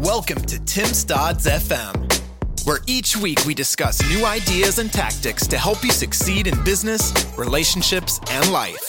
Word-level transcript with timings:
Welcome 0.00 0.40
to 0.46 0.58
Tim 0.64 0.86
Stodds 0.86 1.44
FM, 1.44 2.66
where 2.66 2.78
each 2.86 3.18
week 3.18 3.44
we 3.44 3.52
discuss 3.52 4.00
new 4.08 4.24
ideas 4.24 4.78
and 4.78 4.90
tactics 4.90 5.46
to 5.48 5.58
help 5.58 5.84
you 5.84 5.90
succeed 5.90 6.46
in 6.46 6.64
business, 6.64 7.12
relationships, 7.36 8.18
and 8.30 8.50
life. 8.50 8.82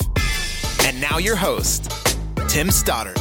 And 0.85 1.01
now 1.01 1.17
your 1.17 1.35
host, 1.35 1.91
Tim 2.47 2.71
Stoddart. 2.71 3.19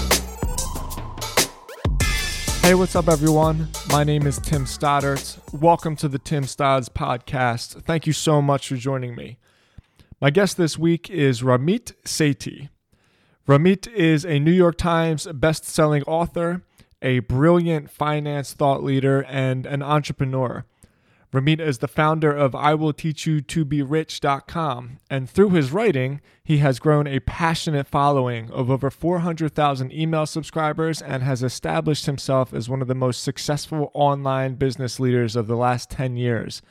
Hey, 2.62 2.76
what's 2.76 2.95
up, 2.95 3.08
everyone? 3.08 3.67
My 3.88 4.04
name 4.04 4.25
is 4.25 4.38
Tim 4.38 4.67
Stoddart. 4.67 5.38
Welcome 5.53 5.97
to 5.97 6.07
the 6.07 6.21
Tim 6.21 6.45
Stodds 6.45 6.88
podcast. 6.88 7.83
Thank 7.83 8.07
you 8.07 8.13
so 8.13 8.41
much 8.41 8.69
for 8.69 8.77
joining 8.77 9.17
me. 9.17 9.37
My 10.21 10.31
guest 10.31 10.57
this 10.57 10.79
week 10.79 11.11
is 11.11 11.43
Ramit 11.43 11.95
Sethi. 12.04 12.69
Ramit 13.49 13.93
is 13.93 14.25
a 14.25 14.38
New 14.38 14.53
York 14.53 14.79
Times 14.79 15.27
best-selling 15.35 16.05
author, 16.05 16.62
a 17.02 17.20
brilliant 17.20 17.91
finance 17.91 18.52
thought 18.52 18.83
leader, 18.83 19.23
and 19.23 19.66
an 19.66 19.83
entrepreneur. 19.83 20.65
Ramit 21.33 21.61
is 21.61 21.79
the 21.79 21.87
founder 21.87 22.33
of 22.33 22.56
I 22.56 22.75
Will 22.75 22.92
Teach 22.92 23.25
You 23.25 23.41
to 23.41 23.65
Be 23.65 23.83
Rich.com, 23.83 24.98
and 25.09 25.30
through 25.30 25.51
his 25.51 25.70
writing, 25.70 26.20
he 26.42 26.59
has 26.59 26.80
grown 26.80 27.06
a 27.06 27.20
passionate 27.20 27.87
following 27.87 28.51
of 28.51 28.69
over 28.69 28.91
400,000 28.91 29.92
email 29.92 30.27
subscribers 30.27 31.01
and 31.01 31.23
has 31.23 31.45
established 31.45 32.06
himself 32.06 32.52
as 32.52 32.69
one 32.69 32.83
of 32.83 32.89
the 32.89 32.97
most 32.97 33.23
successful 33.23 33.92
online 33.95 34.56
business 34.56 34.98
leaders 34.98 35.37
of 35.37 35.47
the 35.47 35.56
last 35.56 35.89
10 35.91 36.17
years. 36.17 36.62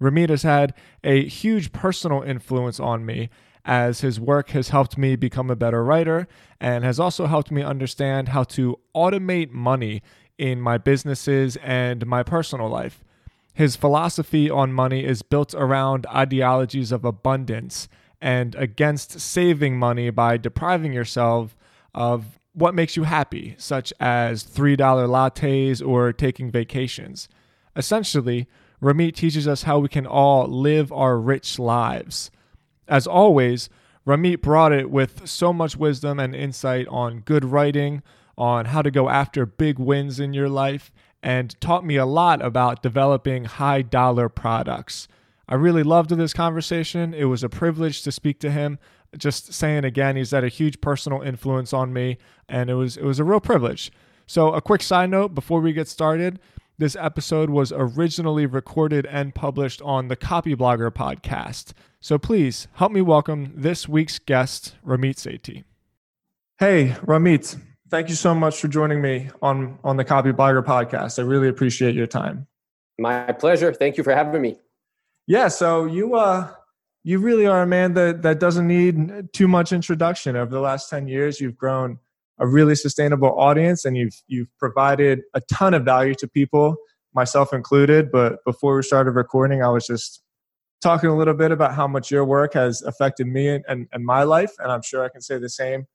Ramit 0.00 0.30
has 0.30 0.42
had 0.42 0.74
a 1.04 1.28
huge 1.28 1.72
personal 1.72 2.22
influence 2.22 2.80
on 2.80 3.06
me 3.06 3.30
as 3.64 4.00
his 4.00 4.18
work 4.18 4.50
has 4.50 4.70
helped 4.70 4.96
me 4.96 5.16
become 5.16 5.50
a 5.50 5.56
better 5.56 5.84
writer 5.84 6.26
and 6.60 6.84
has 6.84 6.98
also 6.98 7.26
helped 7.26 7.50
me 7.50 7.62
understand 7.62 8.28
how 8.28 8.44
to 8.44 8.78
automate 8.94 9.50
money 9.50 10.02
in 10.38 10.60
my 10.60 10.78
businesses 10.78 11.56
and 11.56 12.06
my 12.06 12.22
personal 12.22 12.68
life. 12.68 13.04
His 13.52 13.76
philosophy 13.76 14.48
on 14.48 14.72
money 14.72 15.04
is 15.04 15.22
built 15.22 15.54
around 15.54 16.06
ideologies 16.06 16.92
of 16.92 17.04
abundance 17.04 17.88
and 18.20 18.54
against 18.54 19.20
saving 19.20 19.78
money 19.78 20.10
by 20.10 20.36
depriving 20.36 20.92
yourself 20.92 21.56
of 21.94 22.38
what 22.52 22.74
makes 22.74 22.96
you 22.96 23.04
happy, 23.04 23.54
such 23.58 23.92
as 24.00 24.44
$3 24.44 24.76
lattes 24.76 25.86
or 25.86 26.12
taking 26.12 26.50
vacations. 26.50 27.28
Essentially, 27.76 28.48
Ramit 28.82 29.14
teaches 29.14 29.46
us 29.46 29.64
how 29.64 29.78
we 29.78 29.88
can 29.88 30.06
all 30.06 30.46
live 30.46 30.90
our 30.92 31.18
rich 31.18 31.58
lives. 31.58 32.30
As 32.90 33.06
always, 33.06 33.70
Ramit 34.04 34.42
brought 34.42 34.72
it 34.72 34.90
with 34.90 35.28
so 35.28 35.52
much 35.52 35.76
wisdom 35.76 36.18
and 36.18 36.34
insight 36.34 36.88
on 36.88 37.20
good 37.20 37.44
writing, 37.44 38.02
on 38.36 38.66
how 38.66 38.82
to 38.82 38.90
go 38.90 39.08
after 39.08 39.46
big 39.46 39.78
wins 39.78 40.18
in 40.18 40.34
your 40.34 40.48
life, 40.48 40.90
and 41.22 41.58
taught 41.60 41.86
me 41.86 41.96
a 41.96 42.04
lot 42.04 42.44
about 42.44 42.82
developing 42.82 43.44
high 43.44 43.82
dollar 43.82 44.28
products. 44.28 45.06
I 45.48 45.54
really 45.54 45.84
loved 45.84 46.10
this 46.10 46.32
conversation. 46.32 47.14
It 47.14 47.26
was 47.26 47.44
a 47.44 47.48
privilege 47.48 48.02
to 48.02 48.12
speak 48.12 48.40
to 48.40 48.50
him. 48.50 48.78
Just 49.16 49.52
saying 49.52 49.84
again, 49.84 50.16
he's 50.16 50.32
had 50.32 50.44
a 50.44 50.48
huge 50.48 50.80
personal 50.80 51.22
influence 51.22 51.72
on 51.72 51.92
me, 51.92 52.18
and 52.48 52.70
it 52.70 52.74
was 52.74 52.96
it 52.96 53.04
was 53.04 53.20
a 53.20 53.24
real 53.24 53.40
privilege. 53.40 53.92
So, 54.26 54.52
a 54.52 54.60
quick 54.60 54.82
side 54.82 55.10
note 55.10 55.34
before 55.34 55.60
we 55.60 55.72
get 55.72 55.88
started. 55.88 56.40
This 56.80 56.96
episode 56.98 57.50
was 57.50 57.74
originally 57.76 58.46
recorded 58.46 59.04
and 59.04 59.34
published 59.34 59.82
on 59.82 60.08
the 60.08 60.16
Copyblogger 60.16 60.90
podcast. 60.90 61.74
So 62.00 62.16
please 62.16 62.68
help 62.72 62.90
me 62.90 63.02
welcome 63.02 63.52
this 63.54 63.86
week's 63.86 64.18
guest, 64.18 64.76
Ramit 64.82 65.16
Sethi. 65.16 65.64
Hey, 66.58 66.96
Ramit, 67.02 67.60
thank 67.90 68.08
you 68.08 68.14
so 68.14 68.34
much 68.34 68.62
for 68.62 68.68
joining 68.68 69.02
me 69.02 69.28
on, 69.42 69.78
on 69.84 69.98
the 69.98 70.06
Copyblogger 70.06 70.64
podcast. 70.64 71.18
I 71.18 71.22
really 71.22 71.48
appreciate 71.48 71.94
your 71.94 72.06
time. 72.06 72.46
My 72.98 73.30
pleasure. 73.32 73.74
Thank 73.74 73.98
you 73.98 74.02
for 74.02 74.14
having 74.14 74.40
me. 74.40 74.58
Yeah, 75.26 75.48
so 75.48 75.84
you 75.84 76.14
uh 76.14 76.48
you 77.02 77.18
really 77.18 77.46
are 77.46 77.60
a 77.60 77.66
man 77.66 77.92
that 77.92 78.22
that 78.22 78.40
doesn't 78.40 78.66
need 78.66 79.34
too 79.34 79.48
much 79.48 79.74
introduction. 79.74 80.34
Over 80.34 80.50
the 80.50 80.60
last 80.60 80.88
10 80.88 81.08
years, 81.08 81.42
you've 81.42 81.58
grown 81.58 81.98
a 82.40 82.46
really 82.46 82.74
sustainable 82.74 83.38
audience 83.38 83.84
and 83.84 83.96
you've 83.96 84.20
you've 84.26 84.48
provided 84.58 85.20
a 85.34 85.40
ton 85.52 85.74
of 85.74 85.84
value 85.84 86.14
to 86.14 86.26
people 86.26 86.76
myself 87.14 87.52
included 87.52 88.10
but 88.10 88.44
before 88.44 88.76
we 88.76 88.82
started 88.82 89.12
recording 89.12 89.62
i 89.62 89.68
was 89.68 89.86
just 89.86 90.22
talking 90.82 91.10
a 91.10 91.16
little 91.16 91.34
bit 91.34 91.52
about 91.52 91.74
how 91.74 91.86
much 91.86 92.10
your 92.10 92.24
work 92.24 92.54
has 92.54 92.80
affected 92.82 93.26
me 93.26 93.48
and, 93.48 93.64
and, 93.68 93.86
and 93.92 94.04
my 94.04 94.22
life 94.22 94.52
and 94.58 94.72
i'm 94.72 94.82
sure 94.82 95.04
i 95.04 95.08
can 95.08 95.20
say 95.20 95.38
the 95.38 95.48
same 95.48 95.86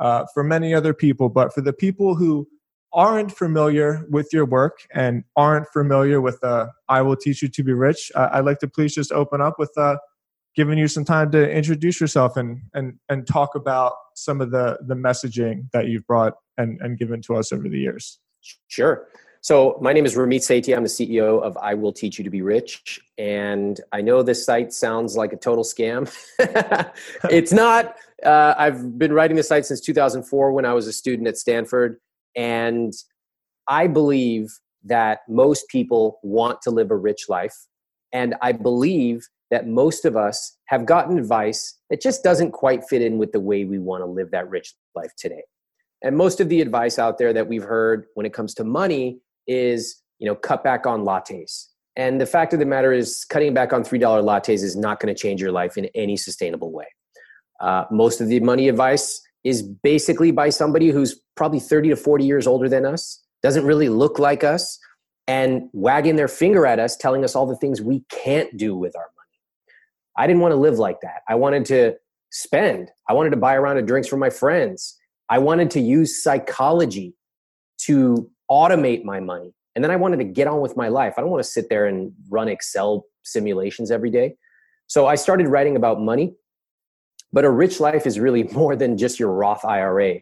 uh, 0.00 0.24
for 0.32 0.42
many 0.42 0.74
other 0.74 0.94
people. 0.94 1.28
But 1.28 1.52
for 1.54 1.60
the 1.60 1.72
people 1.72 2.16
who 2.16 2.48
aren't 2.92 3.30
familiar 3.30 4.04
with 4.10 4.32
your 4.32 4.44
work 4.44 4.78
and 4.92 5.22
aren't 5.36 5.68
familiar 5.68 6.20
with 6.20 6.42
uh, 6.42 6.66
i 6.88 7.00
will 7.00 7.14
teach 7.14 7.40
you 7.40 7.46
to 7.46 7.62
be 7.62 7.72
rich 7.72 8.10
uh, 8.16 8.28
i'd 8.32 8.44
like 8.44 8.58
to 8.58 8.66
please 8.66 8.92
just 8.92 9.12
open 9.12 9.40
up 9.40 9.60
with 9.60 9.70
uh, 9.76 9.94
giving 10.56 10.78
you 10.78 10.88
some 10.88 11.04
time 11.04 11.30
to 11.30 11.50
introduce 11.50 12.00
yourself 12.00 12.36
and 12.36 12.62
and 12.74 12.94
and 13.08 13.26
talk 13.26 13.54
about 13.54 13.94
some 14.14 14.40
of 14.40 14.50
the 14.50 14.78
the 14.86 14.94
messaging 14.94 15.70
that 15.72 15.88
you've 15.88 16.06
brought 16.06 16.34
and 16.58 16.80
and 16.80 16.98
given 16.98 17.22
to 17.22 17.36
us 17.36 17.52
over 17.52 17.68
the 17.68 17.78
years. 17.78 18.18
Sure. 18.68 19.06
So 19.42 19.78
my 19.80 19.94
name 19.94 20.04
is 20.04 20.16
Ramit 20.16 20.40
Sethi. 20.40 20.76
I'm 20.76 20.82
the 20.82 20.88
CEO 20.88 21.42
of 21.42 21.56
I 21.56 21.72
Will 21.72 21.92
Teach 21.92 22.18
You 22.18 22.24
to 22.24 22.30
Be 22.30 22.42
Rich, 22.42 23.00
and 23.16 23.80
I 23.90 24.02
know 24.02 24.22
this 24.22 24.44
site 24.44 24.72
sounds 24.72 25.16
like 25.16 25.32
a 25.32 25.36
total 25.36 25.64
scam. 25.64 26.12
it's 27.30 27.52
not. 27.52 27.96
Uh, 28.22 28.54
I've 28.58 28.98
been 28.98 29.14
writing 29.14 29.38
the 29.38 29.42
site 29.42 29.64
since 29.64 29.80
2004 29.80 30.52
when 30.52 30.66
I 30.66 30.74
was 30.74 30.86
a 30.86 30.92
student 30.92 31.26
at 31.26 31.38
Stanford, 31.38 31.96
and 32.36 32.92
I 33.66 33.86
believe 33.86 34.50
that 34.84 35.20
most 35.26 35.68
people 35.68 36.18
want 36.22 36.60
to 36.62 36.70
live 36.70 36.90
a 36.90 36.96
rich 36.96 37.30
life, 37.30 37.56
and 38.12 38.34
I 38.42 38.52
believe 38.52 39.26
that 39.50 39.66
most 39.66 40.04
of 40.04 40.16
us 40.16 40.56
have 40.66 40.86
gotten 40.86 41.18
advice 41.18 41.78
that 41.90 42.00
just 42.00 42.22
doesn't 42.22 42.52
quite 42.52 42.84
fit 42.84 43.02
in 43.02 43.18
with 43.18 43.32
the 43.32 43.40
way 43.40 43.64
we 43.64 43.78
want 43.78 44.02
to 44.02 44.06
live 44.06 44.30
that 44.30 44.48
rich 44.48 44.74
life 44.94 45.12
today. 45.16 45.42
And 46.02 46.16
most 46.16 46.40
of 46.40 46.48
the 46.48 46.60
advice 46.60 46.98
out 46.98 47.18
there 47.18 47.32
that 47.32 47.48
we've 47.48 47.62
heard 47.62 48.06
when 48.14 48.24
it 48.24 48.32
comes 48.32 48.54
to 48.54 48.64
money 48.64 49.20
is, 49.46 50.02
you 50.18 50.26
know, 50.26 50.34
cut 50.34 50.64
back 50.64 50.86
on 50.86 51.02
lattes. 51.02 51.66
And 51.96 52.20
the 52.20 52.26
fact 52.26 52.52
of 52.52 52.60
the 52.60 52.66
matter 52.66 52.92
is, 52.92 53.24
cutting 53.24 53.52
back 53.52 53.72
on 53.72 53.82
$3 53.82 54.00
lattes 54.00 54.62
is 54.62 54.76
not 54.76 55.00
going 55.00 55.14
to 55.14 55.20
change 55.20 55.42
your 55.42 55.52
life 55.52 55.76
in 55.76 55.86
any 55.94 56.16
sustainable 56.16 56.72
way. 56.72 56.86
Uh, 57.60 57.84
most 57.90 58.20
of 58.20 58.28
the 58.28 58.40
money 58.40 58.68
advice 58.68 59.20
is 59.44 59.62
basically 59.62 60.30
by 60.30 60.48
somebody 60.50 60.90
who's 60.90 61.20
probably 61.36 61.60
30 61.60 61.90
to 61.90 61.96
40 61.96 62.24
years 62.24 62.46
older 62.46 62.68
than 62.68 62.86
us, 62.86 63.22
doesn't 63.42 63.64
really 63.64 63.88
look 63.88 64.18
like 64.18 64.44
us, 64.44 64.78
and 65.26 65.68
wagging 65.72 66.16
their 66.16 66.28
finger 66.28 66.66
at 66.66 66.78
us, 66.78 66.96
telling 66.96 67.24
us 67.24 67.34
all 67.34 67.46
the 67.46 67.56
things 67.56 67.80
we 67.80 68.04
can't 68.10 68.56
do 68.56 68.74
with 68.74 68.96
our 68.96 69.02
money. 69.16 69.19
I 70.20 70.26
didn't 70.26 70.42
want 70.42 70.52
to 70.52 70.56
live 70.56 70.78
like 70.78 71.00
that. 71.00 71.22
I 71.30 71.34
wanted 71.34 71.64
to 71.66 71.94
spend. 72.30 72.90
I 73.08 73.14
wanted 73.14 73.30
to 73.30 73.38
buy 73.38 73.54
a 73.54 73.60
round 73.60 73.78
of 73.78 73.86
drinks 73.86 74.06
for 74.06 74.18
my 74.18 74.28
friends. 74.28 74.98
I 75.30 75.38
wanted 75.38 75.70
to 75.70 75.80
use 75.80 76.22
psychology 76.22 77.14
to 77.86 78.30
automate 78.50 79.02
my 79.02 79.18
money. 79.18 79.54
And 79.74 79.82
then 79.82 79.90
I 79.90 79.96
wanted 79.96 80.18
to 80.18 80.24
get 80.24 80.46
on 80.46 80.60
with 80.60 80.76
my 80.76 80.88
life. 80.88 81.14
I 81.16 81.22
don't 81.22 81.30
want 81.30 81.42
to 81.42 81.50
sit 81.50 81.70
there 81.70 81.86
and 81.86 82.12
run 82.28 82.48
Excel 82.48 83.06
simulations 83.22 83.90
every 83.90 84.10
day. 84.10 84.34
So 84.88 85.06
I 85.06 85.14
started 85.14 85.48
writing 85.48 85.74
about 85.74 86.02
money. 86.02 86.34
But 87.32 87.46
a 87.46 87.50
rich 87.50 87.80
life 87.80 88.06
is 88.06 88.20
really 88.20 88.42
more 88.52 88.76
than 88.76 88.98
just 88.98 89.18
your 89.18 89.32
Roth 89.32 89.64
IRA. 89.64 90.16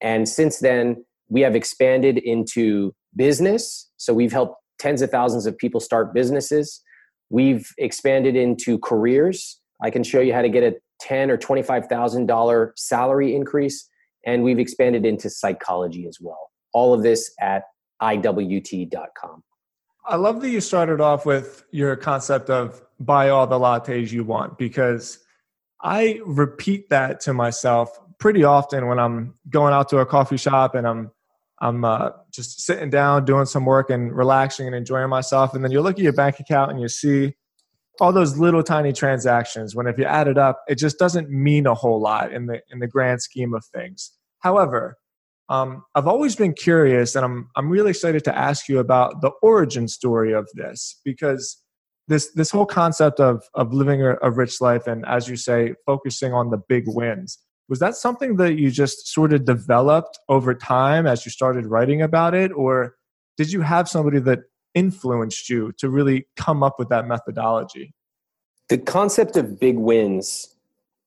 And 0.00 0.26
since 0.26 0.60
then, 0.60 1.04
we 1.28 1.42
have 1.42 1.54
expanded 1.54 2.16
into 2.16 2.94
business. 3.14 3.90
So 3.98 4.14
we've 4.14 4.32
helped 4.32 4.56
tens 4.78 5.02
of 5.02 5.10
thousands 5.10 5.44
of 5.44 5.58
people 5.58 5.78
start 5.78 6.14
businesses. 6.14 6.80
We've 7.32 7.66
expanded 7.78 8.36
into 8.36 8.78
careers. 8.78 9.58
I 9.82 9.88
can 9.88 10.04
show 10.04 10.20
you 10.20 10.34
how 10.34 10.42
to 10.42 10.50
get 10.50 10.62
a 10.62 10.76
ten 11.00 11.30
or 11.30 11.38
twenty-five 11.38 11.86
thousand 11.86 12.26
dollar 12.26 12.74
salary 12.76 13.34
increase, 13.34 13.88
and 14.26 14.44
we've 14.44 14.58
expanded 14.58 15.06
into 15.06 15.30
psychology 15.30 16.06
as 16.06 16.18
well. 16.20 16.50
All 16.74 16.92
of 16.92 17.02
this 17.02 17.34
at 17.40 17.64
iwt.com. 18.02 19.42
I 20.04 20.16
love 20.16 20.42
that 20.42 20.50
you 20.50 20.60
started 20.60 21.00
off 21.00 21.24
with 21.24 21.64
your 21.70 21.96
concept 21.96 22.50
of 22.50 22.82
buy 23.00 23.30
all 23.30 23.46
the 23.46 23.58
lattes 23.58 24.12
you 24.12 24.24
want 24.24 24.58
because 24.58 25.18
I 25.80 26.20
repeat 26.26 26.90
that 26.90 27.20
to 27.20 27.32
myself 27.32 27.98
pretty 28.18 28.44
often 28.44 28.88
when 28.88 28.98
I'm 28.98 29.34
going 29.48 29.72
out 29.72 29.88
to 29.88 29.98
a 29.98 30.06
coffee 30.06 30.36
shop 30.36 30.74
and 30.74 30.86
I'm 30.86 31.10
I'm 31.62 31.84
uh, 31.84 32.10
just 32.32 32.60
sitting 32.60 32.90
down, 32.90 33.24
doing 33.24 33.46
some 33.46 33.64
work, 33.64 33.88
and 33.88 34.12
relaxing 34.14 34.66
and 34.66 34.74
enjoying 34.74 35.08
myself. 35.08 35.54
And 35.54 35.64
then 35.64 35.70
you 35.70 35.80
look 35.80 35.94
at 35.94 36.02
your 36.02 36.12
bank 36.12 36.40
account 36.40 36.72
and 36.72 36.80
you 36.80 36.88
see 36.88 37.34
all 38.00 38.12
those 38.12 38.36
little 38.36 38.64
tiny 38.64 38.92
transactions. 38.92 39.74
When 39.76 39.86
if 39.86 39.96
you 39.96 40.04
add 40.04 40.26
it 40.26 40.36
up, 40.36 40.60
it 40.66 40.74
just 40.74 40.98
doesn't 40.98 41.30
mean 41.30 41.66
a 41.66 41.74
whole 41.74 42.00
lot 42.00 42.32
in 42.32 42.46
the 42.46 42.60
in 42.70 42.80
the 42.80 42.88
grand 42.88 43.22
scheme 43.22 43.54
of 43.54 43.64
things. 43.64 44.10
However, 44.40 44.96
um, 45.48 45.84
I've 45.94 46.08
always 46.08 46.34
been 46.34 46.52
curious, 46.52 47.14
and 47.14 47.24
I'm 47.24 47.48
I'm 47.54 47.70
really 47.70 47.90
excited 47.90 48.24
to 48.24 48.36
ask 48.36 48.68
you 48.68 48.80
about 48.80 49.20
the 49.20 49.30
origin 49.40 49.86
story 49.86 50.32
of 50.32 50.48
this 50.54 51.00
because 51.04 51.62
this 52.08 52.32
this 52.32 52.50
whole 52.50 52.66
concept 52.66 53.20
of 53.20 53.44
of 53.54 53.72
living 53.72 54.02
a, 54.02 54.16
a 54.20 54.32
rich 54.32 54.60
life 54.60 54.88
and, 54.88 55.06
as 55.06 55.28
you 55.28 55.36
say, 55.36 55.74
focusing 55.86 56.32
on 56.32 56.50
the 56.50 56.58
big 56.58 56.84
wins 56.88 57.38
was 57.72 57.78
that 57.78 57.96
something 57.96 58.36
that 58.36 58.58
you 58.58 58.70
just 58.70 59.08
sort 59.08 59.32
of 59.32 59.46
developed 59.46 60.18
over 60.28 60.54
time 60.54 61.06
as 61.06 61.24
you 61.24 61.30
started 61.30 61.64
writing 61.64 62.02
about 62.02 62.34
it 62.34 62.52
or 62.52 62.96
did 63.38 63.50
you 63.50 63.62
have 63.62 63.88
somebody 63.88 64.18
that 64.18 64.40
influenced 64.74 65.48
you 65.48 65.72
to 65.78 65.88
really 65.88 66.26
come 66.36 66.62
up 66.62 66.78
with 66.78 66.90
that 66.90 67.08
methodology? 67.08 67.94
The 68.68 68.76
concept 68.76 69.38
of 69.38 69.58
big 69.58 69.78
wins 69.78 70.54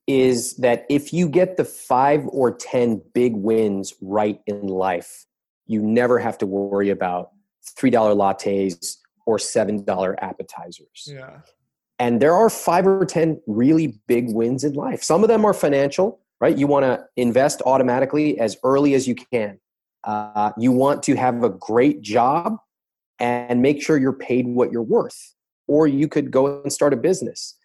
is 0.08 0.56
that 0.56 0.88
if 0.90 1.14
you 1.14 1.30
get 1.30 1.58
the 1.58 1.66
five 1.66 2.26
or 2.30 2.52
10 2.52 3.00
big 3.14 3.36
wins 3.36 3.94
right 4.02 4.40
in 4.48 4.66
life, 4.66 5.28
you 5.68 5.84
never 5.84 6.18
have 6.18 6.36
to 6.40 6.48
worry 6.48 6.90
about 6.90 7.30
$3 7.78 7.92
lattes 7.92 8.98
or 9.28 9.38
$7 9.38 10.16
appetizers. 10.20 11.08
Yeah. 11.14 11.42
And 12.00 12.20
there 12.20 12.34
are 12.34 12.50
five 12.50 12.88
or 12.88 13.06
10 13.06 13.40
really 13.46 14.00
big 14.08 14.34
wins 14.34 14.64
in 14.64 14.74
life. 14.74 15.04
Some 15.04 15.22
of 15.22 15.28
them 15.28 15.46
are 15.46 15.54
financial, 15.54 16.22
right? 16.40 16.58
You 16.58 16.68
want 16.68 16.84
to 16.84 17.06
invest 17.16 17.62
automatically 17.66 18.40
as 18.40 18.58
early 18.64 18.94
as 18.94 19.08
you 19.08 19.16
can. 19.16 19.60
Uh, 20.04 20.52
you 20.58 20.72
want 20.72 21.04
to 21.04 21.16
have 21.16 21.44
a 21.44 21.50
great 21.50 22.02
job 22.02 22.58
and 23.20 23.62
make 23.62 23.82
sure 23.82 23.98
you're 23.98 24.14
paid 24.14 24.48
what 24.48 24.72
you're 24.72 24.82
worth. 24.82 25.34
Or 25.68 25.88
you 25.88 26.08
could 26.08 26.30
go 26.30 26.62
and 26.62 26.72
start 26.72 26.94
a 26.94 26.98
business. 26.98 27.56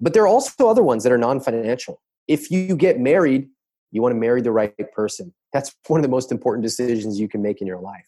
But 0.00 0.14
there 0.14 0.22
are 0.22 0.28
also 0.28 0.68
other 0.68 0.82
ones 0.82 1.02
that 1.02 1.12
are 1.12 1.18
non 1.18 1.40
financial. 1.40 2.00
If 2.28 2.50
you 2.50 2.76
get 2.76 3.00
married, 3.00 3.48
you 3.90 4.02
want 4.02 4.14
to 4.14 4.18
marry 4.18 4.40
the 4.40 4.52
right 4.52 4.72
person. 4.92 5.34
That's 5.52 5.74
one 5.88 5.98
of 5.98 6.02
the 6.02 6.08
most 6.08 6.30
important 6.30 6.62
decisions 6.62 7.18
you 7.18 7.28
can 7.28 7.42
make 7.42 7.60
in 7.60 7.66
your 7.66 7.80
life. 7.80 8.06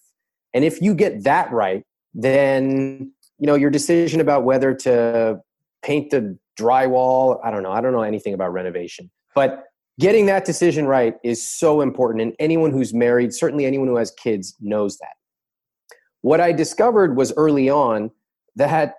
And 0.54 0.64
if 0.64 0.80
you 0.80 0.94
get 0.94 1.24
that 1.24 1.50
right, 1.50 1.82
then 2.14 3.12
you 3.38 3.46
know 3.46 3.54
your 3.54 3.70
decision 3.70 4.20
about 4.20 4.44
whether 4.44 4.74
to 4.74 5.40
paint 5.82 6.10
the 6.10 6.38
drywall, 6.58 7.40
I 7.42 7.50
don't 7.50 7.62
know, 7.62 7.72
I 7.72 7.80
don't 7.80 7.92
know 7.92 8.02
anything 8.02 8.34
about 8.34 8.52
renovation. 8.52 9.10
But 9.34 9.64
getting 10.02 10.26
that 10.26 10.44
decision 10.44 10.84
right 10.84 11.14
is 11.22 11.48
so 11.48 11.80
important 11.80 12.22
and 12.22 12.34
anyone 12.40 12.72
who's 12.72 12.92
married, 12.92 13.32
certainly 13.32 13.64
anyone 13.64 13.86
who 13.86 13.94
has 13.94 14.10
kids 14.10 14.56
knows 14.60 14.98
that. 14.98 15.12
What 16.22 16.40
I 16.40 16.50
discovered 16.50 17.16
was 17.16 17.32
early 17.36 17.70
on 17.70 18.10
that 18.56 18.96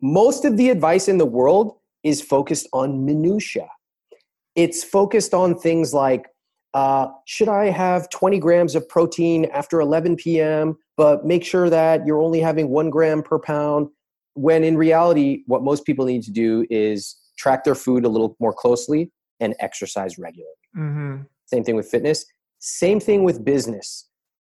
most 0.00 0.44
of 0.44 0.56
the 0.56 0.70
advice 0.70 1.08
in 1.08 1.18
the 1.18 1.26
world 1.26 1.76
is 2.04 2.22
focused 2.22 2.68
on 2.72 3.04
minutia. 3.04 3.66
It's 4.54 4.84
focused 4.84 5.34
on 5.34 5.58
things 5.58 5.92
like 5.92 6.28
uh, 6.74 7.08
should 7.24 7.48
I 7.48 7.70
have 7.70 8.08
20 8.10 8.38
grams 8.38 8.76
of 8.76 8.88
protein 8.88 9.46
after 9.46 9.80
11 9.80 10.14
p.m., 10.14 10.76
but 10.96 11.24
make 11.24 11.44
sure 11.44 11.68
that 11.70 12.06
you're 12.06 12.20
only 12.20 12.38
having 12.38 12.68
one 12.68 12.90
gram 12.90 13.20
per 13.20 13.40
pound? 13.40 13.88
When 14.34 14.62
in 14.62 14.76
reality, 14.76 15.42
what 15.46 15.64
most 15.64 15.84
people 15.86 16.04
need 16.04 16.22
to 16.24 16.30
do 16.30 16.66
is 16.70 17.16
track 17.36 17.64
their 17.64 17.74
food 17.74 18.04
a 18.04 18.08
little 18.08 18.36
more 18.38 18.52
closely 18.52 19.10
and 19.40 19.54
exercise 19.60 20.18
regularly. 20.18 20.54
Mm-hmm. 20.76 21.22
Same 21.46 21.64
thing 21.64 21.76
with 21.76 21.88
fitness. 21.88 22.26
Same 22.58 23.00
thing 23.00 23.24
with 23.24 23.44
business 23.44 24.08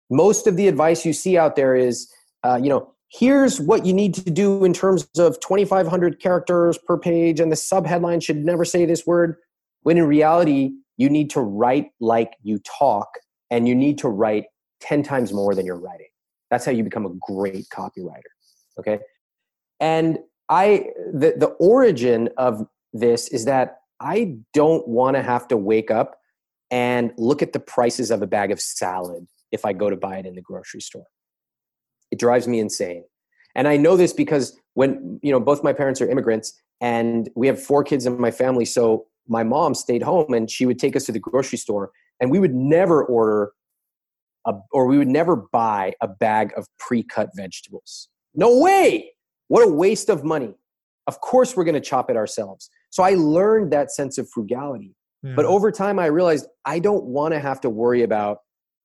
most 0.10 0.48
of 0.48 0.56
the 0.56 0.68
advice 0.68 1.06
you 1.06 1.14
see 1.14 1.38
out 1.38 1.56
there 1.56 1.76
is 1.76 2.12
uh, 2.44 2.60
you 2.62 2.70
know 2.70 2.94
here's 3.10 3.60
what 3.60 3.86
you 3.86 3.94
need 3.94 4.14
to 4.14 4.30
do 4.30 4.66
in 4.66 4.74
terms 4.74 5.08
of 5.18 5.40
2500 5.40 6.20
characters 6.20 6.78
per 6.78 6.98
page 6.98 7.40
and 7.40 7.52
the 7.52 7.56
subheadline 7.56 8.22
should 8.22 8.38
never 8.38 8.66
say 8.66 8.86
this 8.86 9.06
word 9.06 9.36
when 9.82 9.98
in 9.98 10.06
reality 10.06 10.72
you 10.98 11.10
need 11.10 11.30
to 11.30 11.42
write 11.42 11.92
like 12.00 12.34
you 12.44 12.60
talk 12.60 13.08
and 13.50 13.68
you 13.68 13.76
need 13.76 13.98
to 13.98 14.10
write 14.10 14.46
10 14.82 15.04
times 15.04 15.34
more 15.34 15.56
than 15.56 15.66
you're 15.66 15.80
writing 15.80 16.08
that's 16.52 16.66
how 16.66 16.72
you 16.72 16.84
become 16.84 17.06
a 17.06 17.14
great 17.32 17.66
copywriter 17.70 18.22
okay 18.80 19.00
and 19.80 20.20
i 20.50 20.88
the, 21.14 21.34
the 21.38 21.56
origin 21.60 22.30
of 22.38 22.68
this 22.94 23.28
is 23.30 23.46
that 23.46 23.80
i 24.00 24.36
don't 24.54 24.88
want 24.88 25.16
to 25.16 25.24
have 25.24 25.48
to 25.48 25.58
wake 25.58 25.92
up 25.92 26.20
and 26.72 27.14
look 27.18 27.42
at 27.42 27.54
the 27.54 27.60
prices 27.60 28.12
of 28.12 28.22
a 28.22 28.28
bag 28.28 28.52
of 28.52 28.60
salad 28.60 29.28
if 29.52 29.66
I 29.66 29.74
go 29.74 29.90
to 29.90 29.96
buy 29.96 30.18
it 30.18 30.26
in 30.26 30.36
the 30.36 30.42
grocery 30.42 30.82
store. 30.82 31.06
It 32.12 32.20
drives 32.20 32.48
me 32.48 32.60
insane. 32.60 33.04
And 33.56 33.68
I 33.68 33.78
know 33.78 33.96
this 33.96 34.14
because 34.14 34.60
when, 34.74 35.20
you 35.24 35.32
know, 35.32 35.40
both 35.40 35.64
my 35.64 35.74
parents 35.74 36.02
are 36.02 36.10
immigrants 36.10 36.62
and 36.82 37.30
we 37.36 37.48
have 37.48 37.62
four 37.62 37.84
kids 37.84 38.06
in 38.06 38.20
my 38.20 38.32
family. 38.32 38.66
So 38.66 39.06
my 39.28 39.44
mom 39.44 39.74
stayed 39.74 40.04
home 40.04 40.34
and 40.34 40.52
she 40.52 40.66
would 40.66 40.78
take 40.78 40.96
us 40.96 41.06
to 41.06 41.12
the 41.12 41.20
grocery 41.20 41.58
store 41.58 41.92
and 42.20 42.30
we 42.30 42.40
would 42.40 42.54
never 42.54 43.04
order 43.04 43.54
a, 44.46 44.54
or 44.72 44.86
we 44.86 44.98
would 44.98 45.08
never 45.08 45.36
buy 45.36 45.94
a 46.02 46.08
bag 46.08 46.52
of 46.58 46.68
pre-cut 46.78 47.30
vegetables. 47.36 48.10
No 48.34 48.60
way. 48.60 49.14
What 49.48 49.66
a 49.66 49.72
waste 49.72 50.10
of 50.10 50.24
money. 50.24 50.54
Of 51.08 51.22
course 51.22 51.56
we're 51.56 51.64
going 51.64 51.76
to 51.76 51.82
chop 51.82 52.10
it 52.10 52.18
ourselves. 52.18 52.70
So 52.96 53.04
I 53.04 53.16
learned 53.16 53.74
that 53.74 53.92
sense 53.92 54.18
of 54.18 54.30
frugality. 54.30 54.96
But 55.22 55.46
mm. 55.46 55.50
over 55.50 55.70
time 55.70 56.00
I 56.00 56.06
realized 56.06 56.46
I 56.64 56.80
don't 56.80 57.04
want 57.04 57.34
to 57.34 57.42
have 57.42 57.60
to 57.62 57.70
worry 57.70 58.04
about 58.04 58.38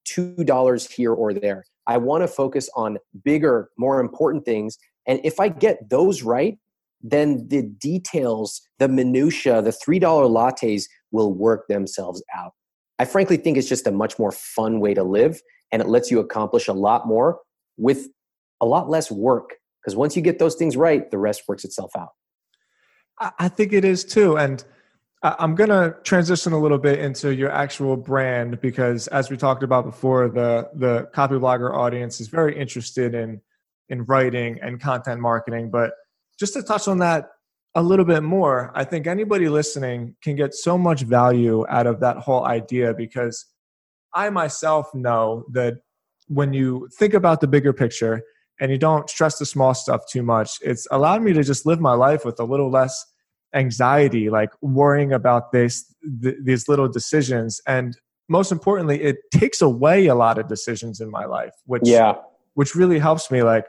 $2 0.09 0.93
here 0.93 1.13
or 1.13 1.33
there. 1.33 1.65
I 1.87 1.97
want 1.99 2.25
to 2.25 2.27
focus 2.27 2.69
on 2.75 2.99
bigger, 3.25 3.71
more 3.79 4.01
important 4.01 4.45
things. 4.45 4.79
And 5.07 5.21
if 5.23 5.39
I 5.39 5.49
get 5.49 5.91
those 5.91 6.25
right, 6.25 6.59
then 7.01 7.47
the 7.51 7.63
details, 7.63 8.63
the 8.81 8.89
minutia, 8.89 9.63
the 9.63 9.71
$3 9.71 10.01
lattes 10.01 10.87
will 11.13 11.33
work 11.33 11.69
themselves 11.69 12.21
out. 12.37 12.55
I 12.99 13.05
frankly 13.05 13.37
think 13.37 13.59
it's 13.59 13.69
just 13.69 13.87
a 13.87 13.93
much 13.93 14.19
more 14.19 14.33
fun 14.33 14.81
way 14.81 14.93
to 14.93 15.05
live 15.05 15.41
and 15.71 15.81
it 15.81 15.87
lets 15.87 16.11
you 16.11 16.19
accomplish 16.19 16.67
a 16.67 16.73
lot 16.73 17.07
more 17.07 17.39
with 17.77 18.09
a 18.61 18.67
lot 18.67 18.91
less 18.91 19.09
work 19.09 19.55
because 19.81 19.95
once 19.95 20.17
you 20.17 20.23
get 20.23 20.41
those 20.41 20.57
things 20.57 20.77
right, 20.77 21.09
the 21.13 21.19
rest 21.19 21.45
works 21.47 21.65
itself 21.65 21.93
out. 21.97 22.09
I 23.21 23.49
think 23.49 23.73
it 23.73 23.85
is 23.85 24.05
too. 24.05 24.39
And 24.39 24.65
I'm 25.23 25.55
going 25.55 25.69
to 25.69 25.95
transition 26.03 26.53
a 26.53 26.59
little 26.59 26.79
bit 26.79 26.99
into 26.99 27.35
your 27.35 27.51
actual 27.51 27.97
brand 27.97 28.61
because, 28.61 29.07
as 29.09 29.31
we 29.31 29.37
talked 29.37 29.63
about 29.63 29.85
before, 29.85 30.29
the 30.29 30.71
the 30.75 31.09
Copyblogger 31.15 31.75
audience 31.75 32.21
is 32.21 32.29
very 32.29 32.59
interested 32.59 33.15
in 33.15 33.41
in 33.91 34.05
writing 34.05 34.59
and 34.63 34.81
content 34.81 35.21
marketing. 35.21 35.71
But 35.71 35.93
just 36.39 36.55
to 36.55 36.63
touch 36.63 36.89
on 36.89 36.99
that 36.99 37.29
a 37.75 37.83
little 37.83 38.07
bit 38.07 38.23
more, 38.23 38.73
I 38.75 38.85
think 38.85 39.07
anybody 39.07 39.49
listening 39.49 40.17
can 40.23 40.37
get 40.37 40.55
so 40.55 40.79
much 40.79 41.03
value 41.03 41.67
out 41.69 41.87
of 41.87 42.01
that 42.01 42.17
whole 42.17 42.47
idea 42.47 42.95
because 42.95 43.45
I 44.15 44.31
myself 44.31 44.95
know 44.95 45.45
that 45.53 45.75
when 46.29 46.53
you 46.53 46.89
think 46.99 47.13
about 47.13 47.41
the 47.41 47.47
bigger 47.47 47.73
picture 47.73 48.23
and 48.61 48.71
you 48.71 48.79
don't 48.79 49.09
stress 49.09 49.39
the 49.39 49.47
small 49.47 49.75
stuff 49.75 50.03
too 50.09 50.23
much, 50.23 50.59
it's 50.61 50.87
allowed 50.91 51.23
me 51.23 51.33
to 51.33 51.43
just 51.43 51.67
live 51.67 51.81
my 51.81 51.95
life 51.95 52.25
with 52.25 52.39
a 52.39 52.45
little 52.45 52.71
less 52.71 53.05
anxiety 53.55 54.31
like 54.31 54.51
worrying 54.61 55.13
about 55.13 55.51
this 55.51 55.93
th- 56.23 56.37
these 56.45 56.69
little 56.69 56.89
decisions 56.89 57.61
and 57.67 57.97
most 58.29 58.53
importantly 58.53 59.03
it 59.03 59.17
takes 59.33 59.61
away 59.61 60.07
a 60.07 60.15
lot 60.15 60.39
of 60.39 60.47
decisions 60.47 61.01
in 61.01 61.11
my 61.11 61.25
life 61.25 61.53
which 61.65 61.83
yeah. 61.85 62.15
which 62.55 62.77
really 62.77 62.99
helps 62.99 63.29
me 63.29 63.43
like 63.43 63.67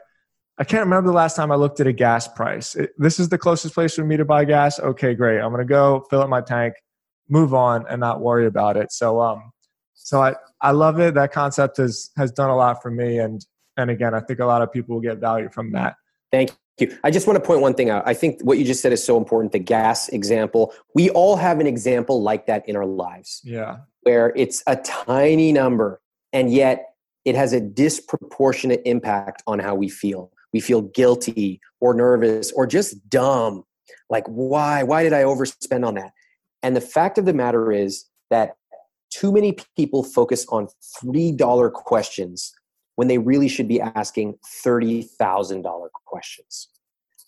i 0.58 0.64
can't 0.64 0.84
remember 0.84 1.10
the 1.10 1.16
last 1.16 1.34
time 1.34 1.50
i 1.50 1.56
looked 1.56 1.80
at 1.80 1.88
a 1.88 1.92
gas 1.92 2.28
price. 2.28 2.76
It, 2.76 2.90
this 2.96 3.18
is 3.18 3.28
the 3.28 3.38
closest 3.38 3.74
place 3.74 3.94
for 3.94 4.04
me 4.04 4.16
to 4.16 4.24
buy 4.24 4.44
gas? 4.44 4.78
Okay 4.78 5.14
great. 5.14 5.40
I'm 5.40 5.50
going 5.50 5.66
to 5.66 5.68
go 5.68 6.06
fill 6.08 6.22
up 6.22 6.28
my 6.28 6.40
tank 6.40 6.74
move 7.28 7.54
on 7.54 7.84
and 7.88 7.98
not 7.98 8.20
worry 8.20 8.46
about 8.46 8.76
it. 8.76 8.92
So 8.92 9.20
um 9.20 9.52
so 9.94 10.22
i 10.22 10.34
i 10.60 10.70
love 10.70 11.00
it. 11.00 11.14
That 11.14 11.32
concept 11.32 11.78
has 11.78 12.10
has 12.16 12.30
done 12.30 12.50
a 12.50 12.56
lot 12.56 12.82
for 12.82 12.90
me 12.90 13.18
and 13.18 13.44
and 13.76 13.90
again 13.90 14.14
i 14.14 14.20
think 14.20 14.40
a 14.40 14.46
lot 14.46 14.62
of 14.62 14.72
people 14.72 14.94
will 14.94 15.02
get 15.02 15.18
value 15.18 15.48
from 15.48 15.72
that 15.72 15.96
thank 16.30 16.50
you. 16.78 16.96
I 17.04 17.10
just 17.10 17.26
want 17.26 17.36
to 17.36 17.46
point 17.46 17.60
one 17.60 17.74
thing 17.74 17.90
out. 17.90 18.02
I 18.06 18.14
think 18.14 18.40
what 18.42 18.58
you 18.58 18.64
just 18.64 18.80
said 18.80 18.92
is 18.92 19.04
so 19.04 19.16
important 19.16 19.52
the 19.52 19.58
gas 19.58 20.08
example. 20.08 20.72
We 20.94 21.10
all 21.10 21.36
have 21.36 21.60
an 21.60 21.66
example 21.66 22.22
like 22.22 22.46
that 22.46 22.68
in 22.68 22.76
our 22.76 22.86
lives. 22.86 23.40
Yeah. 23.44 23.78
Where 24.02 24.32
it's 24.34 24.62
a 24.66 24.76
tiny 24.76 25.52
number 25.52 26.00
and 26.32 26.52
yet 26.52 26.94
it 27.24 27.34
has 27.36 27.52
a 27.52 27.60
disproportionate 27.60 28.82
impact 28.84 29.42
on 29.46 29.58
how 29.58 29.74
we 29.74 29.88
feel. 29.88 30.32
We 30.52 30.60
feel 30.60 30.82
guilty 30.82 31.60
or 31.80 31.94
nervous 31.94 32.50
or 32.52 32.66
just 32.66 33.08
dumb. 33.08 33.64
Like, 34.10 34.24
why? 34.26 34.82
Why 34.82 35.02
did 35.02 35.12
I 35.12 35.22
overspend 35.22 35.86
on 35.86 35.94
that? 35.94 36.12
And 36.62 36.74
the 36.74 36.80
fact 36.80 37.18
of 37.18 37.24
the 37.24 37.32
matter 37.32 37.70
is 37.70 38.06
that 38.30 38.56
too 39.10 39.32
many 39.32 39.56
people 39.76 40.02
focus 40.02 40.46
on 40.48 40.68
$3 41.04 41.72
questions 41.72 42.52
when 42.96 43.08
they 43.08 43.18
really 43.18 43.48
should 43.48 43.68
be 43.68 43.80
asking 43.80 44.34
$30,000 44.64 45.88
questions. 46.04 46.68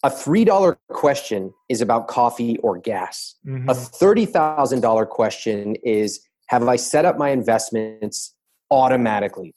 A 0.02 0.10
$3 0.10 0.76
question 0.88 1.52
is 1.70 1.80
about 1.80 2.08
coffee 2.08 2.58
or 2.58 2.78
gas. 2.78 3.36
Mm-hmm. 3.46 3.70
A 3.70 3.72
$30,000 3.72 5.08
question 5.08 5.76
is 5.76 6.20
Have 6.48 6.68
I 6.68 6.76
set 6.76 7.06
up 7.06 7.16
my 7.16 7.30
investments 7.30 8.34
automatically? 8.70 9.54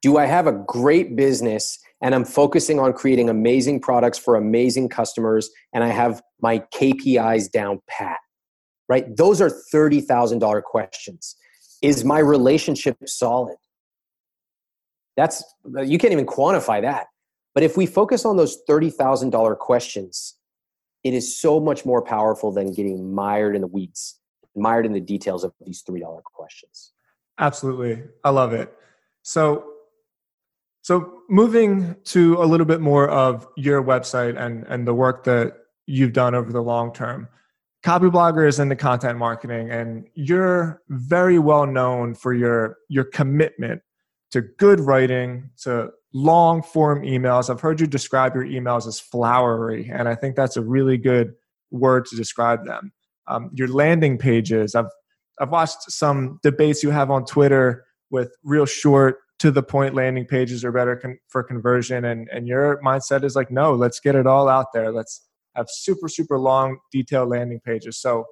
Do 0.00 0.16
I 0.16 0.24
have 0.24 0.46
a 0.46 0.52
great 0.52 1.14
business 1.14 1.78
and 2.00 2.14
I'm 2.14 2.24
focusing 2.24 2.80
on 2.80 2.94
creating 2.94 3.28
amazing 3.28 3.80
products 3.80 4.16
for 4.16 4.36
amazing 4.36 4.88
customers 4.88 5.50
and 5.74 5.84
I 5.84 5.88
have 5.88 6.22
my 6.40 6.60
KPIs 6.74 7.50
down 7.50 7.80
pat? 7.86 8.18
Right? 8.88 9.14
Those 9.14 9.42
are 9.42 9.50
$30,000 9.74 10.62
questions. 10.62 11.36
Is 11.82 12.02
my 12.02 12.18
relationship 12.18 12.96
solid? 13.06 13.56
That's 15.20 15.44
you 15.84 15.98
can't 15.98 16.14
even 16.14 16.24
quantify 16.24 16.80
that. 16.80 17.08
But 17.54 17.62
if 17.62 17.76
we 17.76 17.84
focus 17.84 18.24
on 18.24 18.38
those 18.38 18.56
$30,000 18.66 19.58
questions, 19.58 20.36
it 21.04 21.12
is 21.12 21.36
so 21.38 21.60
much 21.60 21.84
more 21.84 22.00
powerful 22.00 22.50
than 22.52 22.72
getting 22.72 23.12
mired 23.12 23.54
in 23.54 23.60
the 23.60 23.66
weeds, 23.66 24.18
mired 24.56 24.86
in 24.86 24.94
the 24.94 25.00
details 25.00 25.44
of 25.44 25.52
these 25.66 25.82
$3 25.82 26.22
questions. 26.22 26.92
Absolutely. 27.38 28.02
I 28.24 28.30
love 28.30 28.54
it. 28.54 28.72
So 29.22 29.66
So 30.80 31.20
moving 31.28 31.96
to 32.04 32.42
a 32.42 32.46
little 32.46 32.64
bit 32.64 32.80
more 32.80 33.10
of 33.10 33.46
your 33.58 33.84
website 33.84 34.40
and 34.40 34.64
and 34.68 34.88
the 34.88 34.94
work 34.94 35.24
that 35.24 35.52
you've 35.86 36.14
done 36.14 36.34
over 36.34 36.50
the 36.50 36.62
long 36.62 36.94
term. 36.94 37.28
Copyblogger 37.84 38.48
is 38.48 38.58
into 38.58 38.76
content 38.76 39.18
marketing 39.18 39.70
and 39.70 40.08
you're 40.14 40.80
very 40.88 41.38
well 41.38 41.66
known 41.66 42.14
for 42.14 42.32
your 42.32 42.78
your 42.88 43.04
commitment 43.04 43.82
to 44.32 44.42
good 44.42 44.80
writing, 44.80 45.50
to 45.62 45.90
long 46.12 46.62
form 46.62 47.02
emails. 47.02 47.50
I've 47.50 47.60
heard 47.60 47.80
you 47.80 47.86
describe 47.86 48.34
your 48.34 48.44
emails 48.44 48.86
as 48.86 49.00
flowery, 49.00 49.90
and 49.92 50.08
I 50.08 50.14
think 50.14 50.36
that's 50.36 50.56
a 50.56 50.62
really 50.62 50.96
good 50.96 51.34
word 51.70 52.06
to 52.06 52.16
describe 52.16 52.66
them. 52.66 52.92
Um, 53.26 53.50
your 53.54 53.68
landing 53.68 54.18
pages, 54.18 54.74
I've 54.74 54.90
I've 55.40 55.50
watched 55.50 55.90
some 55.90 56.38
debates 56.42 56.82
you 56.82 56.90
have 56.90 57.10
on 57.10 57.24
Twitter 57.24 57.84
with 58.10 58.36
real 58.42 58.66
short 58.66 59.18
to 59.40 59.50
the 59.50 59.62
point 59.62 59.94
landing 59.94 60.26
pages 60.26 60.64
are 60.64 60.72
better 60.72 60.96
con- 60.96 61.18
for 61.28 61.42
conversion 61.42 62.04
and 62.04 62.28
and 62.30 62.46
your 62.46 62.80
mindset 62.82 63.24
is 63.24 63.34
like 63.34 63.50
no 63.50 63.72
let's 63.72 63.98
get 63.98 64.14
it 64.14 64.26
all 64.26 64.48
out 64.48 64.66
there 64.74 64.92
let's 64.92 65.26
have 65.56 65.66
super 65.68 66.08
super 66.08 66.38
long 66.38 66.76
detailed 66.92 67.30
landing 67.30 67.58
pages 67.60 67.96
so 67.96 68.24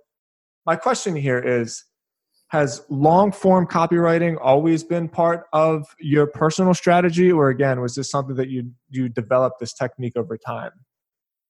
my 0.67 0.77
question 0.77 1.17
here 1.17 1.39
is 1.39 1.85
has 2.49 2.83
long 2.89 3.31
form 3.31 3.67
copywriting 3.67 4.37
always 4.41 4.83
been 4.83 5.09
part 5.09 5.45
of 5.53 5.85
your 5.99 6.27
personal 6.27 6.75
strategy 6.75 7.31
or 7.31 7.51
again 7.51 7.81
was 7.81 7.95
this 7.95 8.11
something 8.11 8.37
that 8.37 8.49
you 8.49 8.71
you 8.91 9.09
developed 9.09 9.61
this 9.61 9.73
technique 9.73 10.15
over 10.17 10.37
time 10.37 10.73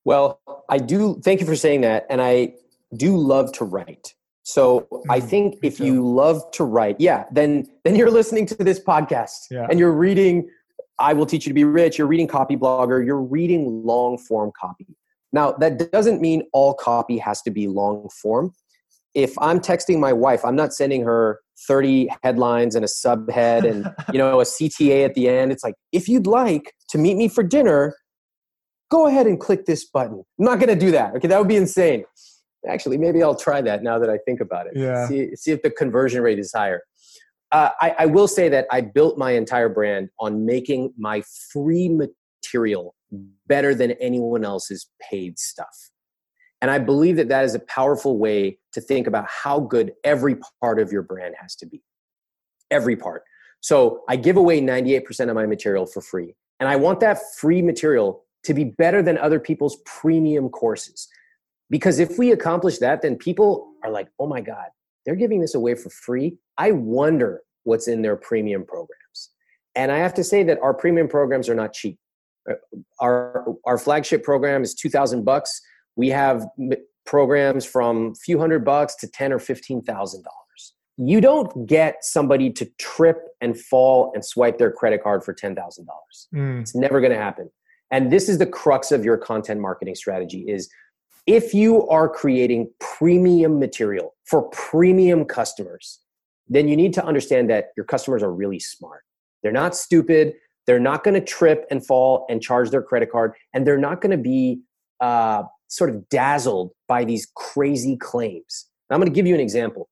well 0.04 0.40
i 0.68 0.78
do 0.78 1.20
thank 1.24 1.40
you 1.40 1.46
for 1.46 1.56
saying 1.56 1.80
that 1.80 2.06
and 2.10 2.20
i 2.20 2.52
do 2.96 3.16
love 3.16 3.52
to 3.52 3.64
write 3.64 4.14
so 4.48 4.88
I 5.10 5.20
mm, 5.20 5.28
think 5.28 5.58
if 5.62 5.78
you 5.78 6.02
love 6.08 6.40
to 6.52 6.64
write, 6.64 6.96
yeah, 6.98 7.26
then 7.30 7.66
then 7.84 7.94
you're 7.94 8.10
listening 8.10 8.46
to 8.46 8.54
this 8.54 8.80
podcast 8.80 9.48
yeah. 9.50 9.66
and 9.68 9.78
you're 9.78 9.92
reading 9.92 10.48
I 10.98 11.12
will 11.12 11.26
teach 11.26 11.44
you 11.44 11.50
to 11.50 11.54
be 11.54 11.64
rich, 11.64 11.98
you're 11.98 12.06
reading 12.06 12.26
Copyblogger 12.26 13.04
you're 13.04 13.20
reading 13.20 13.84
long 13.84 14.16
form 14.16 14.50
copy. 14.58 14.86
Now, 15.32 15.52
that 15.52 15.92
doesn't 15.92 16.22
mean 16.22 16.44
all 16.54 16.72
copy 16.72 17.18
has 17.18 17.42
to 17.42 17.50
be 17.50 17.68
long 17.68 18.08
form. 18.22 18.54
If 19.18 19.34
I'm 19.38 19.60
texting 19.60 19.98
my 19.98 20.12
wife, 20.12 20.44
I'm 20.44 20.56
not 20.56 20.72
sending 20.72 21.02
her 21.02 21.40
30 21.66 22.08
headlines 22.22 22.76
and 22.76 22.84
a 22.84 22.88
subhead 22.88 23.68
and 23.68 23.92
you 24.12 24.18
know 24.18 24.40
a 24.40 24.44
CTA 24.44 25.04
at 25.04 25.14
the 25.14 25.28
end. 25.28 25.52
It's 25.52 25.64
like, 25.64 25.74
if 25.92 26.08
you'd 26.08 26.26
like 26.26 26.72
to 26.90 26.98
meet 26.98 27.16
me 27.16 27.28
for 27.28 27.42
dinner, 27.42 27.96
go 28.90 29.06
ahead 29.06 29.26
and 29.26 29.40
click 29.40 29.66
this 29.66 29.84
button. 29.84 30.22
I'm 30.38 30.44
not 30.44 30.60
going 30.60 30.68
to 30.68 30.76
do 30.76 30.92
that. 30.92 31.14
Okay, 31.16 31.28
that 31.28 31.38
would 31.38 31.48
be 31.48 31.56
insane 31.56 32.04
actually 32.66 32.98
maybe 32.98 33.22
i'll 33.22 33.36
try 33.36 33.60
that 33.60 33.82
now 33.82 33.98
that 33.98 34.10
i 34.10 34.18
think 34.18 34.40
about 34.40 34.66
it 34.66 34.72
yeah. 34.74 35.06
see, 35.06 35.34
see 35.36 35.52
if 35.52 35.62
the 35.62 35.70
conversion 35.70 36.22
rate 36.22 36.38
is 36.38 36.52
higher 36.52 36.82
uh, 37.50 37.70
I, 37.80 37.94
I 38.00 38.06
will 38.06 38.28
say 38.28 38.48
that 38.48 38.66
i 38.70 38.80
built 38.80 39.18
my 39.18 39.32
entire 39.32 39.68
brand 39.68 40.08
on 40.18 40.44
making 40.44 40.92
my 40.98 41.22
free 41.52 41.88
material 41.88 42.94
better 43.46 43.74
than 43.74 43.92
anyone 43.92 44.44
else's 44.44 44.88
paid 45.00 45.38
stuff 45.38 45.90
and 46.60 46.70
i 46.70 46.78
believe 46.78 47.16
that 47.16 47.28
that 47.28 47.44
is 47.44 47.54
a 47.54 47.60
powerful 47.60 48.18
way 48.18 48.58
to 48.72 48.80
think 48.80 49.06
about 49.06 49.26
how 49.28 49.60
good 49.60 49.92
every 50.04 50.36
part 50.60 50.78
of 50.78 50.92
your 50.92 51.02
brand 51.02 51.34
has 51.40 51.54
to 51.54 51.66
be 51.66 51.82
every 52.70 52.96
part 52.96 53.22
so 53.60 54.02
i 54.08 54.16
give 54.16 54.36
away 54.36 54.60
98% 54.60 55.28
of 55.28 55.34
my 55.34 55.46
material 55.46 55.86
for 55.86 56.00
free 56.00 56.34
and 56.60 56.68
i 56.68 56.76
want 56.76 57.00
that 57.00 57.18
free 57.38 57.62
material 57.62 58.24
to 58.44 58.54
be 58.54 58.64
better 58.64 59.02
than 59.02 59.18
other 59.18 59.40
people's 59.40 59.78
premium 59.84 60.48
courses 60.48 61.08
because 61.70 61.98
if 61.98 62.18
we 62.18 62.32
accomplish 62.32 62.78
that, 62.78 63.02
then 63.02 63.16
people 63.16 63.72
are 63.84 63.90
like, 63.90 64.08
oh 64.18 64.26
my 64.26 64.40
God, 64.40 64.68
they're 65.04 65.16
giving 65.16 65.40
this 65.40 65.54
away 65.54 65.74
for 65.74 65.90
free. 65.90 66.36
I 66.56 66.72
wonder 66.72 67.42
what's 67.64 67.88
in 67.88 68.02
their 68.02 68.16
premium 68.16 68.64
programs. 68.64 69.30
And 69.74 69.92
I 69.92 69.98
have 69.98 70.14
to 70.14 70.24
say 70.24 70.42
that 70.44 70.58
our 70.60 70.74
premium 70.74 71.08
programs 71.08 71.48
are 71.48 71.54
not 71.54 71.72
cheap. 71.72 71.98
Uh, 72.50 72.54
our, 73.00 73.54
our 73.64 73.78
flagship 73.78 74.24
program 74.24 74.62
is 74.62 74.74
2000 74.74 75.24
bucks. 75.24 75.60
We 75.98 76.10
have 76.10 76.46
programs 77.04 77.66
from 77.66 78.12
a 78.12 78.14
few 78.14 78.38
hundred 78.38 78.64
bucks 78.64 78.94
to 78.96 79.08
10 79.08 79.32
or 79.32 79.38
$15,000. 79.38 80.24
You 80.96 81.20
don't 81.20 81.66
get 81.66 82.04
somebody 82.04 82.50
to 82.50 82.70
trip 82.78 83.18
and 83.40 83.58
fall 83.58 84.12
and 84.14 84.24
swipe 84.24 84.58
their 84.58 84.70
credit 84.70 85.02
card 85.02 85.24
for 85.24 85.34
$10,000. 85.34 85.56
Mm. 86.32 86.60
It's 86.60 86.74
never 86.74 87.00
going 87.00 87.12
to 87.12 87.18
happen. 87.18 87.50
And 87.90 88.12
this 88.12 88.28
is 88.28 88.38
the 88.38 88.46
crux 88.46 88.92
of 88.92 89.04
your 89.04 89.16
content 89.16 89.60
marketing 89.60 89.96
strategy 89.96 90.44
is 90.46 90.70
if 91.26 91.52
you 91.52 91.86
are 91.88 92.08
creating 92.08 92.70
premium 92.78 93.58
material 93.58 94.14
for 94.24 94.42
premium 94.50 95.24
customers, 95.24 95.98
then 96.46 96.68
you 96.68 96.76
need 96.76 96.92
to 96.94 97.04
understand 97.04 97.50
that 97.50 97.70
your 97.76 97.84
customers 97.84 98.22
are 98.22 98.32
really 98.32 98.60
smart. 98.60 99.02
They're 99.42 99.50
not 99.50 99.74
stupid. 99.74 100.34
They're 100.68 100.78
not 100.78 101.02
going 101.02 101.14
to 101.14 101.20
trip 101.20 101.66
and 101.72 101.84
fall 101.84 102.24
and 102.30 102.40
charge 102.40 102.70
their 102.70 102.82
credit 102.82 103.10
card, 103.10 103.32
and 103.52 103.66
they're 103.66 103.78
not 103.78 104.00
going 104.00 104.12
to 104.12 104.22
be 104.22 104.60
uh, 105.00 105.42
sort 105.68 105.90
of 105.90 106.08
dazzled 106.08 106.72
by 106.86 107.04
these 107.04 107.30
crazy 107.34 107.96
claims. 107.96 108.66
I'm 108.90 108.98
going 108.98 109.10
to 109.10 109.14
give 109.14 109.26
you 109.26 109.34
an 109.34 109.40
example. 109.40 109.88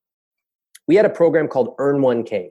We 0.88 0.96
had 0.96 1.04
a 1.04 1.10
program 1.10 1.48
called 1.48 1.74
Earn 1.78 2.00
1K. 2.00 2.50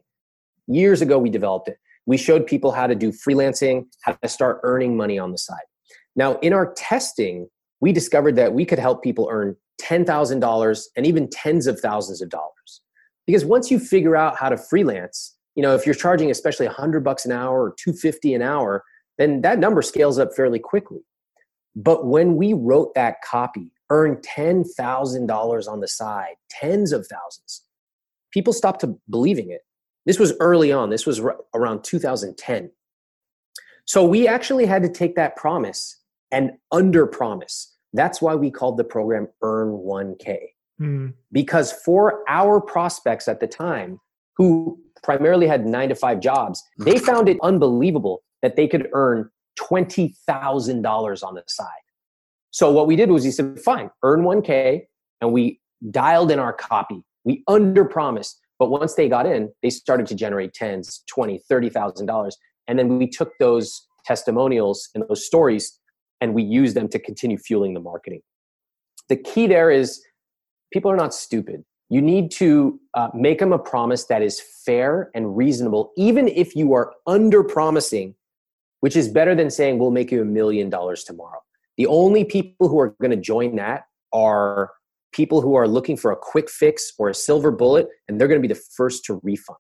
Years 0.67 1.01
ago, 1.01 1.17
we 1.17 1.29
developed 1.29 1.67
it. 1.67 1.77
We 2.05 2.17
showed 2.17 2.45
people 2.45 2.71
how 2.71 2.87
to 2.87 2.95
do 2.95 3.11
freelancing, 3.11 3.85
how 4.01 4.13
to 4.13 4.29
start 4.29 4.59
earning 4.63 4.95
money 4.95 5.17
on 5.17 5.31
the 5.31 5.37
side. 5.37 5.65
Now, 6.15 6.37
in 6.39 6.53
our 6.53 6.73
testing, 6.73 7.49
we 7.81 7.91
discovered 7.91 8.35
that 8.35 8.53
we 8.53 8.65
could 8.65 8.79
help 8.79 9.03
people 9.03 9.27
earn 9.31 9.55
$10,000 9.81 10.83
and 10.95 11.05
even 11.05 11.29
tens 11.29 11.67
of 11.67 11.79
thousands 11.79 12.21
of 12.21 12.29
dollars. 12.29 12.81
Because 13.25 13.43
once 13.43 13.71
you 13.71 13.79
figure 13.79 14.15
out 14.15 14.37
how 14.37 14.49
to 14.49 14.57
freelance, 14.57 15.35
you 15.55 15.63
know, 15.63 15.73
if 15.73 15.85
you're 15.85 15.95
charging 15.95 16.29
especially 16.29 16.67
100 16.67 17.03
bucks 17.03 17.25
an 17.25 17.31
hour 17.31 17.63
or 17.63 17.75
250 17.79 18.33
an 18.33 18.41
hour, 18.41 18.83
then 19.17 19.41
that 19.41 19.59
number 19.59 19.81
scales 19.81 20.19
up 20.19 20.33
fairly 20.35 20.59
quickly. 20.59 20.99
But 21.75 22.05
when 22.05 22.35
we 22.35 22.53
wrote 22.53 22.93
that 22.95 23.21
copy, 23.21 23.71
earn 23.89 24.17
$10,000 24.17 25.67
on 25.67 25.79
the 25.79 25.87
side, 25.87 26.35
tens 26.49 26.91
of 26.91 27.07
thousands, 27.07 27.63
people 28.31 28.53
stopped 28.53 28.81
to 28.81 28.97
believing 29.09 29.49
it. 29.49 29.61
This 30.05 30.19
was 30.19 30.33
early 30.39 30.71
on. 30.71 30.89
This 30.89 31.05
was 31.05 31.19
around 31.53 31.83
2010. 31.83 32.71
So 33.85 34.05
we 34.05 34.27
actually 34.27 34.65
had 34.65 34.83
to 34.83 34.89
take 34.89 35.15
that 35.15 35.35
promise 35.35 35.97
and 36.31 36.51
under 36.71 37.05
promise. 37.05 37.73
That's 37.93 38.21
why 38.21 38.35
we 38.35 38.51
called 38.51 38.77
the 38.77 38.83
program 38.83 39.27
Earn 39.41 39.69
1K. 39.69 40.37
Mm. 40.81 41.13
Because 41.31 41.71
for 41.71 42.23
our 42.27 42.59
prospects 42.59 43.27
at 43.27 43.39
the 43.39 43.47
time, 43.47 43.99
who 44.35 44.77
primarily 45.03 45.47
had 45.47 45.65
nine 45.65 45.89
to 45.89 45.95
five 45.95 46.19
jobs, 46.19 46.63
they 46.79 46.97
found 46.97 47.29
it 47.29 47.37
unbelievable 47.41 48.23
that 48.41 48.55
they 48.55 48.67
could 48.67 48.89
earn 48.93 49.29
$20,000 49.59 51.23
on 51.23 51.35
the 51.35 51.43
side. 51.47 51.67
So 52.51 52.71
what 52.71 52.87
we 52.87 52.95
did 52.95 53.09
was 53.09 53.25
we 53.25 53.31
said, 53.31 53.59
fine, 53.59 53.89
earn 54.03 54.21
1K, 54.21 54.81
and 55.21 55.33
we 55.33 55.59
dialed 55.91 56.31
in 56.31 56.39
our 56.39 56.53
copy. 56.53 57.03
We 57.23 57.43
under 57.47 57.85
promised. 57.85 58.39
But 58.59 58.69
once 58.69 58.93
they 58.93 59.09
got 59.09 59.25
in, 59.25 59.51
they 59.61 59.69
started 59.69 60.07
to 60.07 60.15
generate 60.15 60.53
tens, 60.53 61.03
twenty, 61.07 61.39
thirty 61.49 61.69
thousand 61.69 62.05
dollars. 62.05 62.37
And 62.67 62.79
then 62.79 62.97
we 62.97 63.07
took 63.07 63.33
those 63.39 63.85
testimonials 64.05 64.89
and 64.95 65.03
those 65.09 65.25
stories 65.25 65.77
and 66.21 66.33
we 66.33 66.43
use 66.43 66.73
them 66.73 66.87
to 66.89 66.99
continue 66.99 67.37
fueling 67.37 67.73
the 67.73 67.79
marketing. 67.79 68.21
The 69.09 69.17
key 69.17 69.47
there 69.47 69.69
is 69.69 70.01
people 70.71 70.89
are 70.89 70.95
not 70.95 71.13
stupid. 71.13 71.63
You 71.89 72.01
need 72.01 72.31
to 72.31 72.79
uh, 72.93 73.09
make 73.13 73.39
them 73.39 73.53
a 73.53 73.59
promise 73.59 74.05
that 74.05 74.21
is 74.21 74.41
fair 74.65 75.11
and 75.13 75.37
reasonable, 75.37 75.91
even 75.97 76.27
if 76.27 76.55
you 76.55 76.73
are 76.73 76.93
under 77.05 77.43
promising, 77.43 78.15
which 78.85 78.95
is 78.95 79.07
better 79.07 79.33
than 79.33 79.49
saying, 79.49 79.79
we'll 79.79 79.89
make 79.89 80.11
you 80.11 80.21
a 80.21 80.25
million 80.25 80.69
dollars 80.69 81.03
tomorrow. 81.03 81.39
The 81.75 81.87
only 81.87 82.23
people 82.23 82.69
who 82.69 82.79
are 82.79 82.95
going 83.01 83.09
to 83.09 83.17
join 83.17 83.55
that 83.55 83.85
are 84.13 84.73
people 85.11 85.41
who 85.41 85.55
are 85.55 85.67
looking 85.67 85.97
for 85.97 86.11
a 86.11 86.15
quick 86.15 86.51
fix 86.51 86.93
or 86.99 87.09
a 87.09 87.15
silver 87.15 87.49
bullet, 87.49 87.87
and 88.07 88.21
they're 88.21 88.27
going 88.27 88.39
to 88.39 88.47
be 88.47 88.53
the 88.53 88.61
first 88.77 89.03
to 89.05 89.19
refund. 89.23 89.57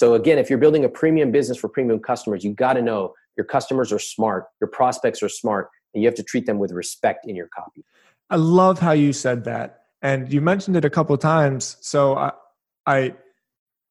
So, 0.00 0.14
again, 0.14 0.38
if 0.38 0.48
you're 0.48 0.58
building 0.58 0.86
a 0.86 0.88
premium 0.88 1.30
business 1.30 1.58
for 1.58 1.68
premium 1.68 2.00
customers, 2.00 2.44
you 2.44 2.54
got 2.54 2.72
to 2.72 2.80
know 2.80 3.12
your 3.36 3.44
customers 3.44 3.92
are 3.92 3.98
smart, 3.98 4.46
your 4.58 4.68
prospects 4.68 5.22
are 5.22 5.28
smart, 5.28 5.68
and 5.92 6.02
you 6.02 6.08
have 6.08 6.16
to 6.16 6.22
treat 6.22 6.46
them 6.46 6.58
with 6.58 6.72
respect 6.72 7.26
in 7.28 7.36
your 7.36 7.50
copy. 7.54 7.84
I 8.30 8.36
love 8.36 8.78
how 8.78 8.92
you 8.92 9.12
said 9.12 9.44
that. 9.44 9.80
And 10.00 10.32
you 10.32 10.40
mentioned 10.40 10.78
it 10.78 10.84
a 10.86 10.90
couple 10.90 11.14
times. 11.18 11.76
So 11.82 12.16
I, 12.16 12.32
I 12.86 13.14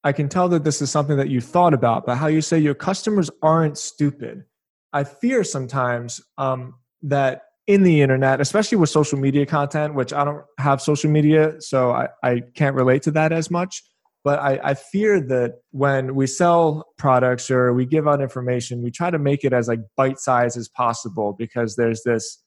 I 0.04 0.12
can 0.12 0.28
tell 0.28 0.50
that 0.50 0.64
this 0.64 0.82
is 0.82 0.90
something 0.90 1.18
that 1.18 1.30
you 1.30 1.40
thought 1.40 1.76
about, 1.76 2.08
but 2.08 2.16
how 2.16 2.26
you 2.26 2.42
say 2.42 2.58
your 2.58 2.74
customers 2.74 3.30
aren't 3.44 3.78
stupid. 3.78 4.46
I 4.96 5.04
fear 5.04 5.44
sometimes 5.44 6.22
um, 6.38 6.76
that 7.04 7.42
in 7.68 7.84
the 7.84 8.02
internet, 8.02 8.40
especially 8.40 8.78
with 8.78 8.90
social 8.90 9.20
media 9.20 9.46
content, 9.46 9.94
which 9.94 10.14
I 10.14 10.24
don't 10.24 10.44
have 10.58 10.82
social 10.82 11.12
media, 11.12 11.60
so 11.60 11.92
I, 11.92 12.08
I 12.24 12.44
can't 12.56 12.76
relate 12.78 13.02
to 13.04 13.12
that 13.12 13.34
as 13.34 13.52
much. 13.52 13.84
But 14.24 14.40
I, 14.40 14.60
I 14.64 14.74
fear 14.74 15.20
that 15.20 15.56
when 15.72 16.16
we 16.16 16.28
sell 16.28 16.86
products 16.98 17.52
or 17.52 17.74
we 17.74 17.86
give 17.86 18.08
out 18.08 18.22
information, 18.22 18.82
we 18.82 18.90
try 18.90 19.12
to 19.12 19.20
make 19.20 19.44
it 19.44 19.52
as 19.52 19.68
like 19.68 19.82
bite 19.98 20.18
size 20.18 20.56
as 20.56 20.70
possible 20.70 21.36
because 21.38 21.76
there's 21.76 22.02
this 22.04 22.42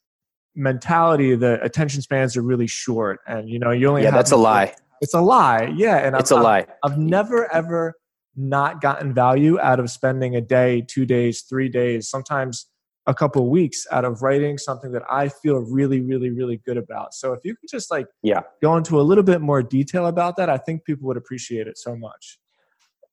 mentality 0.57 1.35
that 1.37 1.63
attention 1.63 2.01
spans 2.01 2.35
are 2.35 2.43
really 2.43 2.67
short, 2.67 3.21
and 3.29 3.51
you 3.51 3.59
know 3.59 3.73
you 3.73 3.89
only 3.89 4.05
yeah 4.05 4.11
that's 4.11 4.33
a 4.33 4.37
lie. 4.37 4.75
It's 5.03 5.15
a 5.15 5.21
lie, 5.21 5.73
yeah, 5.77 5.99
and 5.99 6.17
it's 6.17 6.33
I've, 6.33 6.41
a 6.41 6.43
lie. 6.43 6.67
I've, 6.83 6.93
I've 6.93 6.99
never 6.99 7.53
ever 7.53 7.95
not 8.39 8.81
gotten 8.81 9.13
value 9.13 9.59
out 9.61 9.81
of 9.81 9.91
spending 9.91 10.37
a 10.37 10.41
day, 10.41 10.83
two 10.87 11.05
days, 11.05 11.43
three 11.43 11.69
days, 11.69 12.09
sometimes 12.09 12.67
a 13.07 13.15
couple 13.15 13.43
of 13.43 13.49
weeks 13.49 13.87
out 13.91 14.05
of 14.05 14.23
writing 14.23 14.59
something 14.59 14.93
that 14.93 15.03
I 15.11 15.29
feel 15.29 15.57
really, 15.61 16.01
really, 16.01 16.31
really 16.31 16.59
good 16.59 16.77
about. 16.77 17.15
So 17.15 17.33
if 17.33 17.41
you 17.43 17.57
could 17.57 17.71
just 17.71 17.91
like 17.91 18.07
yeah. 18.23 18.43
go 18.63 18.77
into 18.77 19.01
a 19.01 19.03
little 19.03 19.25
bit 19.25 19.41
more 19.41 19.63
detail 19.63 20.07
about 20.07 20.37
that, 20.37 20.51
I 20.51 20.59
think 20.59 20.85
people 20.85 21.09
would 21.09 21.17
appreciate 21.17 21.67
it 21.67 21.79
so 21.79 21.97
much. 21.97 22.39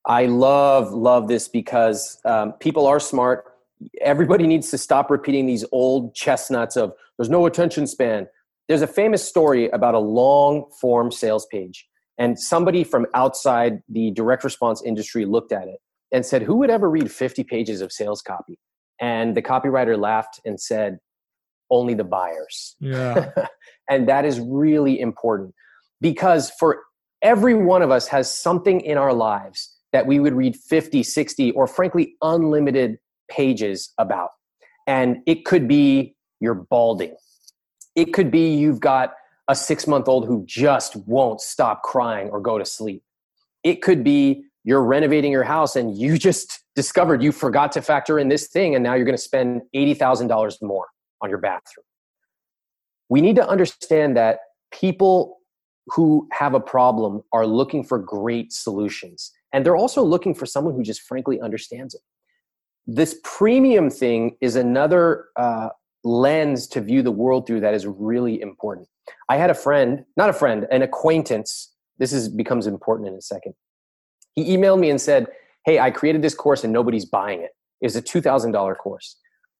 I 0.05 0.25
love, 0.25 0.91
love 0.91 1.27
this 1.27 1.47
because 1.47 2.19
um, 2.25 2.51
people 2.53 2.85
are 2.85 2.99
smart. 2.99 3.45
Everybody 4.01 4.45
needs 4.45 4.69
to 4.71 4.77
stop 4.77 5.09
repeating 5.09 5.45
these 5.47 5.65
old 5.71 6.13
chestnuts 6.13 6.75
of 6.75 6.93
there's 7.17 7.29
no 7.29 7.45
attention 7.45 7.87
span. 7.87 8.27
There's 8.67 8.81
a 8.81 8.87
famous 8.87 9.27
story 9.27 9.69
about 9.69 9.95
a 9.95 9.99
long 9.99 10.65
form 10.79 11.11
sales 11.11 11.47
page. 11.47 11.87
And 12.17 12.39
somebody 12.39 12.83
from 12.83 13.05
outside 13.13 13.81
the 13.89 14.11
direct 14.11 14.43
response 14.43 14.81
industry 14.83 15.25
looked 15.25 15.51
at 15.51 15.67
it 15.67 15.79
and 16.11 16.25
said, 16.25 16.43
Who 16.43 16.55
would 16.57 16.69
ever 16.69 16.89
read 16.89 17.11
50 17.11 17.43
pages 17.43 17.81
of 17.81 17.91
sales 17.91 18.21
copy? 18.21 18.57
And 19.01 19.35
the 19.35 19.41
copywriter 19.41 19.99
laughed 19.99 20.39
and 20.45 20.59
said, 20.59 20.99
only 21.69 21.93
the 21.93 22.03
buyers. 22.03 22.75
Yeah. 22.79 23.31
and 23.89 24.07
that 24.07 24.25
is 24.25 24.39
really 24.39 24.99
important 24.99 25.53
because 26.01 26.51
for 26.59 26.83
every 27.21 27.53
one 27.53 27.81
of 27.81 27.91
us 27.91 28.07
has 28.07 28.31
something 28.31 28.81
in 28.81 28.97
our 28.97 29.13
lives 29.13 29.75
that 29.93 30.05
we 30.05 30.19
would 30.19 30.33
read 30.33 30.55
50, 30.55 31.03
60, 31.03 31.51
or 31.51 31.67
frankly, 31.67 32.15
unlimited 32.21 32.97
pages 33.29 33.93
about. 33.97 34.29
And 34.87 35.17
it 35.25 35.45
could 35.45 35.67
be 35.67 36.15
you're 36.39 36.53
balding. 36.53 37.15
It 37.95 38.13
could 38.13 38.29
be 38.29 38.53
you've 38.53 38.81
got 38.81 39.13
a 39.47 39.55
six 39.55 39.87
month 39.87 40.07
old 40.07 40.25
who 40.25 40.43
just 40.45 40.95
won't 40.95 41.41
stop 41.41 41.83
crying 41.83 42.29
or 42.29 42.39
go 42.39 42.57
to 42.57 42.65
sleep. 42.65 43.03
It 43.63 43.81
could 43.81 44.03
be 44.03 44.45
you're 44.63 44.83
renovating 44.83 45.31
your 45.31 45.43
house 45.43 45.75
and 45.75 45.97
you 45.97 46.17
just 46.29 46.63
discovered 46.75 47.21
you 47.23 47.31
forgot 47.31 47.71
to 47.73 47.81
factor 47.81 48.19
in 48.19 48.27
this 48.29 48.47
thing 48.47 48.75
and 48.75 48.83
now 48.83 48.93
you're 48.95 49.05
going 49.05 49.17
to 49.17 49.21
spend 49.21 49.61
$80,000 49.75 50.61
more 50.61 50.87
on 51.21 51.29
your 51.29 51.39
bathroom. 51.39 51.85
We 53.09 53.21
need 53.21 53.35
to 53.35 53.47
understand 53.47 54.17
that 54.17 54.39
people 54.71 55.37
who 55.87 56.27
have 56.31 56.55
a 56.55 56.59
problem 56.59 57.21
are 57.31 57.45
looking 57.45 57.83
for 57.83 57.99
great 57.99 58.51
solutions 58.51 59.31
and 59.53 59.65
they're 59.65 59.77
also 59.77 60.03
looking 60.03 60.33
for 60.33 60.45
someone 60.45 60.73
who 60.73 60.83
just 60.83 61.01
frankly 61.01 61.39
understands 61.39 61.93
it. 61.93 62.01
This 62.87 63.19
premium 63.23 63.89
thing 63.89 64.35
is 64.41 64.55
another 64.55 65.27
uh, 65.37 65.69
lens 66.05 66.67
to 66.67 66.79
view 66.79 67.01
the 67.01 67.11
world 67.11 67.45
through 67.45 67.59
that 67.59 67.73
is 67.73 67.85
really 67.85 68.39
important. 68.39 68.87
I 69.27 69.35
had 69.35 69.49
a 69.49 69.55
friend, 69.55 70.05
not 70.15 70.29
a 70.29 70.33
friend, 70.33 70.65
an 70.71 70.81
acquaintance. 70.81 71.73
This 71.97 72.13
is 72.13 72.29
becomes 72.29 72.67
important 72.67 73.09
in 73.09 73.15
a 73.15 73.21
second 73.21 73.53
he 74.35 74.55
emailed 74.55 74.79
me 74.79 74.89
and 74.89 75.01
said, 75.01 75.27
Hey, 75.65 75.79
I 75.79 75.89
created 75.89 76.21
this 76.21 76.35
course 76.35 76.63
and 76.63 76.71
nobody's 76.71 77.05
buying 77.05 77.41
it. 77.41 77.51
It 77.81 77.85
was 77.87 77.95
a 77.95 78.01
$2,000 78.01 78.77
course. 78.77 79.17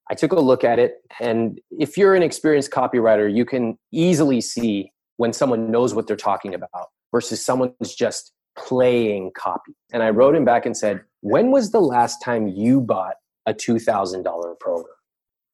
I 0.10 0.14
took 0.14 0.32
a 0.32 0.40
look 0.40 0.64
at 0.64 0.78
it, 0.78 0.98
and 1.20 1.60
if 1.72 1.98
you're 1.98 2.14
an 2.14 2.22
experienced 2.22 2.70
copywriter, 2.70 3.34
you 3.34 3.44
can 3.44 3.76
easily 3.92 4.40
see 4.40 4.92
when 5.18 5.34
someone 5.34 5.72
knows 5.72 5.96
what 5.96 6.06
they're 6.06 6.16
talking 6.16 6.54
about 6.54 6.90
versus 7.12 7.44
someone's 7.44 7.96
just 7.98 8.32
playing 8.56 9.32
copy. 9.36 9.74
And 9.92 10.04
I 10.04 10.12
wrote 10.12 10.36
him 10.36 10.46
back 10.46 10.68
and 10.68 10.78
said, 10.78 11.02
When 11.22 11.50
was 11.50 11.72
the 11.72 11.82
last 11.82 12.22
time 12.22 12.48
you 12.48 12.82
bought 12.82 13.16
a 13.48 13.54
$2,000 13.54 14.60
program? 14.60 14.94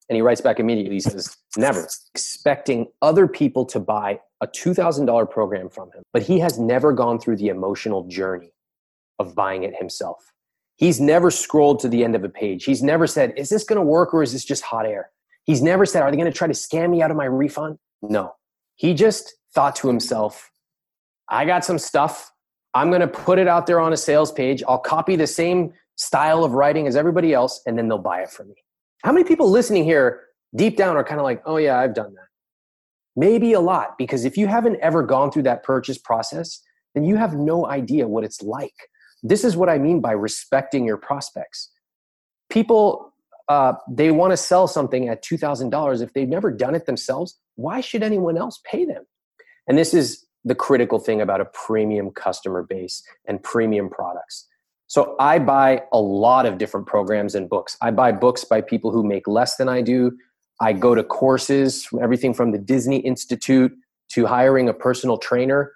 And 0.08 0.16
he 0.16 0.22
writes 0.22 0.40
back 0.40 0.60
immediately. 0.60 0.96
He 0.96 1.00
says, 1.00 1.36
Never. 1.56 1.86
Expecting 2.14 2.88
other 3.00 3.26
people 3.26 3.64
to 3.66 3.80
buy 3.80 4.20
a 4.40 4.46
$2,000 4.46 5.30
program 5.30 5.68
from 5.68 5.90
him, 5.92 6.02
but 6.12 6.22
he 6.22 6.38
has 6.40 6.58
never 6.58 6.92
gone 6.92 7.18
through 7.18 7.36
the 7.36 7.48
emotional 7.48 8.06
journey 8.08 8.52
of 9.18 9.34
buying 9.34 9.62
it 9.62 9.74
himself. 9.76 10.32
He's 10.76 11.00
never 11.00 11.30
scrolled 11.30 11.78
to 11.80 11.88
the 11.88 12.02
end 12.02 12.16
of 12.16 12.24
a 12.24 12.28
page. 12.28 12.64
He's 12.64 12.82
never 12.82 13.06
said, 13.06 13.34
Is 13.36 13.48
this 13.48 13.64
going 13.64 13.78
to 13.78 13.84
work 13.84 14.12
or 14.12 14.22
is 14.22 14.32
this 14.32 14.44
just 14.44 14.62
hot 14.62 14.86
air? 14.86 15.10
He's 15.44 15.62
never 15.62 15.86
said, 15.86 16.02
Are 16.02 16.10
they 16.10 16.16
going 16.16 16.30
to 16.30 16.36
try 16.36 16.48
to 16.48 16.54
scam 16.54 16.90
me 16.90 17.02
out 17.02 17.10
of 17.10 17.16
my 17.16 17.24
refund? 17.24 17.78
No. 18.02 18.34
He 18.74 18.94
just 18.94 19.34
thought 19.54 19.76
to 19.76 19.86
himself, 19.86 20.50
I 21.28 21.44
got 21.44 21.64
some 21.64 21.78
stuff. 21.78 22.32
I'm 22.74 22.88
going 22.88 23.00
to 23.00 23.08
put 23.08 23.38
it 23.38 23.46
out 23.46 23.66
there 23.66 23.80
on 23.80 23.92
a 23.92 23.96
sales 23.96 24.32
page. 24.32 24.62
I'll 24.66 24.78
copy 24.78 25.14
the 25.14 25.26
same 25.26 25.72
style 25.96 26.42
of 26.42 26.52
writing 26.52 26.86
as 26.86 26.96
everybody 26.96 27.32
else, 27.32 27.62
and 27.66 27.78
then 27.78 27.88
they'll 27.88 27.98
buy 27.98 28.22
it 28.22 28.30
from 28.30 28.48
me. 28.48 28.56
How 29.02 29.12
many 29.12 29.24
people 29.24 29.50
listening 29.50 29.84
here 29.84 30.22
deep 30.54 30.76
down 30.76 30.96
are 30.96 31.04
kind 31.04 31.20
of 31.20 31.24
like, 31.24 31.42
Oh, 31.44 31.56
yeah, 31.56 31.78
I've 31.78 31.94
done 31.94 32.14
that? 32.14 32.28
Maybe 33.14 33.52
a 33.52 33.60
lot, 33.60 33.98
because 33.98 34.24
if 34.24 34.36
you 34.36 34.46
haven't 34.46 34.78
ever 34.80 35.02
gone 35.02 35.30
through 35.30 35.42
that 35.42 35.62
purchase 35.62 35.98
process, 35.98 36.62
then 36.94 37.04
you 37.04 37.16
have 37.16 37.34
no 37.34 37.66
idea 37.66 38.08
what 38.08 38.24
it's 38.24 38.42
like 38.42 38.74
this 39.22 39.44
is 39.44 39.56
what 39.56 39.68
I 39.68 39.78
mean 39.78 40.00
by 40.00 40.12
respecting 40.12 40.84
your 40.84 40.96
prospects. 40.96 41.70
People, 42.50 43.12
uh, 43.48 43.74
they 43.88 44.10
want 44.10 44.32
to 44.32 44.36
sell 44.36 44.66
something 44.66 45.08
at 45.08 45.24
$2,000. 45.24 46.02
If 46.02 46.12
they've 46.12 46.28
never 46.28 46.50
done 46.50 46.74
it 46.74 46.86
themselves, 46.86 47.38
why 47.54 47.80
should 47.80 48.02
anyone 48.02 48.36
else 48.36 48.60
pay 48.64 48.84
them? 48.84 49.04
And 49.68 49.78
this 49.78 49.94
is 49.94 50.26
the 50.44 50.54
critical 50.54 50.98
thing 50.98 51.20
about 51.20 51.40
a 51.40 51.44
premium 51.44 52.10
customer 52.10 52.64
base 52.64 53.02
and 53.26 53.42
premium 53.42 53.88
products. 53.88 54.48
So 54.86 55.16
I 55.18 55.38
buy 55.38 55.82
a 55.92 56.00
lot 56.00 56.44
of 56.44 56.58
different 56.58 56.86
programs 56.86 57.34
and 57.34 57.48
books. 57.48 57.76
I 57.80 57.90
buy 57.90 58.12
books 58.12 58.44
by 58.44 58.60
people 58.60 58.90
who 58.90 59.02
make 59.02 59.26
less 59.26 59.56
than 59.56 59.68
I 59.68 59.80
do. 59.80 60.12
I 60.60 60.72
go 60.74 60.94
to 60.94 61.02
courses, 61.02 61.88
everything 62.00 62.34
from 62.34 62.52
the 62.52 62.58
Disney 62.58 62.98
Institute 62.98 63.72
to 64.10 64.26
hiring 64.26 64.68
a 64.68 64.74
personal 64.74 65.16
trainer 65.16 65.72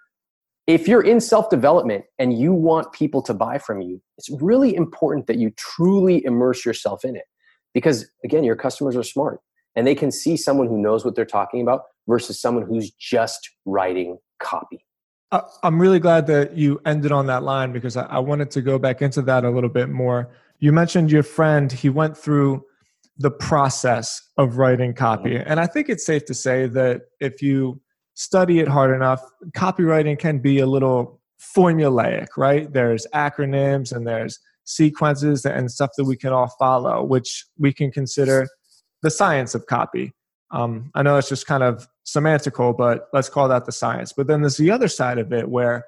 if 0.66 0.88
you're 0.88 1.02
in 1.02 1.20
self 1.20 1.48
development 1.48 2.04
and 2.18 2.38
you 2.38 2.52
want 2.52 2.92
people 2.92 3.22
to 3.22 3.34
buy 3.34 3.58
from 3.58 3.80
you, 3.80 4.00
it's 4.18 4.30
really 4.30 4.74
important 4.74 5.26
that 5.28 5.38
you 5.38 5.50
truly 5.56 6.24
immerse 6.24 6.64
yourself 6.64 7.04
in 7.04 7.16
it. 7.16 7.24
Because 7.72 8.10
again, 8.24 8.42
your 8.42 8.56
customers 8.56 8.96
are 8.96 9.02
smart 9.02 9.40
and 9.76 9.86
they 9.86 9.94
can 9.94 10.10
see 10.10 10.36
someone 10.36 10.66
who 10.66 10.78
knows 10.78 11.04
what 11.04 11.14
they're 11.14 11.24
talking 11.24 11.60
about 11.60 11.82
versus 12.08 12.40
someone 12.40 12.64
who's 12.66 12.90
just 12.90 13.50
writing 13.64 14.18
copy. 14.40 14.84
I'm 15.32 15.80
really 15.80 15.98
glad 15.98 16.26
that 16.28 16.56
you 16.56 16.80
ended 16.86 17.10
on 17.10 17.26
that 17.26 17.42
line 17.42 17.72
because 17.72 17.96
I 17.96 18.18
wanted 18.18 18.50
to 18.52 18.62
go 18.62 18.78
back 18.78 19.02
into 19.02 19.22
that 19.22 19.44
a 19.44 19.50
little 19.50 19.70
bit 19.70 19.88
more. 19.88 20.30
You 20.60 20.72
mentioned 20.72 21.10
your 21.10 21.24
friend, 21.24 21.70
he 21.70 21.88
went 21.88 22.16
through 22.16 22.64
the 23.18 23.30
process 23.30 24.22
of 24.36 24.58
writing 24.58 24.94
copy. 24.94 25.30
Mm-hmm. 25.30 25.50
And 25.50 25.58
I 25.58 25.66
think 25.66 25.88
it's 25.88 26.04
safe 26.04 26.24
to 26.26 26.34
say 26.34 26.66
that 26.68 27.02
if 27.20 27.42
you 27.42 27.80
study 28.14 28.60
it 28.60 28.68
hard 28.68 28.94
enough, 28.94 29.22
copywriting 29.56 30.18
can 30.18 30.38
be 30.38 30.58
a 30.60 30.66
little 30.66 31.20
formulaic, 31.40 32.28
right? 32.36 32.72
There's 32.72 33.06
acronyms 33.14 33.94
and 33.94 34.06
there's 34.06 34.38
sequences 34.64 35.44
and 35.44 35.70
stuff 35.70 35.90
that 35.96 36.04
we 36.04 36.16
can 36.16 36.32
all 36.32 36.48
follow, 36.58 37.02
which 37.04 37.44
we 37.58 37.72
can 37.72 37.90
consider 37.90 38.48
the 39.02 39.10
science 39.10 39.54
of 39.54 39.66
copy. 39.66 40.12
Um, 40.50 40.90
I 40.94 41.02
know 41.02 41.16
it's 41.18 41.28
just 41.28 41.46
kind 41.46 41.62
of 41.62 41.88
semantical, 42.06 42.76
but 42.76 43.08
let's 43.12 43.28
call 43.28 43.48
that 43.48 43.66
the 43.66 43.72
science. 43.72 44.12
But 44.12 44.26
then 44.26 44.42
there's 44.42 44.56
the 44.56 44.70
other 44.70 44.88
side 44.88 45.18
of 45.18 45.32
it 45.32 45.48
where 45.48 45.86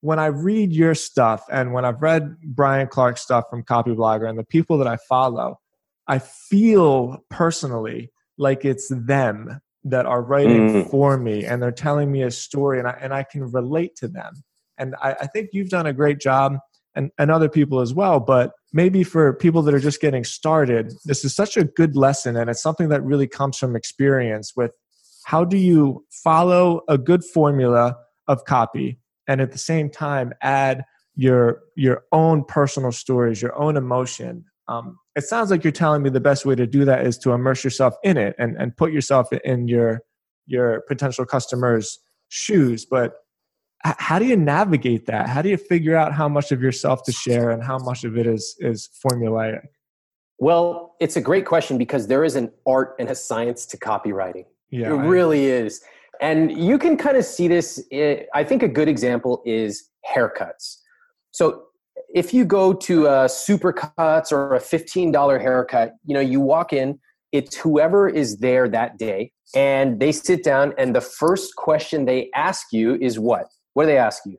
when 0.00 0.18
I 0.18 0.26
read 0.26 0.72
your 0.72 0.94
stuff 0.94 1.44
and 1.50 1.72
when 1.72 1.86
I've 1.86 2.02
read 2.02 2.36
Brian 2.42 2.88
Clark's 2.88 3.22
stuff 3.22 3.44
from 3.48 3.62
Copyblogger 3.62 4.28
and 4.28 4.38
the 4.38 4.44
people 4.44 4.76
that 4.78 4.86
I 4.86 4.98
follow, 5.08 5.58
I 6.06 6.18
feel 6.18 7.24
personally 7.30 8.12
like 8.36 8.66
it's 8.66 8.88
them 8.88 9.60
that 9.84 10.04
are 10.06 10.22
writing 10.22 10.68
mm. 10.68 10.90
for 10.90 11.16
me 11.16 11.44
and 11.44 11.62
they're 11.62 11.72
telling 11.72 12.12
me 12.12 12.22
a 12.22 12.30
story 12.30 12.78
and 12.78 12.88
I, 12.88 12.98
and 13.00 13.14
I 13.14 13.22
can 13.22 13.50
relate 13.50 13.96
to 13.96 14.08
them. 14.08 14.42
And 14.76 14.94
I, 15.00 15.12
I 15.22 15.26
think 15.26 15.50
you've 15.52 15.70
done 15.70 15.86
a 15.86 15.92
great 15.92 16.20
job 16.20 16.58
and, 16.94 17.10
and 17.18 17.30
other 17.30 17.48
people 17.48 17.80
as 17.80 17.94
well. 17.94 18.20
But 18.20 18.52
maybe 18.74 19.04
for 19.04 19.32
people 19.32 19.62
that 19.62 19.72
are 19.72 19.78
just 19.78 20.00
getting 20.00 20.24
started, 20.24 20.92
this 21.04 21.24
is 21.24 21.34
such 21.34 21.56
a 21.56 21.64
good 21.64 21.96
lesson 21.96 22.36
and 22.36 22.50
it's 22.50 22.60
something 22.60 22.88
that 22.88 23.02
really 23.02 23.28
comes 23.28 23.56
from 23.56 23.76
experience 23.76 24.52
with 24.56 24.72
how 25.24 25.44
do 25.44 25.56
you 25.56 26.04
follow 26.22 26.82
a 26.88 26.98
good 26.98 27.24
formula 27.24 27.96
of 28.28 28.44
copy 28.44 28.98
and 29.26 29.40
at 29.40 29.52
the 29.52 29.58
same 29.58 29.88
time 29.88 30.32
add 30.42 30.84
your 31.14 31.60
your 31.76 32.02
own 32.10 32.44
personal 32.44 32.90
stories, 32.90 33.40
your 33.40 33.56
own 33.56 33.76
emotion, 33.76 34.44
um, 34.68 34.98
it 35.14 35.22
sounds 35.24 35.50
like 35.50 35.62
you're 35.62 35.72
telling 35.72 36.02
me 36.02 36.10
the 36.10 36.20
best 36.20 36.44
way 36.44 36.54
to 36.54 36.66
do 36.66 36.84
that 36.84 37.06
is 37.06 37.18
to 37.18 37.32
immerse 37.32 37.62
yourself 37.62 37.94
in 38.02 38.16
it 38.16 38.34
and, 38.38 38.56
and 38.56 38.76
put 38.76 38.92
yourself 38.92 39.32
in 39.32 39.68
your 39.68 40.00
your 40.46 40.82
potential 40.88 41.24
customers 41.24 41.98
shoes 42.28 42.84
but 42.84 43.14
how 43.84 44.18
do 44.18 44.24
you 44.24 44.36
navigate 44.36 45.06
that? 45.06 45.28
How 45.28 45.42
do 45.42 45.48
you 45.48 45.56
figure 45.56 45.94
out 45.94 46.12
how 46.14 46.28
much 46.28 46.52
of 46.52 46.62
yourself 46.62 47.02
to 47.04 47.12
share 47.12 47.50
and 47.50 47.62
how 47.62 47.78
much 47.78 48.04
of 48.04 48.16
it 48.16 48.26
is 48.26 48.56
is 48.60 48.88
formulaic? 49.04 49.60
Well 50.38 50.94
it's 51.00 51.16
a 51.16 51.20
great 51.20 51.44
question 51.46 51.76
because 51.76 52.06
there 52.06 52.24
is 52.24 52.34
an 52.34 52.50
art 52.66 52.96
and 52.98 53.10
a 53.10 53.14
science 53.14 53.66
to 53.66 53.76
copywriting. 53.76 54.46
Yeah, 54.70 54.88
it 54.88 54.96
really 54.96 55.46
is. 55.46 55.82
And 56.20 56.52
you 56.52 56.78
can 56.78 56.96
kind 56.96 57.16
of 57.16 57.24
see 57.24 57.48
this 57.48 57.82
eh, 57.92 58.22
i 58.34 58.42
think 58.42 58.62
a 58.62 58.68
good 58.68 58.88
example 58.88 59.42
is 59.44 59.90
haircuts. 60.10 60.78
So 61.32 61.64
if 62.14 62.32
you 62.32 62.44
go 62.44 62.72
to 62.72 63.06
a 63.06 63.26
supercuts 63.26 64.32
or 64.32 64.54
a 64.54 64.60
$15 64.60 65.40
haircut 65.40 65.92
you 66.06 66.14
know 66.14 66.20
you 66.20 66.40
walk 66.40 66.72
in 66.72 66.98
it's 67.32 67.56
whoever 67.56 68.08
is 68.08 68.38
there 68.38 68.68
that 68.68 68.96
day 68.96 69.32
and 69.54 70.00
they 70.00 70.12
sit 70.12 70.42
down 70.42 70.72
and 70.78 70.94
the 70.94 71.00
first 71.00 71.56
question 71.56 72.04
they 72.04 72.30
ask 72.34 72.68
you 72.72 72.96
is 73.00 73.18
what 73.18 73.46
what 73.74 73.84
do 73.84 73.86
they 73.88 73.98
ask 73.98 74.24
you 74.26 74.38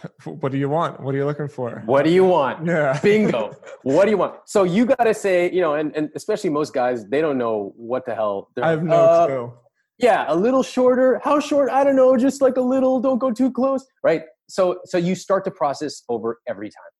what 0.24 0.52
do 0.52 0.58
you 0.58 0.68
want? 0.68 1.00
What 1.00 1.14
are 1.14 1.18
you 1.18 1.26
looking 1.26 1.48
for? 1.48 1.82
What 1.86 2.04
do 2.04 2.10
you 2.10 2.24
want? 2.24 2.66
Yeah. 2.72 2.98
Bingo. 3.02 3.56
what 3.82 4.04
do 4.04 4.10
you 4.10 4.16
want? 4.16 4.36
So 4.46 4.62
you 4.64 4.86
got 4.86 5.04
to 5.04 5.14
say, 5.14 5.50
you 5.52 5.60
know, 5.60 5.74
and, 5.74 5.94
and 5.94 6.10
especially 6.14 6.50
most 6.50 6.72
guys, 6.72 7.06
they 7.06 7.20
don't 7.20 7.38
know 7.38 7.74
what 7.76 8.06
the 8.06 8.14
hell. 8.14 8.48
I 8.62 8.70
have 8.70 8.82
no 8.82 8.94
uh, 8.94 9.26
clue. 9.26 9.52
Yeah, 9.98 10.24
a 10.28 10.34
little 10.34 10.62
shorter. 10.62 11.20
How 11.22 11.38
short? 11.38 11.70
I 11.70 11.84
don't 11.84 11.96
know. 11.96 12.16
Just 12.16 12.40
like 12.40 12.56
a 12.56 12.60
little. 12.62 13.00
Don't 13.00 13.18
go 13.18 13.30
too 13.30 13.50
close. 13.50 13.84
Right. 14.02 14.22
So 14.48 14.80
so 14.84 14.98
you 14.98 15.14
start 15.14 15.44
the 15.44 15.50
process 15.50 16.02
over 16.08 16.40
every 16.48 16.70
time. 16.70 16.92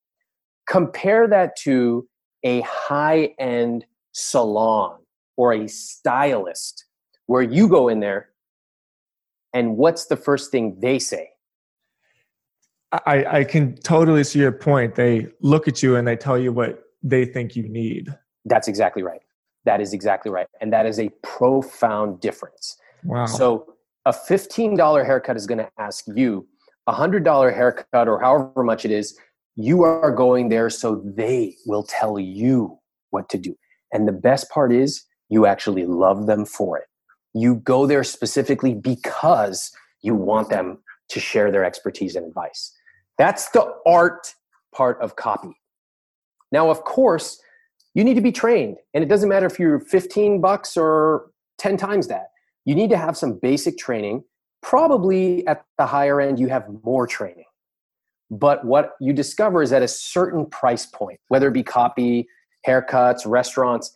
Compare 0.67 1.27
that 1.29 1.55
to 1.63 2.07
a 2.43 2.61
high 2.61 3.33
end 3.39 3.85
salon 4.11 4.99
or 5.37 5.53
a 5.53 5.67
stylist 5.67 6.85
where 7.25 7.41
you 7.41 7.67
go 7.67 7.87
in 7.87 7.99
there 7.99 8.29
and 9.53 9.77
what's 9.77 10.05
the 10.05 10.15
first 10.15 10.51
thing 10.51 10.77
they 10.79 10.99
say? 10.99 11.32
I, 13.05 13.39
I 13.39 13.43
can 13.43 13.75
totally 13.77 14.23
see 14.23 14.39
your 14.39 14.51
point. 14.51 14.95
They 14.95 15.27
look 15.41 15.67
at 15.67 15.81
you 15.81 15.95
and 15.95 16.07
they 16.07 16.15
tell 16.15 16.37
you 16.37 16.51
what 16.53 16.83
they 17.01 17.25
think 17.25 17.55
you 17.55 17.67
need. 17.67 18.15
That's 18.45 18.67
exactly 18.67 19.01
right. 19.01 19.21
That 19.65 19.81
is 19.81 19.93
exactly 19.93 20.31
right. 20.31 20.47
And 20.61 20.71
that 20.73 20.85
is 20.85 20.99
a 20.99 21.09
profound 21.23 22.19
difference. 22.21 22.77
Wow. 23.03 23.25
So 23.25 23.73
a 24.05 24.11
$15 24.11 25.05
haircut 25.05 25.35
is 25.35 25.47
going 25.47 25.57
to 25.57 25.69
ask 25.79 26.05
you 26.13 26.47
a 26.87 26.93
$100 26.93 27.55
haircut 27.55 28.07
or 28.07 28.19
however 28.19 28.63
much 28.63 28.85
it 28.85 28.91
is. 28.91 29.17
You 29.55 29.83
are 29.83 30.11
going 30.11 30.49
there 30.49 30.69
so 30.69 31.01
they 31.03 31.55
will 31.65 31.83
tell 31.83 32.19
you 32.19 32.77
what 33.09 33.29
to 33.29 33.37
do. 33.37 33.55
And 33.91 34.07
the 34.07 34.13
best 34.13 34.49
part 34.49 34.73
is 34.73 35.03
you 35.29 35.45
actually 35.45 35.85
love 35.85 36.27
them 36.27 36.45
for 36.45 36.77
it. 36.77 36.85
You 37.33 37.55
go 37.55 37.87
there 37.87 38.03
specifically 38.03 38.73
because 38.73 39.71
you 40.01 40.13
want 40.13 40.49
them 40.49 40.79
to 41.09 41.19
share 41.19 41.51
their 41.51 41.63
expertise 41.63 42.15
and 42.15 42.25
advice. 42.25 42.73
That's 43.17 43.49
the 43.49 43.75
art 43.85 44.33
part 44.73 45.01
of 45.01 45.15
copy. 45.15 45.55
Now, 46.51 46.69
of 46.69 46.83
course, 46.83 47.41
you 47.93 48.03
need 48.03 48.15
to 48.15 48.21
be 48.21 48.31
trained, 48.31 48.77
and 48.93 49.03
it 49.03 49.07
doesn't 49.07 49.29
matter 49.29 49.45
if 49.45 49.59
you're 49.59 49.79
15 49.79 50.41
bucks 50.41 50.77
or 50.77 51.31
10 51.59 51.77
times 51.77 52.07
that. 52.07 52.27
You 52.65 52.75
need 52.75 52.89
to 52.89 52.97
have 52.97 53.17
some 53.17 53.39
basic 53.39 53.77
training. 53.77 54.23
Probably 54.61 55.45
at 55.47 55.65
the 55.77 55.85
higher 55.85 56.21
end, 56.21 56.39
you 56.39 56.47
have 56.47 56.65
more 56.83 57.05
training. 57.05 57.45
But 58.31 58.65
what 58.65 58.93
you 58.99 59.13
discover 59.13 59.61
is 59.61 59.73
at 59.73 59.83
a 59.83 59.87
certain 59.87 60.45
price 60.47 60.85
point, 60.85 61.19
whether 61.27 61.49
it 61.49 61.53
be 61.53 61.63
copy, 61.63 62.27
haircuts, 62.67 63.25
restaurants, 63.25 63.93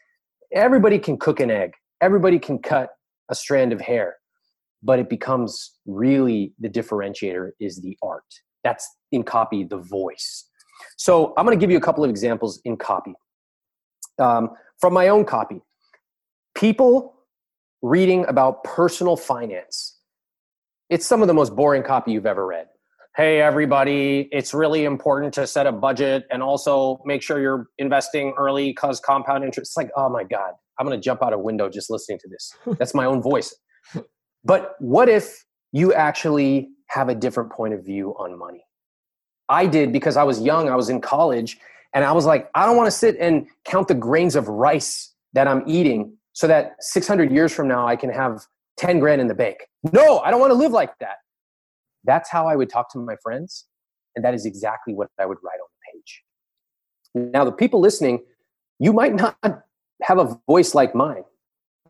everybody 0.53 0.99
can 0.99 1.17
cook 1.17 1.39
an 1.39 1.49
egg, 1.49 1.73
everybody 2.01 2.37
can 2.37 2.59
cut 2.59 2.89
a 3.29 3.35
strand 3.35 3.73
of 3.73 3.81
hair, 3.81 4.17
but 4.83 4.99
it 4.99 5.09
becomes 5.09 5.77
really 5.85 6.53
the 6.59 6.69
differentiator 6.69 7.51
is 7.59 7.81
the 7.81 7.97
art. 8.03 8.23
That's 8.63 8.89
in 9.11 9.23
copy, 9.23 9.63
the 9.63 9.77
voice. 9.77 10.45
So 10.97 11.33
I'm 11.37 11.45
going 11.45 11.57
to 11.57 11.61
give 11.61 11.71
you 11.71 11.77
a 11.77 11.81
couple 11.81 12.03
of 12.03 12.09
examples 12.09 12.59
in 12.65 12.77
copy. 12.77 13.13
Um, 14.19 14.49
from 14.79 14.93
my 14.93 15.07
own 15.07 15.25
copy, 15.25 15.61
people 16.55 17.15
reading 17.81 18.25
about 18.27 18.63
personal 18.63 19.15
finance. 19.15 19.99
It's 20.89 21.05
some 21.05 21.21
of 21.21 21.27
the 21.27 21.33
most 21.33 21.55
boring 21.55 21.83
copy 21.83 22.11
you've 22.11 22.25
ever 22.25 22.45
read. 22.45 22.67
Hey, 23.15 23.41
everybody, 23.41 24.29
it's 24.31 24.53
really 24.53 24.85
important 24.85 25.33
to 25.35 25.47
set 25.47 25.65
a 25.65 25.71
budget 25.71 26.25
and 26.31 26.43
also 26.43 26.99
make 27.03 27.23
sure 27.23 27.39
you're 27.39 27.67
investing 27.79 28.33
early 28.37 28.69
because 28.69 28.99
compound 28.99 29.43
interest. 29.43 29.71
It's 29.71 29.77
like, 29.77 29.89
oh 29.95 30.09
my 30.09 30.23
God, 30.23 30.53
I'm 30.79 30.85
going 30.85 30.97
to 30.99 31.03
jump 31.03 31.23
out 31.23 31.33
a 31.33 31.37
window 31.37 31.67
just 31.69 31.89
listening 31.89 32.19
to 32.19 32.29
this. 32.29 32.53
That's 32.77 32.93
my 32.93 33.05
own 33.05 33.21
voice. 33.21 33.55
But 34.43 34.75
what 34.79 35.09
if 35.09 35.45
you 35.71 35.93
actually 35.93 36.69
have 36.87 37.09
a 37.09 37.15
different 37.15 37.51
point 37.51 37.73
of 37.73 37.83
view 37.83 38.15
on 38.17 38.37
money? 38.37 38.63
I 39.49 39.65
did 39.65 39.93
because 39.93 40.17
I 40.17 40.23
was 40.23 40.41
young, 40.41 40.69
I 40.69 40.75
was 40.75 40.89
in 40.89 41.01
college, 41.01 41.57
and 41.93 42.03
I 42.03 42.11
was 42.11 42.25
like, 42.25 42.49
I 42.53 42.65
don't 42.65 42.75
want 42.75 42.87
to 42.87 42.91
sit 42.91 43.17
and 43.19 43.47
count 43.65 43.87
the 43.87 43.95
grains 43.95 44.35
of 44.35 44.47
rice 44.47 45.13
that 45.33 45.47
I'm 45.47 45.63
eating 45.67 46.13
so 46.33 46.47
that 46.47 46.75
600 46.79 47.31
years 47.31 47.53
from 47.53 47.67
now 47.67 47.87
I 47.87 47.95
can 47.95 48.11
have 48.11 48.45
10 48.77 48.99
grand 48.99 49.21
in 49.21 49.27
the 49.27 49.33
bank. 49.33 49.57
No, 49.91 50.19
I 50.19 50.31
don't 50.31 50.39
want 50.39 50.51
to 50.51 50.57
live 50.57 50.71
like 50.71 50.97
that. 50.99 51.17
That's 52.03 52.29
how 52.29 52.47
I 52.47 52.55
would 52.55 52.69
talk 52.69 52.91
to 52.93 52.99
my 52.99 53.15
friends, 53.21 53.65
and 54.15 54.23
that 54.23 54.33
is 54.33 54.45
exactly 54.45 54.93
what 54.93 55.09
I 55.19 55.25
would 55.25 55.37
write 55.43 55.59
on 55.59 55.67
the 55.73 55.99
page. 55.99 56.23
Now, 57.33 57.43
the 57.43 57.51
people 57.51 57.79
listening, 57.79 58.23
you 58.79 58.93
might 58.93 59.15
not 59.15 59.37
have 60.03 60.19
a 60.19 60.39
voice 60.47 60.75
like 60.75 60.93
mine. 60.93 61.23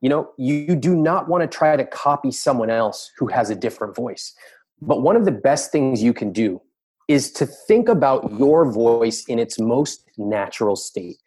You 0.02 0.10
know, 0.10 0.32
you 0.38 0.76
do 0.76 0.96
not 0.96 1.28
want 1.28 1.42
to 1.42 1.48
try 1.48 1.76
to 1.76 1.86
copy 1.86 2.32
someone 2.32 2.70
else 2.70 3.12
who 3.18 3.28
has 3.28 3.50
a 3.50 3.56
different 3.56 3.96
voice. 3.96 4.34
But 4.82 5.02
one 5.02 5.16
of 5.16 5.26
the 5.26 5.32
best 5.32 5.72
things 5.72 6.04
you 6.04 6.14
can 6.14 6.32
do 6.32 6.62
is 7.08 7.32
to 7.32 7.46
think 7.46 7.90
about 7.90 8.32
your 8.38 8.70
voice 8.70 9.24
in 9.26 9.40
its 9.40 9.60
most 9.60 10.04
natural 10.18 10.76
state. 10.76 11.18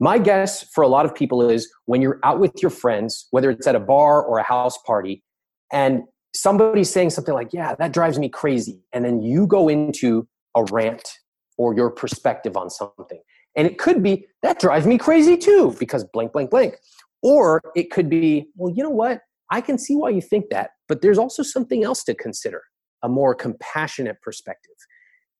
My 0.00 0.18
guess 0.18 0.62
for 0.74 0.82
a 0.82 0.88
lot 0.88 1.04
of 1.06 1.14
people 1.14 1.48
is 1.48 1.70
when 1.86 2.02
you're 2.02 2.20
out 2.22 2.38
with 2.38 2.62
your 2.62 2.70
friends, 2.70 3.28
whether 3.30 3.50
it's 3.50 3.66
at 3.66 3.74
a 3.74 3.80
bar 3.80 4.22
or 4.22 4.38
a 4.38 4.42
house 4.42 4.78
party, 4.78 5.22
and 5.72 6.02
somebody's 6.34 6.90
saying 6.90 7.10
something 7.10 7.34
like, 7.34 7.52
Yeah, 7.52 7.74
that 7.76 7.92
drives 7.92 8.18
me 8.18 8.28
crazy. 8.28 8.80
And 8.92 9.04
then 9.04 9.22
you 9.22 9.46
go 9.46 9.68
into 9.68 10.28
a 10.54 10.64
rant 10.64 11.08
or 11.58 11.74
your 11.74 11.90
perspective 11.90 12.56
on 12.56 12.70
something. 12.70 13.20
And 13.56 13.66
it 13.66 13.78
could 13.78 14.02
be, 14.02 14.26
That 14.42 14.58
drives 14.58 14.86
me 14.86 14.98
crazy 14.98 15.36
too, 15.36 15.74
because 15.78 16.04
blank, 16.04 16.32
blank, 16.32 16.50
blank. 16.50 16.76
Or 17.22 17.60
it 17.74 17.90
could 17.90 18.08
be, 18.08 18.48
Well, 18.56 18.72
you 18.74 18.82
know 18.82 18.90
what? 18.90 19.20
I 19.50 19.60
can 19.60 19.78
see 19.78 19.94
why 19.94 20.10
you 20.10 20.20
think 20.20 20.46
that, 20.50 20.70
but 20.88 21.02
there's 21.02 21.18
also 21.18 21.42
something 21.42 21.84
else 21.84 22.02
to 22.04 22.14
consider 22.14 22.62
a 23.02 23.08
more 23.08 23.34
compassionate 23.34 24.20
perspective 24.22 24.74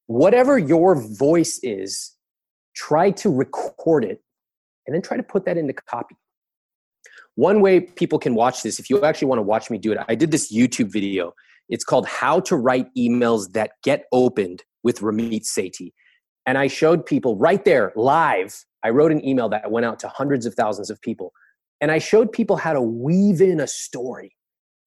whatever 0.06 0.58
your 0.58 0.94
voice 0.94 1.60
is, 1.62 2.12
try 2.74 3.10
to 3.10 3.30
record 3.30 4.04
it 4.04 4.22
and 4.86 4.94
then 4.94 5.02
try 5.02 5.16
to 5.16 5.22
put 5.22 5.44
that 5.44 5.56
into 5.56 5.72
copy. 5.72 6.16
One 7.34 7.60
way 7.60 7.80
people 7.80 8.18
can 8.18 8.34
watch 8.34 8.62
this, 8.62 8.78
if 8.78 8.88
you 8.88 9.02
actually 9.04 9.28
want 9.28 9.40
to 9.40 9.42
watch 9.42 9.68
me 9.70 9.78
do 9.78 9.92
it, 9.92 9.98
I 10.08 10.14
did 10.14 10.30
this 10.30 10.54
YouTube 10.54 10.90
video. 10.90 11.32
It's 11.68 11.84
called 11.84 12.06
How 12.06 12.40
to 12.40 12.56
Write 12.56 12.86
Emails 12.96 13.52
That 13.52 13.72
Get 13.82 14.04
Opened 14.12 14.62
with 14.82 15.00
Ramit 15.00 15.42
Sethi. 15.42 15.92
And 16.46 16.56
I 16.56 16.68
showed 16.68 17.04
people 17.04 17.36
right 17.36 17.64
there, 17.64 17.92
live. 17.96 18.64
I 18.84 18.90
wrote 18.90 19.10
an 19.10 19.26
email 19.26 19.48
that 19.48 19.70
went 19.70 19.84
out 19.84 19.98
to 20.00 20.08
hundreds 20.08 20.46
of 20.46 20.54
thousands 20.54 20.90
of 20.90 21.00
people. 21.02 21.32
And 21.80 21.90
I 21.90 21.98
showed 21.98 22.32
people 22.32 22.56
how 22.56 22.72
to 22.72 22.80
weave 22.80 23.40
in 23.40 23.60
a 23.60 23.66
story 23.66 24.36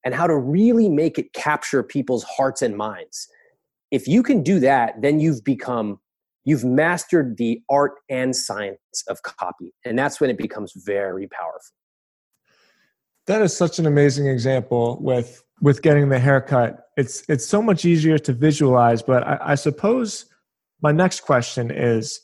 and 0.03 0.13
how 0.13 0.27
to 0.27 0.37
really 0.37 0.89
make 0.89 1.19
it 1.19 1.33
capture 1.33 1.83
people's 1.83 2.23
hearts 2.23 2.61
and 2.61 2.75
minds. 2.75 3.27
If 3.91 4.07
you 4.07 4.23
can 4.23 4.43
do 4.43 4.59
that, 4.59 5.01
then 5.01 5.19
you've 5.19 5.43
become 5.43 5.99
you've 6.45 6.63
mastered 6.63 7.37
the 7.37 7.61
art 7.69 7.93
and 8.09 8.35
science 8.35 9.03
of 9.07 9.21
copy 9.23 9.73
and 9.85 9.99
that's 9.99 10.19
when 10.19 10.29
it 10.29 10.37
becomes 10.37 10.73
very 10.75 11.27
powerful. 11.27 11.75
That 13.27 13.41
is 13.41 13.55
such 13.55 13.77
an 13.77 13.85
amazing 13.85 14.27
example 14.27 14.97
with 15.01 15.43
with 15.61 15.81
getting 15.81 16.09
the 16.09 16.17
haircut. 16.17 16.87
It's 16.97 17.23
it's 17.27 17.45
so 17.45 17.61
much 17.61 17.83
easier 17.85 18.17
to 18.19 18.33
visualize 18.33 19.01
but 19.01 19.27
I, 19.27 19.37
I 19.41 19.55
suppose 19.55 20.25
my 20.81 20.91
next 20.91 21.21
question 21.21 21.71
is 21.71 22.21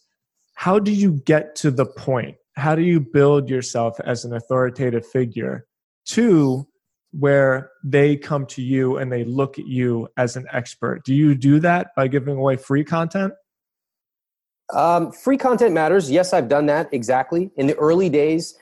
how 0.54 0.80
do 0.80 0.92
you 0.92 1.12
get 1.26 1.56
to 1.58 1.70
the 1.70 1.86
point 1.86 2.38
how 2.56 2.76
do 2.76 2.82
you 2.82 3.00
build 3.00 3.50
yourself 3.50 4.00
as 4.06 4.26
an 4.26 4.34
authoritative 4.34 5.06
figure 5.06 5.66
to 6.06 6.68
where 7.18 7.72
they 7.84 8.18
come 8.18 8.46
to 8.46 8.62
you 8.62 8.98
and 8.98 9.12
they 9.12 9.24
look 9.24 9.58
at 9.58 9.68
you 9.68 10.08
as 10.18 10.36
an 10.36 10.46
expert. 10.52 11.04
Do 11.06 11.14
you 11.14 11.34
do 11.34 11.60
that 11.62 11.96
by 11.96 12.08
giving 12.08 12.36
away 12.36 12.58
free 12.58 12.84
content? 12.84 13.34
Um, 14.74 15.12
free 15.12 15.38
content 15.38 15.74
matters. 15.74 16.12
Yes, 16.12 16.34
I've 16.34 16.50
done 16.50 16.66
that 16.66 16.90
exactly. 16.92 17.52
In 17.56 17.68
the 17.68 17.76
early 17.76 18.10
days, 18.10 18.58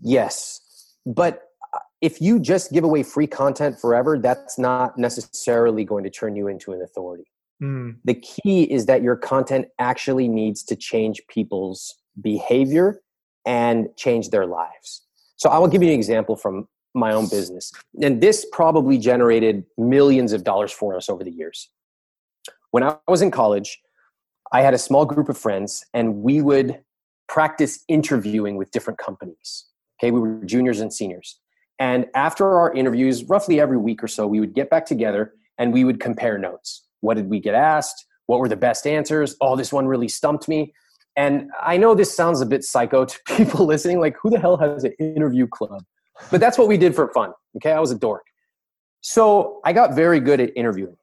yes. 0.00 0.60
But 1.04 1.42
uh, 1.74 1.80
if 2.00 2.20
you 2.20 2.40
just 2.40 2.72
give 2.72 2.84
away 2.84 3.02
free 3.02 3.26
content 3.26 3.78
forever, 3.78 4.18
that's 4.18 4.58
not 4.58 4.96
necessarily 4.96 5.84
going 5.84 6.04
to 6.04 6.10
turn 6.10 6.34
you 6.34 6.48
into 6.48 6.72
an 6.72 6.80
authority. 6.80 7.24
Mm. 7.62 7.96
The 8.04 8.14
key 8.14 8.62
is 8.62 8.86
that 8.86 9.02
your 9.02 9.16
content 9.16 9.66
actually 9.78 10.28
needs 10.28 10.62
to 10.64 10.76
change 10.76 11.20
people's 11.28 11.94
behavior 12.20 13.02
and 13.44 13.88
change 13.96 14.30
their 14.30 14.46
lives. 14.46 15.02
So 15.36 15.50
I 15.50 15.58
will 15.58 15.68
give 15.68 15.82
you 15.82 15.88
an 15.88 15.94
example 15.94 16.36
from 16.36 16.68
my 16.94 17.12
own 17.12 17.28
business. 17.28 17.72
And 18.02 18.20
this 18.20 18.46
probably 18.52 18.98
generated 18.98 19.64
millions 19.78 20.32
of 20.32 20.44
dollars 20.44 20.72
for 20.72 20.96
us 20.96 21.08
over 21.08 21.24
the 21.24 21.30
years. 21.30 21.68
When 22.70 22.82
I 22.82 22.96
was 23.08 23.22
in 23.22 23.30
college, 23.30 23.80
I 24.52 24.60
had 24.60 24.74
a 24.74 24.78
small 24.78 25.06
group 25.06 25.28
of 25.28 25.38
friends 25.38 25.84
and 25.94 26.16
we 26.16 26.42
would 26.42 26.80
practice 27.28 27.82
interviewing 27.88 28.56
with 28.56 28.70
different 28.70 28.98
companies. 28.98 29.66
Okay, 29.98 30.10
we 30.10 30.20
were 30.20 30.44
juniors 30.44 30.80
and 30.80 30.92
seniors. 30.92 31.38
And 31.78 32.06
after 32.14 32.58
our 32.58 32.72
interviews, 32.72 33.24
roughly 33.24 33.58
every 33.60 33.78
week 33.78 34.04
or 34.04 34.08
so, 34.08 34.26
we 34.26 34.40
would 34.40 34.54
get 34.54 34.68
back 34.68 34.84
together 34.84 35.32
and 35.58 35.72
we 35.72 35.84
would 35.84 36.00
compare 36.00 36.38
notes. 36.38 36.86
What 37.00 37.14
did 37.14 37.28
we 37.28 37.40
get 37.40 37.54
asked? 37.54 38.06
What 38.26 38.38
were 38.38 38.48
the 38.48 38.56
best 38.56 38.86
answers? 38.86 39.36
Oh, 39.40 39.56
this 39.56 39.72
one 39.72 39.86
really 39.86 40.08
stumped 40.08 40.48
me. 40.48 40.74
And 41.16 41.50
I 41.62 41.76
know 41.76 41.94
this 41.94 42.14
sounds 42.14 42.40
a 42.40 42.46
bit 42.46 42.64
psycho 42.64 43.04
to 43.04 43.18
people 43.36 43.66
listening, 43.66 44.00
like, 44.00 44.16
who 44.20 44.30
the 44.30 44.38
hell 44.38 44.56
has 44.56 44.84
an 44.84 44.92
interview 44.98 45.46
club? 45.46 45.84
But 46.30 46.40
that's 46.40 46.58
what 46.58 46.68
we 46.68 46.76
did 46.76 46.94
for 46.94 47.12
fun. 47.12 47.32
Okay, 47.56 47.72
I 47.72 47.80
was 47.80 47.90
a 47.90 47.98
dork. 47.98 48.24
So 49.00 49.60
I 49.64 49.72
got 49.72 49.94
very 49.94 50.20
good 50.20 50.40
at 50.40 50.50
interviewing. 50.56 50.96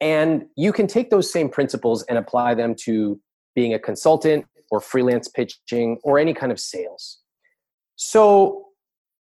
And 0.00 0.46
you 0.56 0.72
can 0.72 0.86
take 0.86 1.10
those 1.10 1.30
same 1.32 1.48
principles 1.48 2.02
and 2.04 2.18
apply 2.18 2.54
them 2.54 2.74
to 2.80 3.20
being 3.54 3.74
a 3.74 3.78
consultant 3.78 4.46
or 4.70 4.80
freelance 4.80 5.28
pitching 5.28 5.98
or 6.02 6.18
any 6.18 6.34
kind 6.34 6.52
of 6.52 6.60
sales. 6.60 7.18
So 7.96 8.66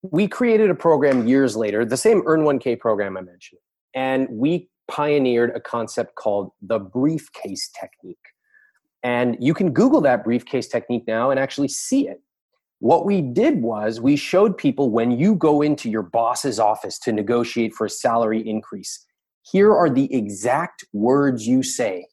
we 0.03 0.29
created 0.29 0.71
a 0.71 0.75
program 0.75 1.27
years 1.27 1.57
later, 1.57 1.85
the 1.85 1.97
same 1.97 2.23
Earn 2.27 2.41
1K 2.41 2.79
program 2.79 3.17
I 3.17 3.21
mentioned, 3.21 3.61
and 3.95 4.29
we 4.31 4.69
pioneered 4.89 5.55
a 5.55 5.61
concept 5.61 6.15
called 6.15 6.51
the 6.63 6.79
briefcase 6.79 7.71
technique. 7.79 8.17
And 9.03 9.37
you 9.41 9.55
can 9.55 9.73
Google 9.73 10.01
that 10.03 10.25
briefcase 10.25 10.69
technique 10.69 11.05
now 11.07 11.31
and 11.31 11.39
actually 11.39 11.69
see 11.69 12.09
it. 12.09 12.21
What 12.81 13.05
we 13.05 13.21
did 13.23 13.63
was 13.63 14.01
we 14.01 14.17
showed 14.17 14.57
people 14.57 14.91
when 14.91 15.11
you 15.11 15.35
go 15.35 15.63
into 15.63 15.91
your 15.91 16.03
boss's 16.03 16.61
office 16.61 16.99
to 17.01 17.13
negotiate 17.13 17.75
for 17.75 17.87
a 17.87 17.91
salary 17.91 18.41
increase, 18.49 19.05
here 19.43 19.75
are 19.75 19.91
the 19.91 20.13
exact 20.15 20.85
words 20.93 21.47
you 21.47 21.63
say 21.63 22.07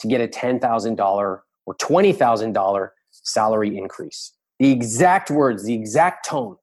to 0.00 0.08
get 0.08 0.20
a 0.20 0.28
$10,000 0.28 0.98
or 1.00 1.44
$20,000 1.68 2.88
salary 3.10 3.76
increase. 3.76 4.32
The 4.58 4.70
exact 4.70 5.30
words, 5.30 5.64
the 5.64 5.74
exact 5.74 6.26
tone. 6.26 6.56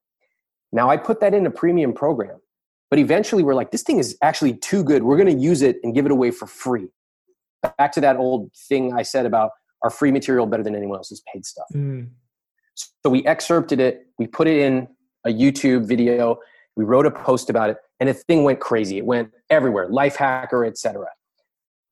Now, 0.72 0.90
I 0.90 0.98
put 0.98 1.20
that 1.22 1.34
in 1.34 1.46
a 1.46 1.52
premium 1.52 1.94
program, 1.94 2.40
but 2.90 3.00
eventually 3.00 3.44
we're 3.44 3.56
like, 3.56 3.72
this 3.72 3.84
thing 3.84 4.00
is 4.00 4.18
actually 4.22 4.56
too 4.56 4.84
good. 4.84 5.04
We're 5.04 5.18
going 5.18 5.36
to 5.36 5.42
use 5.42 5.62
it 5.62 5.78
and 5.84 5.94
give 5.94 6.06
it 6.06 6.12
away 6.12 6.32
for 6.32 6.48
free. 6.48 6.88
Back 7.78 7.92
to 7.94 8.02
that 8.02 8.18
old 8.18 8.52
thing 8.68 8.94
I 8.94 9.02
said 9.02 9.26
about 9.26 9.52
our 9.84 9.90
free 9.90 10.12
material 10.12 10.46
better 10.46 10.64
than 10.64 10.76
anyone 10.76 10.98
else's 10.98 11.22
paid 11.32 11.46
stuff. 11.46 11.68
Mm. 11.74 12.10
So 12.76 13.10
we 13.10 13.26
excerpted 13.26 13.80
it, 13.80 14.08
we 14.20 14.28
put 14.28 14.48
it 14.48 14.58
in 14.60 14.88
a 15.26 15.30
YouTube 15.30 15.88
video, 15.88 16.38
we 16.76 16.86
wrote 16.86 17.06
a 17.06 17.12
post 17.12 17.50
about 17.50 17.70
it, 17.70 17.78
and 18.00 18.08
the 18.10 18.14
thing 18.14 18.44
went 18.44 18.60
crazy. 18.60 18.98
It 18.98 19.06
went 19.06 19.32
everywhere, 19.50 19.90
Lifehacker, 19.90 20.68
etc. 20.68 21.08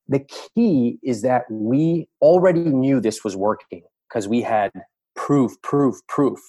The 0.08 0.26
key 0.56 1.00
is 1.04 1.24
that 1.24 1.46
we 1.50 2.08
already 2.22 2.60
knew 2.60 3.02
this 3.02 3.24
was 3.24 3.36
working 3.36 3.84
because 4.08 4.28
we 4.28 4.42
had 4.42 4.72
proof, 5.16 5.60
proof, 5.64 5.96
proof, 6.08 6.40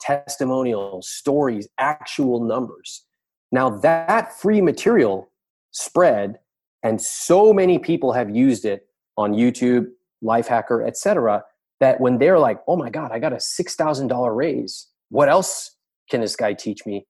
testimonials, 0.00 1.08
stories, 1.08 1.68
actual 1.78 2.44
numbers. 2.44 3.04
Now 3.50 3.70
that 3.70 4.38
free 4.38 4.60
material 4.60 5.30
spread, 5.70 6.38
and 6.82 7.00
so 7.00 7.52
many 7.52 7.78
people 7.78 8.12
have 8.12 8.34
used 8.34 8.64
it 8.64 8.86
on 9.16 9.32
YouTube, 9.32 9.86
Lifehacker, 10.22 10.86
etc., 10.86 11.44
that 11.80 12.00
when 12.00 12.18
they're 12.18 12.38
like, 12.38 12.60
"Oh 12.66 12.76
my 12.76 12.90
God, 12.90 13.12
I 13.12 13.18
got 13.18 13.32
a 13.32 13.40
six 13.40 13.74
thousand 13.74 14.08
dollar 14.08 14.34
raise. 14.34 14.88
What 15.10 15.28
else 15.28 15.76
can 16.10 16.20
this 16.20 16.36
guy 16.36 16.54
teach 16.54 16.86
me?" 16.86 17.06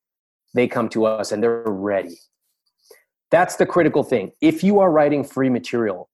They 0.55 0.67
come 0.67 0.89
to 0.91 1.05
us 1.05 1.33
and 1.33 1.43
they're 1.43 1.63
ready. 1.67 2.19
That's 3.31 3.57
the 3.57 3.67
critical 3.67 4.03
thing. 4.03 4.33
If 4.41 4.65
you 4.65 4.81
are 4.81 4.91
writing 4.91 5.23
free 5.23 5.51
material, 5.51 6.09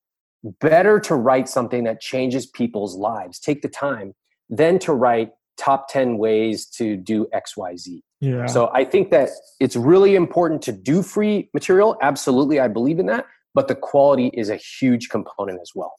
better 0.60 1.00
to 1.00 1.14
write 1.14 1.48
something 1.48 1.84
that 1.84 2.00
changes 2.00 2.46
people's 2.46 2.96
lives. 2.96 3.38
Take 3.38 3.62
the 3.62 3.68
time 3.68 4.14
than 4.50 4.78
to 4.80 4.92
write 4.92 5.30
top 5.56 5.88
10 5.88 6.18
ways 6.18 6.66
to 6.66 6.96
do 6.96 7.26
XYZ. 7.32 8.00
Yeah. 8.20 8.46
So 8.46 8.70
I 8.72 8.84
think 8.84 9.10
that 9.10 9.30
it's 9.60 9.76
really 9.76 10.14
important 10.14 10.62
to 10.62 10.72
do 10.72 11.02
free 11.02 11.48
material. 11.54 11.96
Absolutely, 12.02 12.58
I 12.58 12.68
believe 12.68 12.98
in 12.98 13.06
that. 13.06 13.26
But 13.54 13.68
the 13.68 13.74
quality 13.74 14.30
is 14.34 14.50
a 14.50 14.56
huge 14.56 15.08
component 15.08 15.60
as 15.60 15.70
well. 15.74 15.94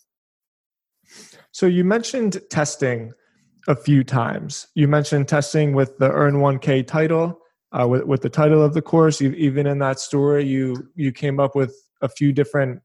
So 1.52 1.66
you 1.66 1.84
mentioned 1.84 2.42
testing 2.50 3.14
a 3.68 3.76
few 3.76 4.04
times. 4.04 4.68
You 4.76 4.88
mentioned 4.88 5.28
testing 5.28 5.74
with 5.74 5.98
the 5.98 6.12
Earn 6.12 6.36
1K 6.36 6.86
title, 6.86 7.40
uh, 7.72 7.88
with, 7.88 8.04
with 8.04 8.22
the 8.22 8.30
title 8.30 8.64
of 8.64 8.74
the 8.74 8.82
course. 8.82 9.22
Even 9.22 9.68
in 9.68 9.80
that 9.80 10.00
story, 10.00 10.46
you 10.46 10.90
you 10.96 11.12
came 11.12 11.40
up 11.40 11.56
with 11.56 11.76
a 12.02 12.10
few 12.10 12.32
different 12.32 12.82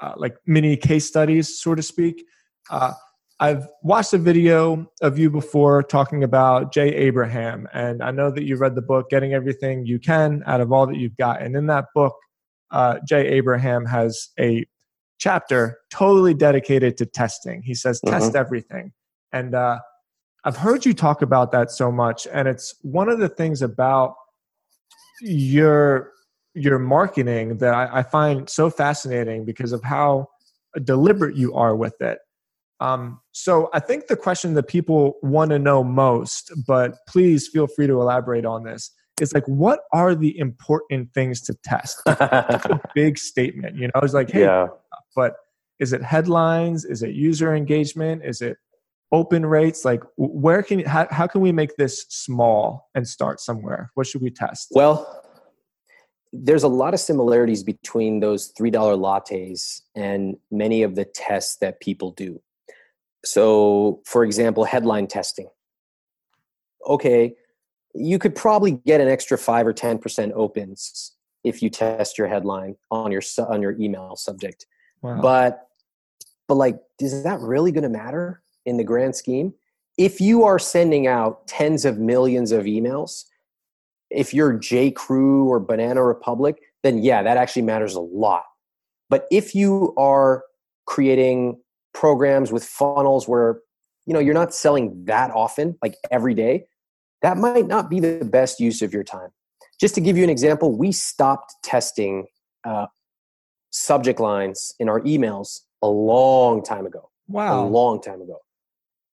uh, 0.00 0.12
like 0.16 0.36
mini 0.46 0.76
case 0.76 1.06
studies, 1.06 1.58
so 1.60 1.74
to 1.74 1.82
speak. 1.82 2.24
Uh, 2.70 2.92
I've 3.40 3.68
watched 3.82 4.12
a 4.14 4.18
video 4.18 4.90
of 5.00 5.16
you 5.16 5.30
before 5.30 5.84
talking 5.84 6.24
about 6.24 6.72
Jay 6.72 6.92
Abraham, 6.94 7.68
and 7.72 8.02
I 8.02 8.10
know 8.10 8.30
that 8.32 8.42
you 8.42 8.56
read 8.56 8.74
the 8.74 8.82
book 8.82 9.10
Getting 9.10 9.32
Everything 9.32 9.86
You 9.86 10.00
Can 10.00 10.42
Out 10.44 10.60
of 10.60 10.72
All 10.72 10.86
That 10.86 10.96
You've 10.96 11.16
Got. 11.16 11.40
And 11.40 11.54
in 11.54 11.66
that 11.68 11.86
book, 11.94 12.16
uh, 12.70 12.98
Jay 13.06 13.26
Abraham 13.28 13.84
has 13.86 14.28
a 14.38 14.64
chapter 15.18 15.78
totally 15.90 16.34
dedicated 16.34 16.96
to 16.98 17.06
testing. 17.06 17.62
He 17.62 17.74
says, 17.74 18.00
mm-hmm. 18.00 18.14
test 18.14 18.36
everything. 18.36 18.92
And 19.32 19.54
uh, 19.54 19.80
I've 20.44 20.56
heard 20.56 20.86
you 20.86 20.94
talk 20.94 21.22
about 21.22 21.52
that 21.52 21.70
so 21.70 21.90
much, 21.90 22.26
and 22.32 22.48
it's 22.48 22.74
one 22.82 23.08
of 23.08 23.18
the 23.18 23.28
things 23.28 23.62
about 23.62 24.14
your 25.20 26.12
your 26.54 26.78
marketing 26.78 27.58
that 27.58 27.74
I, 27.74 27.98
I 27.98 28.02
find 28.02 28.48
so 28.48 28.70
fascinating 28.70 29.44
because 29.44 29.72
of 29.72 29.82
how 29.84 30.28
deliberate 30.82 31.36
you 31.36 31.54
are 31.54 31.76
with 31.76 32.00
it 32.00 32.18
um, 32.80 33.20
so 33.32 33.70
I 33.72 33.80
think 33.80 34.06
the 34.06 34.16
question 34.16 34.54
that 34.54 34.68
people 34.68 35.14
want 35.22 35.50
to 35.50 35.58
know 35.58 35.82
most, 35.82 36.52
but 36.66 36.94
please 37.08 37.48
feel 37.48 37.66
free 37.66 37.86
to 37.86 38.00
elaborate 38.00 38.44
on 38.44 38.64
this, 38.64 38.90
is 39.20 39.34
like, 39.34 39.46
what 39.46 39.80
are 39.92 40.14
the 40.14 40.38
important 40.38 41.12
things 41.12 41.40
to 41.42 41.54
test? 41.64 42.00
a 42.06 42.80
big 42.94 43.18
statement, 43.18 43.76
you 43.76 43.88
know. 43.88 44.00
It's 44.02 44.14
like, 44.14 44.30
hey, 44.30 44.42
yeah. 44.42 44.68
but 45.14 45.34
is 45.78 45.92
it 45.92 46.02
headlines? 46.02 46.84
Is 46.84 47.02
it 47.02 47.14
user 47.14 47.54
engagement? 47.54 48.22
Is 48.24 48.40
it 48.40 48.56
open 49.12 49.46
rates? 49.46 49.84
Like, 49.84 50.02
where 50.16 50.62
can 50.62 50.80
how, 50.84 51.06
how 51.10 51.26
can 51.26 51.40
we 51.40 51.52
make 51.52 51.76
this 51.76 52.04
small 52.08 52.88
and 52.94 53.06
start 53.06 53.40
somewhere? 53.40 53.90
What 53.94 54.06
should 54.06 54.22
we 54.22 54.30
test? 54.30 54.68
Well, 54.72 55.24
there's 56.32 56.62
a 56.62 56.68
lot 56.68 56.94
of 56.94 57.00
similarities 57.00 57.62
between 57.62 58.20
those 58.20 58.52
$3 58.52 58.72
lattes 58.72 59.80
and 59.94 60.36
many 60.50 60.82
of 60.82 60.94
the 60.94 61.04
tests 61.04 61.56
that 61.56 61.80
people 61.80 62.12
do. 62.12 62.40
So, 63.24 64.00
for 64.04 64.24
example, 64.24 64.64
headline 64.64 65.06
testing. 65.06 65.48
Okay, 66.86 67.34
you 67.94 68.18
could 68.18 68.34
probably 68.34 68.72
get 68.72 69.00
an 69.00 69.08
extra 69.08 69.38
five 69.38 69.66
or 69.66 69.72
ten 69.72 69.98
percent 69.98 70.32
opens 70.34 71.12
if 71.44 71.62
you 71.62 71.70
test 71.70 72.18
your 72.18 72.28
headline 72.28 72.76
on 72.90 73.12
your 73.12 73.22
on 73.48 73.62
your 73.62 73.76
email 73.78 74.16
subject. 74.16 74.66
Wow. 75.02 75.20
But 75.20 75.68
but 76.46 76.54
like, 76.54 76.78
is 77.00 77.22
that 77.22 77.40
really 77.40 77.72
going 77.72 77.82
to 77.82 77.88
matter 77.88 78.42
in 78.64 78.76
the 78.76 78.84
grand 78.84 79.14
scheme? 79.16 79.54
If 79.96 80.20
you 80.20 80.44
are 80.44 80.58
sending 80.58 81.06
out 81.06 81.46
tens 81.46 81.84
of 81.84 81.98
millions 81.98 82.52
of 82.52 82.64
emails, 82.64 83.24
if 84.10 84.32
you're 84.32 84.52
J. 84.52 84.90
Crew 84.90 85.48
or 85.48 85.60
Banana 85.60 86.02
Republic, 86.02 86.60
then 86.82 86.98
yeah, 86.98 87.22
that 87.22 87.36
actually 87.36 87.62
matters 87.62 87.94
a 87.94 88.00
lot. 88.00 88.44
But 89.10 89.26
if 89.30 89.54
you 89.54 89.94
are 89.96 90.44
creating 90.86 91.60
programs 91.92 92.52
with 92.52 92.64
funnels 92.64 93.26
where 93.26 93.60
you 94.06 94.14
know 94.14 94.20
you're 94.20 94.34
not 94.34 94.54
selling 94.54 95.04
that 95.04 95.30
often 95.32 95.76
like 95.82 95.96
every 96.10 96.34
day 96.34 96.64
that 97.22 97.36
might 97.36 97.66
not 97.66 97.90
be 97.90 98.00
the 98.00 98.24
best 98.24 98.60
use 98.60 98.82
of 98.82 98.92
your 98.92 99.04
time. 99.04 99.30
Just 99.80 99.94
to 99.94 100.00
give 100.00 100.16
you 100.16 100.24
an 100.24 100.30
example 100.30 100.76
we 100.76 100.92
stopped 100.92 101.54
testing 101.62 102.26
uh, 102.64 102.86
subject 103.70 104.20
lines 104.20 104.74
in 104.78 104.88
our 104.88 105.00
emails 105.02 105.60
a 105.82 105.88
long 105.88 106.62
time 106.62 106.86
ago. 106.86 107.10
Wow. 107.28 107.66
a 107.66 107.68
long 107.68 108.00
time 108.00 108.22
ago. 108.22 108.38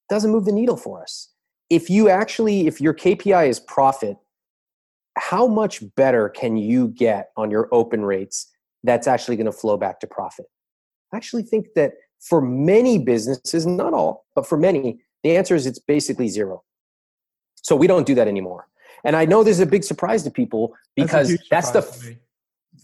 Doesn't 0.07 0.31
move 0.31 0.45
the 0.45 0.53
needle 0.53 0.77
for 0.77 1.01
us. 1.01 1.33
If 1.69 1.89
you 1.89 2.09
actually 2.09 2.67
if 2.67 2.79
your 2.79 2.93
kpi 2.93 3.49
is 3.49 3.59
profit 3.59 4.17
how 5.17 5.47
much 5.47 5.81
better 5.95 6.29
can 6.29 6.57
you 6.57 6.89
get 6.89 7.29
on 7.37 7.49
your 7.49 7.69
open 7.71 8.03
rates 8.03 8.51
that's 8.83 9.07
actually 9.07 9.37
going 9.37 9.45
to 9.45 9.51
flow 9.51 9.77
back 9.77 9.99
to 10.01 10.07
profit? 10.07 10.45
I 11.13 11.17
actually 11.17 11.43
think 11.43 11.67
that 11.75 11.93
for 12.19 12.41
many 12.41 12.97
businesses, 12.97 13.65
not 13.65 13.93
all, 13.93 14.25
but 14.35 14.45
for 14.45 14.57
many, 14.57 14.99
the 15.23 15.35
answer 15.37 15.55
is 15.55 15.65
it's 15.65 15.79
basically 15.79 16.27
zero. 16.27 16.63
So 17.65 17.75
we 17.75 17.87
don't 17.87 18.05
do 18.05 18.13
that 18.13 18.27
anymore. 18.27 18.67
And 19.03 19.15
I 19.15 19.25
know 19.25 19.43
there's 19.43 19.59
a 19.59 19.65
big 19.65 19.83
surprise 19.83 20.21
to 20.21 20.29
people 20.29 20.75
because 20.95 21.35
that's, 21.49 21.71
that's 21.71 21.71
the 21.71 22.15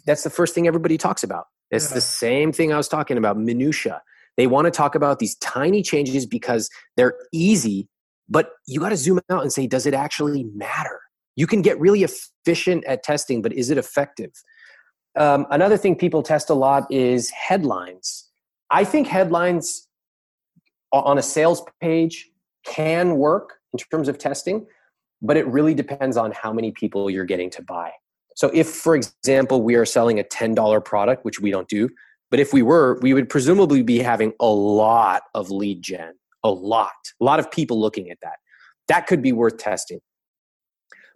that's 0.07 0.23
the 0.23 0.31
first 0.31 0.55
thing 0.55 0.65
everybody 0.65 0.97
talks 0.97 1.21
about. 1.21 1.45
It's 1.69 1.91
yeah. 1.91 1.95
the 1.95 2.01
same 2.01 2.51
thing 2.51 2.73
I 2.73 2.77
was 2.77 2.87
talking 2.87 3.15
about, 3.15 3.37
minutia. 3.37 4.01
They 4.37 4.47
want 4.47 4.65
to 4.65 4.71
talk 4.71 4.95
about 4.95 5.19
these 5.19 5.35
tiny 5.35 5.83
changes 5.83 6.25
because 6.25 6.67
they're 6.97 7.13
easy, 7.31 7.89
but 8.27 8.53
you 8.65 8.79
got 8.79 8.89
to 8.89 8.97
zoom 8.97 9.19
out 9.29 9.43
and 9.43 9.53
say, 9.53 9.67
does 9.67 9.85
it 9.85 9.93
actually 9.93 10.45
matter? 10.55 10.99
You 11.35 11.45
can 11.45 11.61
get 11.61 11.79
really 11.79 12.03
efficient 12.03 12.83
at 12.85 13.03
testing, 13.03 13.43
but 13.43 13.53
is 13.53 13.69
it 13.69 13.77
effective? 13.77 14.31
Um, 15.15 15.45
another 15.51 15.77
thing 15.77 15.95
people 15.95 16.23
test 16.23 16.49
a 16.49 16.55
lot 16.55 16.91
is 16.91 17.29
headlines. 17.29 18.29
I 18.71 18.83
think 18.83 19.07
headlines 19.07 19.87
on 20.91 21.19
a 21.19 21.21
sales 21.21 21.63
page 21.81 22.31
can 22.65 23.17
work 23.17 23.60
in 23.73 23.79
terms 23.91 24.07
of 24.07 24.17
testing, 24.17 24.65
but 25.21 25.37
it 25.37 25.47
really 25.47 25.73
depends 25.73 26.17
on 26.17 26.31
how 26.31 26.51
many 26.51 26.71
people 26.71 27.09
you're 27.09 27.25
getting 27.25 27.49
to 27.51 27.61
buy. 27.63 27.91
So, 28.35 28.49
if, 28.53 28.67
for 28.67 28.95
example, 28.95 29.61
we 29.61 29.75
are 29.75 29.85
selling 29.85 30.19
a 30.19 30.23
$10 30.23 30.85
product, 30.85 31.25
which 31.25 31.39
we 31.39 31.51
don't 31.51 31.67
do, 31.67 31.89
but 32.29 32.39
if 32.39 32.53
we 32.53 32.61
were, 32.61 32.97
we 33.01 33.13
would 33.13 33.29
presumably 33.29 33.83
be 33.83 33.99
having 33.99 34.33
a 34.39 34.47
lot 34.47 35.23
of 35.33 35.51
lead 35.51 35.81
gen, 35.81 36.13
a 36.43 36.49
lot, 36.49 36.91
a 37.19 37.23
lot 37.23 37.39
of 37.39 37.51
people 37.51 37.79
looking 37.79 38.09
at 38.09 38.17
that. 38.21 38.37
That 38.87 39.07
could 39.07 39.21
be 39.21 39.31
worth 39.33 39.57
testing. 39.57 39.99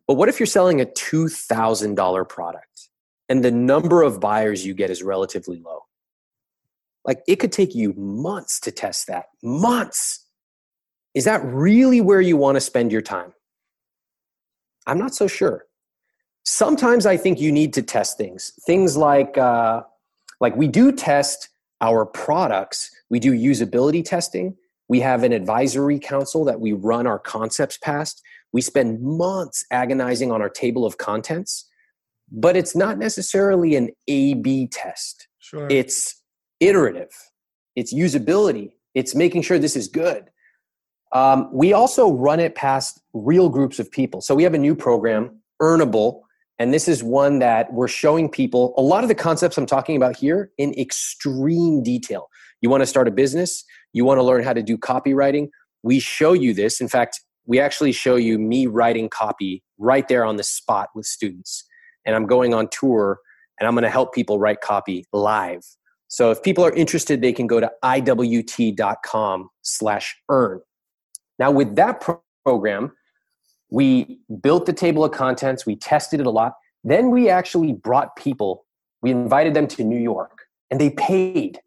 But 0.07 0.15
what 0.15 0.29
if 0.29 0.39
you're 0.39 0.45
selling 0.47 0.81
a 0.81 0.85
$2,000 0.85 2.29
product 2.29 2.89
and 3.27 3.43
the 3.43 3.51
number 3.51 4.03
of 4.03 4.19
buyers 4.19 4.65
you 4.65 4.73
get 4.73 4.89
is 4.91 5.01
relatively 5.01 5.59
low? 5.65 5.85
like 7.05 7.21
it 7.27 7.37
could 7.37 7.51
take 7.51 7.75
you 7.75 7.93
months 7.93 8.59
to 8.61 8.71
test 8.71 9.07
that. 9.07 9.25
Months. 9.43 10.24
Is 11.15 11.23
that 11.23 11.43
really 11.43 12.01
where 12.01 12.21
you 12.21 12.37
want 12.37 12.57
to 12.57 12.61
spend 12.61 12.91
your 12.91 13.01
time? 13.01 13.33
I'm 14.85 14.99
not 14.99 15.15
so 15.15 15.27
sure. 15.27 15.65
Sometimes 16.43 17.07
I 17.07 17.17
think 17.17 17.39
you 17.39 17.51
need 17.51 17.73
to 17.73 17.81
test 17.81 18.17
things. 18.17 18.51
Things 18.67 18.95
like, 18.95 19.37
uh, 19.37 19.81
like 20.39 20.55
we 20.55 20.67
do 20.67 20.91
test 20.91 21.49
our 21.81 22.05
products. 22.05 22.91
We 23.09 23.19
do 23.19 23.31
usability 23.31 24.03
testing. 24.05 24.55
We 24.87 24.99
have 24.99 25.23
an 25.23 25.33
advisory 25.33 25.97
council 25.97 26.45
that 26.45 26.59
we 26.59 26.73
run 26.73 27.07
our 27.07 27.17
concepts 27.17 27.77
past. 27.77 28.21
We 28.51 28.61
spend 28.61 29.01
months 29.01 29.65
agonizing 29.71 30.31
on 30.31 30.41
our 30.41 30.49
table 30.49 30.85
of 30.85 30.97
contents, 30.97 31.67
but 32.31 32.55
it's 32.55 32.75
not 32.75 32.97
necessarily 32.97 33.75
an 33.75 33.89
A 34.07 34.35
B 34.35 34.67
test. 34.67 35.27
Sure. 35.39 35.67
It's 35.69 36.21
iterative, 36.59 37.11
it's 37.75 37.93
usability, 37.93 38.71
it's 38.93 39.13
making 39.15 39.41
sure 39.41 39.59
this 39.59 39.75
is 39.75 39.87
good. 39.87 40.29
Um, 41.11 41.49
we 41.53 41.73
also 41.73 42.11
run 42.11 42.39
it 42.39 42.55
past 42.55 42.99
real 43.13 43.49
groups 43.49 43.79
of 43.79 43.89
people. 43.91 44.21
So 44.21 44.35
we 44.35 44.43
have 44.43 44.53
a 44.53 44.57
new 44.57 44.75
program, 44.75 45.39
Earnable, 45.61 46.21
and 46.57 46.73
this 46.73 46.87
is 46.87 47.03
one 47.03 47.39
that 47.39 47.71
we're 47.73 47.87
showing 47.87 48.29
people 48.29 48.73
a 48.77 48.81
lot 48.81 49.03
of 49.03 49.09
the 49.09 49.15
concepts 49.15 49.57
I'm 49.57 49.65
talking 49.65 49.97
about 49.97 50.15
here 50.15 50.51
in 50.57 50.73
extreme 50.79 51.83
detail. 51.83 52.29
You 52.61 52.69
want 52.69 52.81
to 52.81 52.87
start 52.87 53.07
a 53.07 53.11
business, 53.11 53.63
you 53.93 54.05
want 54.05 54.19
to 54.19 54.23
learn 54.23 54.43
how 54.43 54.53
to 54.53 54.63
do 54.63 54.77
copywriting. 54.77 55.49
We 55.83 55.99
show 55.99 56.33
you 56.33 56.53
this. 56.53 56.81
In 56.81 56.87
fact, 56.87 57.19
we 57.45 57.59
actually 57.59 57.91
show 57.91 58.15
you 58.15 58.39
me 58.39 58.67
writing 58.67 59.09
copy 59.09 59.63
right 59.77 60.07
there 60.07 60.25
on 60.25 60.37
the 60.37 60.43
spot 60.43 60.89
with 60.95 61.05
students. 61.05 61.65
And 62.05 62.15
I'm 62.15 62.25
going 62.25 62.53
on 62.53 62.69
tour 62.69 63.19
and 63.59 63.67
I'm 63.67 63.73
going 63.73 63.83
to 63.83 63.89
help 63.89 64.13
people 64.13 64.39
write 64.39 64.61
copy 64.61 65.05
live. 65.13 65.63
So 66.07 66.31
if 66.31 66.41
people 66.41 66.65
are 66.65 66.73
interested, 66.73 67.21
they 67.21 67.33
can 67.33 67.47
go 67.47 67.59
to 67.59 67.69
iwt.com 67.83 69.49
slash 69.61 70.15
earn. 70.29 70.61
Now 71.39 71.51
with 71.51 71.75
that 71.75 72.01
pro- 72.01 72.21
program, 72.45 72.91
we 73.69 74.19
built 74.41 74.65
the 74.65 74.73
table 74.73 75.03
of 75.03 75.11
contents, 75.11 75.65
we 75.65 75.75
tested 75.75 76.19
it 76.19 76.25
a 76.25 76.29
lot. 76.29 76.53
Then 76.83 77.09
we 77.09 77.29
actually 77.29 77.73
brought 77.73 78.15
people, 78.15 78.65
we 79.01 79.11
invited 79.11 79.53
them 79.53 79.67
to 79.67 79.83
New 79.83 79.99
York 79.99 80.37
and 80.69 80.79
they 80.79 80.91
paid. 80.91 81.59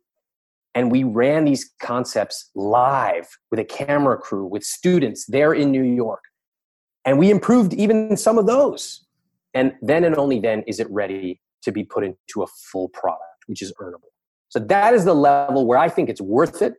And 0.75 0.93
we 0.93 1.03
ran 1.03 1.45
these 1.45 1.73
concepts 1.81 2.51
live 2.55 3.27
with 3.51 3.59
a 3.59 3.65
camera 3.65 4.17
crew, 4.17 4.47
with 4.47 4.63
students 4.63 5.27
there 5.27 5.53
in 5.53 5.73
New 5.73 5.83
York. 5.83 6.23
And 7.05 7.19
we 7.19 7.31
improved 7.31 7.75
even 7.75 8.17
some 8.17 8.39
of 8.39 8.47
those. 8.47 9.05
And 9.55 9.73
then 9.83 10.05
and 10.05 10.17
only 10.17 10.39
then 10.39 10.63
is 10.67 10.79
it 10.79 10.89
ready 10.91 11.41
to 11.63 11.73
be 11.73 11.83
put 11.83 12.05
into 12.05 12.43
a 12.43 12.47
full 12.47 12.89
product, 12.91 13.45
which 13.47 13.63
is 13.63 13.73
earnable. 13.81 14.13
So 14.51 14.59
that 14.61 14.95
is 14.95 15.05
the 15.05 15.15
level 15.15 15.67
where 15.67 15.79
I 15.79 15.89
think 15.89 16.09
it's 16.09 16.21
worth 16.21 16.63
it. 16.63 16.75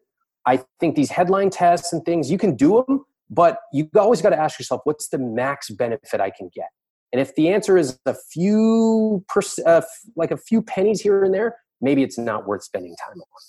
I 0.49 0.55
think 0.79 0.95
these 0.95 1.11
headline 1.11 1.51
tests 1.51 1.93
and 1.93 2.03
things, 2.03 2.31
you 2.33 2.39
can 2.39 2.55
do 2.55 2.83
them, 2.87 3.05
but 3.29 3.59
you 3.71 3.87
always 3.95 4.21
got 4.21 4.31
to 4.31 4.39
ask 4.45 4.57
yourself, 4.59 4.81
what's 4.83 5.09
the 5.09 5.19
max 5.19 5.69
benefit 5.69 6.19
I 6.19 6.31
can 6.31 6.49
get? 6.53 6.69
And 7.11 7.21
if 7.21 7.35
the 7.35 7.49
answer 7.49 7.77
is 7.77 7.99
a 8.05 8.15
few, 8.33 9.23
pers- 9.27 9.59
uh, 9.65 9.81
like 10.15 10.31
a 10.31 10.37
few 10.37 10.61
pennies 10.61 11.01
here 11.01 11.23
and 11.23 11.33
there, 11.33 11.57
maybe 11.81 12.01
it's 12.01 12.17
not 12.17 12.47
worth 12.47 12.63
spending 12.63 12.95
time 13.05 13.19
on. 13.19 13.41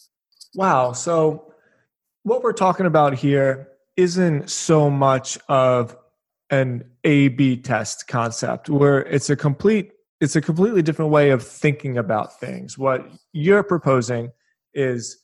Wow. 0.55 0.93
So 0.93 1.53
what 2.23 2.43
we're 2.43 2.53
talking 2.53 2.87
about 2.87 3.15
here 3.15 3.69
isn't 3.97 4.51
so 4.51 4.91
much 4.91 5.39
of 5.49 5.97
an 6.51 6.85
A 7.05 7.29
B 7.29 7.57
test 7.57 8.09
concept 8.09 8.69
where 8.69 9.01
it's 9.07 9.31
a 9.31 9.37
complete 9.37 9.93
it's 10.21 10.37
a 10.37 10.41
completely 10.41 10.83
different 10.83 11.11
way 11.11 11.31
of 11.31 11.43
thinking 11.43 11.97
about 11.97 12.39
things. 12.39 12.77
What 12.77 13.01
you're 13.33 13.63
proposing 13.63 14.33
is 14.75 15.17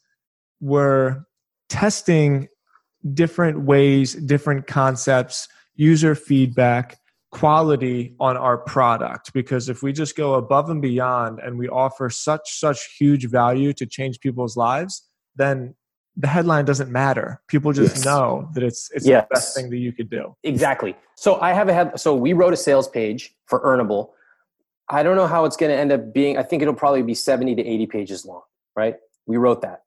we're 0.60 1.26
testing 1.68 2.48
different 3.14 3.62
ways, 3.62 4.14
different 4.14 4.66
concepts, 4.66 5.48
user 5.74 6.14
feedback, 6.14 6.98
quality 7.32 8.14
on 8.18 8.36
our 8.36 8.56
product 8.56 9.32
because 9.34 9.68
if 9.68 9.82
we 9.82 9.92
just 9.92 10.16
go 10.16 10.34
above 10.34 10.70
and 10.70 10.80
beyond 10.80 11.38
and 11.40 11.58
we 11.58 11.68
offer 11.68 12.08
such 12.08 12.58
such 12.58 12.96
huge 12.98 13.28
value 13.28 13.74
to 13.74 13.84
change 13.84 14.20
people's 14.20 14.56
lives 14.56 15.06
then 15.34 15.74
the 16.16 16.26
headline 16.26 16.64
doesn't 16.64 16.90
matter. 16.90 17.42
People 17.46 17.72
just 17.72 17.96
yes. 17.96 18.04
know 18.04 18.48
that 18.54 18.62
it's 18.62 18.90
it's 18.94 19.06
yes. 19.06 19.26
the 19.28 19.34
best 19.34 19.54
thing 19.54 19.70
that 19.70 19.76
you 19.76 19.92
could 19.92 20.08
do. 20.08 20.34
Exactly. 20.42 20.96
So 21.14 21.40
I 21.40 21.52
have 21.52 21.68
a 21.68 21.74
head. 21.74 22.00
So 22.00 22.14
we 22.14 22.32
wrote 22.32 22.54
a 22.54 22.56
sales 22.56 22.88
page 22.88 23.34
for 23.46 23.60
Earnable. 23.60 24.10
I 24.88 25.02
don't 25.02 25.16
know 25.16 25.26
how 25.26 25.44
it's 25.44 25.56
going 25.56 25.70
to 25.70 25.76
end 25.76 25.92
up 25.92 26.14
being. 26.14 26.38
I 26.38 26.42
think 26.42 26.62
it'll 26.62 26.74
probably 26.74 27.02
be 27.02 27.14
seventy 27.14 27.54
to 27.54 27.62
eighty 27.62 27.86
pages 27.86 28.24
long. 28.24 28.42
Right? 28.74 28.96
We 29.26 29.36
wrote 29.36 29.62
that, 29.62 29.82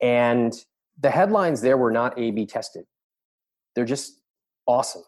and 0.00 0.52
the 1.00 1.10
headlines 1.10 1.60
there 1.60 1.76
were 1.76 1.90
not 1.90 2.18
A/B 2.18 2.46
tested. 2.46 2.84
They're 3.74 3.84
just 3.84 4.20
awesome. 4.66 5.02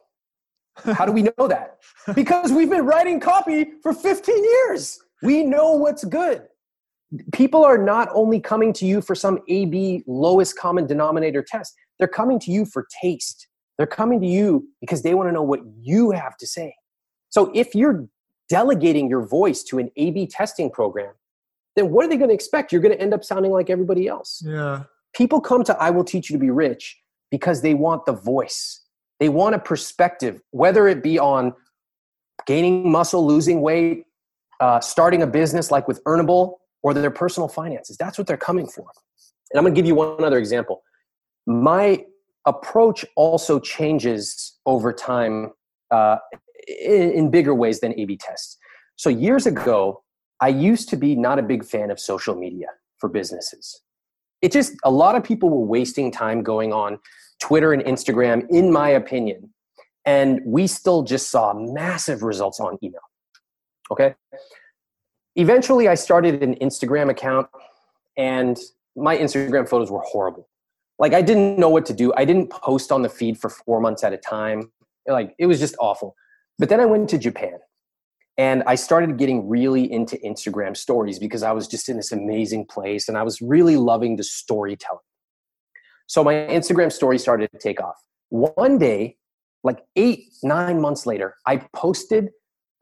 How 0.76 1.04
do 1.04 1.12
we 1.12 1.22
know 1.22 1.48
that? 1.48 1.78
Because 2.14 2.52
we've 2.52 2.70
been 2.70 2.86
writing 2.86 3.20
copy 3.20 3.72
for 3.82 3.92
15 3.92 4.42
years. 4.42 5.00
We 5.22 5.42
know 5.42 5.72
what's 5.72 6.04
good 6.04 6.48
people 7.32 7.64
are 7.64 7.78
not 7.78 8.08
only 8.12 8.40
coming 8.40 8.72
to 8.74 8.86
you 8.86 9.00
for 9.00 9.14
some 9.14 9.40
AB 9.48 10.04
lowest 10.06 10.56
common 10.56 10.86
denominator 10.86 11.42
test, 11.42 11.74
they're 11.98 12.08
coming 12.08 12.38
to 12.40 12.50
you 12.50 12.64
for 12.64 12.86
taste. 13.02 13.48
They're 13.76 13.86
coming 13.86 14.20
to 14.20 14.26
you 14.26 14.68
because 14.80 15.02
they 15.02 15.14
want 15.14 15.28
to 15.28 15.32
know 15.32 15.42
what 15.42 15.60
you 15.80 16.10
have 16.10 16.36
to 16.38 16.46
say. 16.46 16.74
So 17.30 17.50
if 17.54 17.74
you're 17.74 18.06
delegating 18.48 19.08
your 19.08 19.26
voice 19.26 19.62
to 19.64 19.78
an 19.78 19.90
AB 19.96 20.26
testing 20.26 20.70
program, 20.70 21.14
then 21.76 21.90
what 21.90 22.04
are 22.04 22.08
they 22.08 22.16
going 22.16 22.28
to 22.28 22.34
expect? 22.34 22.72
You're 22.72 22.82
going 22.82 22.94
to 22.94 23.00
end 23.00 23.14
up 23.14 23.24
sounding 23.24 23.52
like 23.52 23.70
everybody 23.70 24.06
else. 24.06 24.42
Yeah. 24.44 24.84
People 25.14 25.40
come 25.40 25.64
to 25.64 25.76
I 25.78 25.90
Will 25.90 26.04
Teach 26.04 26.30
You 26.30 26.36
to 26.36 26.40
Be 26.40 26.50
Rich 26.50 26.98
because 27.30 27.62
they 27.62 27.74
want 27.74 28.06
the 28.06 28.12
voice. 28.12 28.82
They 29.18 29.28
want 29.28 29.54
a 29.54 29.58
perspective, 29.58 30.40
whether 30.50 30.88
it 30.88 31.02
be 31.02 31.18
on 31.18 31.52
gaining 32.46 32.90
muscle, 32.90 33.26
losing 33.26 33.60
weight, 33.60 34.04
uh, 34.60 34.80
starting 34.80 35.22
a 35.22 35.26
business 35.26 35.70
like 35.70 35.86
with 35.86 36.02
Earnable, 36.04 36.54
or 36.82 36.94
their 36.94 37.10
personal 37.10 37.48
finances. 37.48 37.96
That's 37.98 38.16
what 38.16 38.26
they're 38.26 38.38
coming 38.38 38.66
for. 38.66 38.86
And 39.50 39.58
I'm 39.58 39.64
going 39.64 39.74
to 39.74 39.78
give 39.78 39.86
you 39.86 39.94
one 39.94 40.24
other 40.24 40.38
example. 40.38 40.82
My 41.46 42.04
approach 42.46 43.04
also 43.16 43.60
changes 43.60 44.58
over 44.64 44.92
time 44.92 45.50
uh, 45.90 46.16
in, 46.66 47.10
in 47.12 47.30
bigger 47.30 47.54
ways 47.54 47.80
than 47.80 47.98
A 47.98 48.04
B 48.06 48.16
tests. 48.16 48.56
So, 48.96 49.10
years 49.10 49.46
ago, 49.46 50.02
I 50.40 50.48
used 50.48 50.88
to 50.90 50.96
be 50.96 51.14
not 51.16 51.38
a 51.38 51.42
big 51.42 51.64
fan 51.64 51.90
of 51.90 52.00
social 52.00 52.34
media 52.34 52.68
for 52.98 53.08
businesses. 53.08 53.82
It 54.42 54.52
just, 54.52 54.74
a 54.84 54.90
lot 54.90 55.16
of 55.16 55.24
people 55.24 55.50
were 55.50 55.66
wasting 55.66 56.10
time 56.10 56.42
going 56.42 56.72
on 56.72 56.98
Twitter 57.40 57.72
and 57.72 57.82
Instagram, 57.84 58.46
in 58.50 58.72
my 58.72 58.88
opinion. 58.88 59.50
And 60.04 60.40
we 60.44 60.66
still 60.66 61.02
just 61.02 61.30
saw 61.30 61.52
massive 61.52 62.22
results 62.22 62.58
on 62.60 62.78
email. 62.82 63.00
Okay 63.90 64.14
eventually 65.36 65.88
I 65.88 65.94
started 65.94 66.42
an 66.42 66.54
Instagram 66.56 67.10
account 67.10 67.48
and 68.16 68.58
my 68.96 69.16
Instagram 69.16 69.68
photos 69.68 69.90
were 69.90 70.00
horrible. 70.00 70.48
Like 70.98 71.14
I 71.14 71.22
didn't 71.22 71.58
know 71.58 71.70
what 71.70 71.86
to 71.86 71.94
do. 71.94 72.12
I 72.16 72.24
didn't 72.24 72.50
post 72.50 72.92
on 72.92 73.02
the 73.02 73.08
feed 73.08 73.38
for 73.38 73.48
4 73.48 73.80
months 73.80 74.04
at 74.04 74.12
a 74.12 74.18
time. 74.18 74.70
Like 75.06 75.34
it 75.38 75.46
was 75.46 75.58
just 75.58 75.74
awful. 75.80 76.14
But 76.58 76.68
then 76.68 76.80
I 76.80 76.86
went 76.86 77.08
to 77.10 77.18
Japan 77.18 77.58
and 78.38 78.62
I 78.66 78.74
started 78.74 79.18
getting 79.18 79.48
really 79.48 79.90
into 79.90 80.16
Instagram 80.18 80.76
stories 80.76 81.18
because 81.18 81.42
I 81.42 81.52
was 81.52 81.68
just 81.68 81.88
in 81.88 81.96
this 81.96 82.12
amazing 82.12 82.66
place 82.66 83.08
and 83.08 83.18
I 83.18 83.22
was 83.22 83.42
really 83.42 83.76
loving 83.76 84.16
the 84.16 84.24
storytelling. 84.24 85.00
So 86.06 86.24
my 86.24 86.34
Instagram 86.34 86.90
story 86.90 87.18
started 87.18 87.50
to 87.52 87.58
take 87.58 87.80
off. 87.82 87.96
One 88.30 88.78
day, 88.78 89.16
like 89.62 89.84
8 89.96 90.24
9 90.42 90.80
months 90.80 91.06
later, 91.06 91.36
I 91.46 91.58
posted 91.74 92.30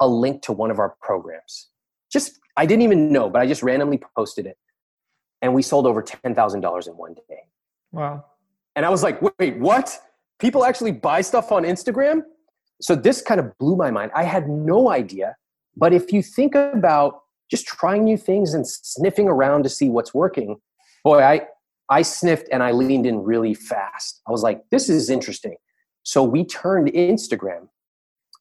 a 0.01 0.07
link 0.07 0.43
to 0.43 0.53
one 0.53 0.71
of 0.71 0.79
our 0.79 0.95
programs 1.03 1.69
just 2.11 2.39
I 2.57 2.67
didn't 2.67 2.83
even 2.83 3.13
know, 3.13 3.31
but 3.31 3.41
I 3.41 3.47
just 3.47 3.63
randomly 3.63 4.01
posted 4.17 4.47
it, 4.47 4.59
and 5.43 5.55
we 5.55 5.63
sold 5.63 5.87
over 5.87 6.03
ten 6.03 6.35
thousand 6.35 6.61
dollars 6.61 6.87
in 6.87 6.95
one 6.95 7.15
day. 7.15 7.43
Wow! 7.93 8.25
And 8.77 8.85
I 8.85 8.91
was 8.91 9.03
like, 9.03 9.21
wait, 9.39 9.59
what? 9.59 9.97
People 10.39 10.65
actually 10.65 10.93
buy 10.93 11.21
stuff 11.21 11.51
on 11.53 11.65
Instagram? 11.65 12.23
So 12.81 12.95
this 12.95 13.21
kind 13.21 13.41
of 13.41 13.57
blew 13.59 13.77
my 13.77 13.91
mind. 13.91 14.13
I 14.15 14.23
had 14.23 14.49
no 14.49 14.91
idea. 14.91 15.37
But 15.79 15.93
if 15.93 16.13
you 16.13 16.23
think 16.23 16.55
about 16.55 17.21
just 17.51 17.67
trying 17.67 18.05
new 18.05 18.17
things 18.17 18.53
and 18.53 18.67
sniffing 18.67 19.29
around 19.29 19.63
to 19.63 19.69
see 19.69 19.89
what's 19.89 20.13
working, 20.13 20.57
boy, 21.05 21.23
I 21.23 21.47
I 21.89 22.03
sniffed 22.03 22.49
and 22.53 22.63
I 22.63 22.73
leaned 22.73 23.07
in 23.07 23.23
really 23.23 23.55
fast. 23.55 24.21
I 24.29 24.31
was 24.31 24.43
like, 24.43 24.63
this 24.71 24.91
is 24.91 25.09
interesting. 25.09 25.57
So 26.03 26.23
we 26.23 26.45
turned 26.45 26.89
Instagram 26.89 27.69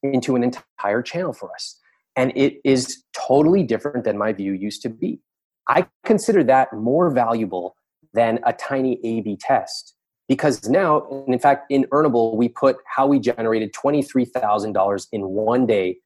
into 0.02 0.36
an 0.36 0.44
entire 0.44 1.00
channel 1.00 1.32
for 1.32 1.52
us 1.54 1.78
and 2.16 2.32
it 2.34 2.60
is 2.64 3.04
totally 3.14 3.62
different 3.62 4.04
than 4.04 4.18
my 4.18 4.32
view 4.32 4.52
used 4.52 4.82
to 4.82 4.88
be. 4.88 5.20
I 5.68 5.86
consider 6.04 6.42
that 6.44 6.72
more 6.72 7.10
valuable 7.10 7.76
than 8.12 8.40
a 8.44 8.52
tiny 8.52 8.98
A 9.04 9.20
B 9.20 9.38
test 9.40 9.94
because 10.28 10.68
now, 10.68 11.24
in 11.26 11.38
fact, 11.38 11.70
in 11.70 11.84
Earnable, 11.84 12.36
we 12.36 12.48
put 12.48 12.76
how 12.86 13.06
we 13.06 13.18
generated 13.18 13.72
$23,000 13.72 15.06
in 15.12 15.28
one 15.28 15.64
day 15.64 15.98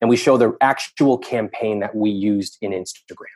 and 0.00 0.08
we 0.08 0.16
show 0.16 0.36
the 0.36 0.56
actual 0.60 1.18
campaign 1.18 1.80
that 1.80 1.94
we 1.94 2.10
used 2.10 2.58
in 2.60 2.72
Instagram. 2.72 3.26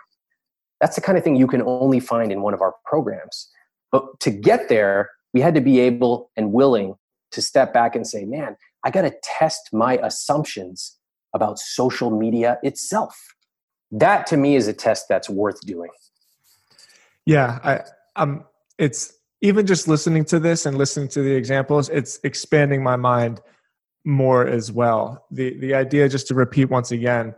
That's 0.81 0.97
the 0.97 1.01
kind 1.01 1.17
of 1.17 1.25
thing 1.25 1.37
you 1.37 1.47
can 1.47 1.63
only 1.63 2.01
find 2.01 2.33
in 2.33 2.43
one 2.43 2.55
of 2.55 2.61
our 2.61 2.75
programs. 2.85 3.49
But 3.91 4.21
to 4.21 4.31
get 4.31 4.69
there, 4.69 5.11
we 5.33 5.41
had 5.41 5.55
to 5.55 5.61
be 5.61 5.81
able 5.81 6.31
and 6.37 6.53
willing 6.53 6.95
to 7.33 7.43
step 7.43 7.73
back 7.73 7.95
and 7.95 8.07
say, 8.07 8.25
man, 8.25 8.57
I 8.85 8.91
got 8.91 9.03
to 9.03 9.15
test 9.23 9.71
my 9.73 9.99
assumptions 10.03 10.99
about 11.35 11.59
social 11.59 12.11
media 12.11 12.59
itself. 12.63 13.17
That 13.91 14.27
to 14.29 14.37
me 14.37 14.57
is 14.57 14.69
a 14.69 14.73
test 14.73 15.07
that's 15.09 15.31
worth 15.31 15.61
doing. 15.61 15.91
Yeah, 17.27 17.59
I, 17.63 17.81
um, 18.17 18.45
it's 18.79 19.15
even 19.41 19.67
just 19.67 19.89
listening 19.89 20.25
to 20.27 20.41
this 20.41 20.67
and 20.67 20.77
listening 20.79 21.09
to 21.09 21.23
the 21.23 21.33
examples, 21.33 21.89
it's 21.89 22.19
expanding 22.25 22.83
my 22.83 22.97
mind 22.97 23.41
more 24.05 24.47
as 24.47 24.73
well. 24.73 25.27
The 25.31 25.59
the 25.59 25.75
idea, 25.75 26.09
just 26.09 26.29
to 26.29 26.35
repeat 26.35 26.67
once 26.67 26.91
again, 26.91 27.35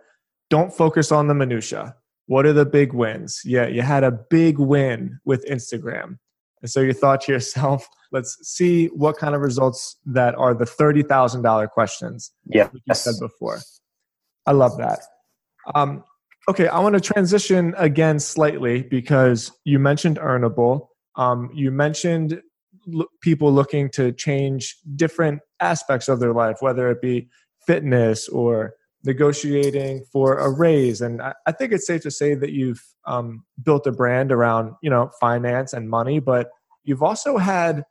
don't 0.50 0.72
focus 0.72 1.12
on 1.12 1.28
the 1.28 1.34
minutia. 1.34 1.96
What 2.26 2.46
are 2.46 2.52
the 2.52 2.64
big 2.64 2.92
wins? 2.92 3.42
Yeah, 3.44 3.66
you 3.66 3.82
had 3.82 4.04
a 4.04 4.10
big 4.10 4.58
win 4.58 5.18
with 5.24 5.44
Instagram. 5.46 6.18
And 6.62 6.70
so 6.70 6.80
you 6.80 6.94
thought 6.94 7.20
to 7.22 7.32
yourself, 7.32 7.86
let's 8.12 8.38
see 8.42 8.86
what 8.86 9.18
kind 9.18 9.34
of 9.34 9.42
results 9.42 9.96
that 10.06 10.34
are 10.36 10.54
the 10.54 10.64
$30,000 10.64 11.68
questions. 11.70 12.32
Yeah. 12.46 12.70
You 12.86 12.94
said 12.94 13.16
before. 13.20 13.58
I 14.46 14.52
love 14.52 14.78
that. 14.78 15.00
Um, 15.74 16.04
okay, 16.48 16.68
I 16.68 16.78
want 16.80 16.94
to 16.94 17.00
transition 17.00 17.74
again 17.76 18.18
slightly 18.18 18.82
because 18.82 19.52
you 19.64 19.78
mentioned 19.78 20.18
Earnable. 20.18 20.88
Um, 21.16 21.50
you 21.52 21.70
mentioned 21.70 22.40
people 23.20 23.52
looking 23.52 23.90
to 23.90 24.12
change 24.12 24.76
different 24.96 25.40
aspects 25.64 26.08
of 26.08 26.20
their 26.20 26.32
life, 26.32 26.58
whether 26.60 26.90
it 26.90 27.00
be 27.00 27.28
fitness 27.66 28.28
or 28.28 28.74
negotiating 29.04 30.04
for 30.12 30.38
a 30.38 30.50
raise. 30.50 31.00
And 31.00 31.20
I, 31.20 31.34
I 31.46 31.52
think 31.52 31.72
it's 31.72 31.86
safe 31.86 32.02
to 32.02 32.10
say 32.10 32.34
that 32.34 32.52
you've 32.52 32.82
um, 33.06 33.44
built 33.62 33.86
a 33.86 33.92
brand 33.92 34.32
around 34.32 34.74
you 34.82 34.90
know 34.90 35.10
finance 35.20 35.72
and 35.72 35.88
money, 35.88 36.20
but 36.20 36.50
you've 36.84 37.02
also 37.02 37.36
had 37.36 37.84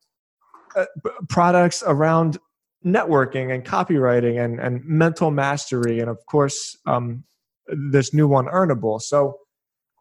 uh, 0.75 0.85
products 1.29 1.83
around 1.85 2.37
networking 2.85 3.53
and 3.53 3.63
copywriting 3.63 4.43
and, 4.43 4.59
and 4.59 4.83
mental 4.85 5.31
mastery, 5.31 5.99
and 5.99 6.09
of 6.09 6.17
course 6.25 6.77
um, 6.85 7.23
this 7.67 8.13
new 8.13 8.27
one, 8.27 8.45
Earnable. 8.47 9.01
So 9.01 9.37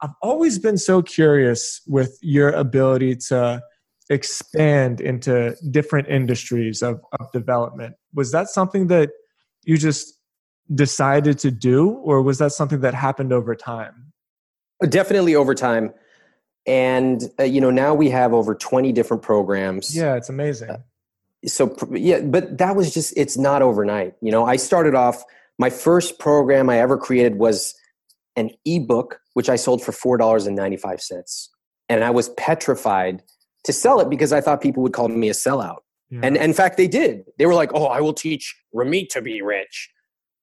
I've 0.02 0.14
always 0.20 0.58
been 0.58 0.78
so 0.78 1.02
curious 1.02 1.80
with 1.86 2.18
your 2.22 2.50
ability 2.50 3.16
to 3.28 3.62
expand 4.10 5.00
into 5.00 5.56
different 5.70 6.08
industries 6.08 6.82
of, 6.82 7.00
of 7.20 7.30
development. 7.32 7.94
Was 8.14 8.32
that 8.32 8.48
something 8.48 8.88
that 8.88 9.10
you 9.64 9.76
just 9.76 10.18
decided 10.74 11.38
to 11.40 11.50
do, 11.50 11.90
or 11.90 12.22
was 12.22 12.38
that 12.38 12.52
something 12.52 12.80
that 12.80 12.94
happened 12.94 13.32
over 13.32 13.54
time? 13.54 14.12
Definitely 14.88 15.34
over 15.34 15.54
time. 15.54 15.92
And, 16.66 17.22
uh, 17.38 17.44
you 17.44 17.60
know, 17.60 17.70
now 17.70 17.94
we 17.94 18.10
have 18.10 18.32
over 18.32 18.54
20 18.54 18.92
different 18.92 19.22
programs. 19.22 19.94
Yeah, 19.94 20.14
it's 20.14 20.28
amazing. 20.28 20.70
Uh, 20.70 20.78
so, 21.46 21.76
yeah, 21.90 22.20
but 22.20 22.58
that 22.58 22.76
was 22.76 22.94
just, 22.94 23.12
it's 23.16 23.36
not 23.36 23.62
overnight. 23.62 24.14
You 24.20 24.30
know, 24.30 24.44
I 24.44 24.56
started 24.56 24.94
off, 24.94 25.24
my 25.58 25.70
first 25.70 26.18
program 26.18 26.70
I 26.70 26.78
ever 26.78 26.96
created 26.96 27.36
was 27.36 27.74
an 28.36 28.50
ebook, 28.64 29.20
which 29.34 29.48
I 29.48 29.56
sold 29.56 29.82
for 29.82 29.92
$4.95. 29.92 31.48
And 31.88 32.04
I 32.04 32.10
was 32.10 32.30
petrified 32.30 33.22
to 33.64 33.72
sell 33.72 34.00
it 34.00 34.10
because 34.10 34.32
I 34.32 34.40
thought 34.40 34.60
people 34.60 34.82
would 34.82 34.92
call 34.92 35.08
me 35.08 35.28
a 35.28 35.32
sellout. 35.32 35.78
Yeah. 36.10 36.20
And, 36.24 36.36
and 36.36 36.44
in 36.46 36.54
fact, 36.54 36.76
they 36.76 36.88
did. 36.88 37.24
They 37.38 37.46
were 37.46 37.54
like, 37.54 37.70
oh, 37.74 37.86
I 37.86 38.00
will 38.00 38.12
teach 38.12 38.54
Ramit 38.74 39.08
to 39.10 39.22
be 39.22 39.42
rich. 39.42 39.90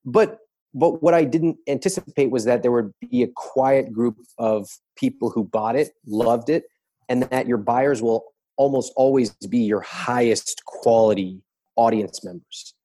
But 0.05 0.39
but 0.73 1.01
what 1.01 1.15
I 1.15 1.23
didn't 1.23 1.57
anticipate 1.67 2.29
was 2.29 2.45
that 2.45 2.61
there 2.61 2.71
would 2.71 2.93
be 3.09 3.23
a 3.23 3.27
quiet 3.35 3.91
group 3.91 4.17
of 4.37 4.67
people 4.95 5.31
who 5.31 5.43
bought 5.43 5.75
it, 5.75 5.89
loved 6.05 6.49
it, 6.49 6.65
and 7.07 7.23
that 7.23 7.47
your 7.47 7.57
buyers 7.57 8.03
will 8.03 8.23
almost 8.55 8.93
always 8.95 9.31
be 9.49 9.59
your 9.59 9.81
highest 9.81 10.63
quality 10.65 11.41
audience 11.75 12.23
members. 12.23 12.75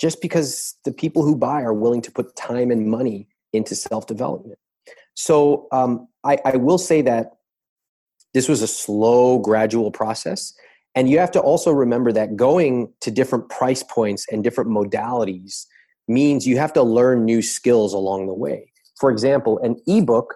Just 0.00 0.20
because 0.20 0.76
the 0.84 0.92
people 0.92 1.22
who 1.22 1.36
buy 1.36 1.62
are 1.62 1.74
willing 1.74 2.02
to 2.02 2.10
put 2.10 2.34
time 2.34 2.70
and 2.70 2.88
money 2.88 3.28
into 3.52 3.74
self 3.74 4.06
development. 4.06 4.58
So 5.14 5.68
um, 5.72 6.08
I, 6.24 6.38
I 6.44 6.56
will 6.56 6.78
say 6.78 7.02
that 7.02 7.32
this 8.34 8.48
was 8.48 8.62
a 8.62 8.66
slow, 8.66 9.38
gradual 9.38 9.90
process. 9.90 10.54
And 10.94 11.08
you 11.08 11.18
have 11.18 11.30
to 11.32 11.40
also 11.40 11.70
remember 11.70 12.12
that 12.12 12.36
going 12.36 12.92
to 13.00 13.10
different 13.10 13.48
price 13.48 13.82
points 13.82 14.26
and 14.30 14.42
different 14.42 14.70
modalities 14.70 15.66
means 16.08 16.46
you 16.46 16.58
have 16.58 16.72
to 16.72 16.82
learn 16.82 17.24
new 17.24 17.42
skills 17.42 17.94
along 17.94 18.26
the 18.26 18.34
way. 18.34 18.72
For 18.98 19.10
example, 19.10 19.58
an 19.60 19.76
ebook 19.86 20.34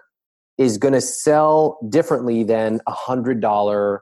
is 0.57 0.77
going 0.77 0.93
to 0.93 1.01
sell 1.01 1.77
differently 1.89 2.43
than 2.43 2.79
a 2.87 2.93
$100 2.93 3.99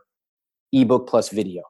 ebook 0.71 1.07
plus 1.07 1.29
video. 1.29 1.63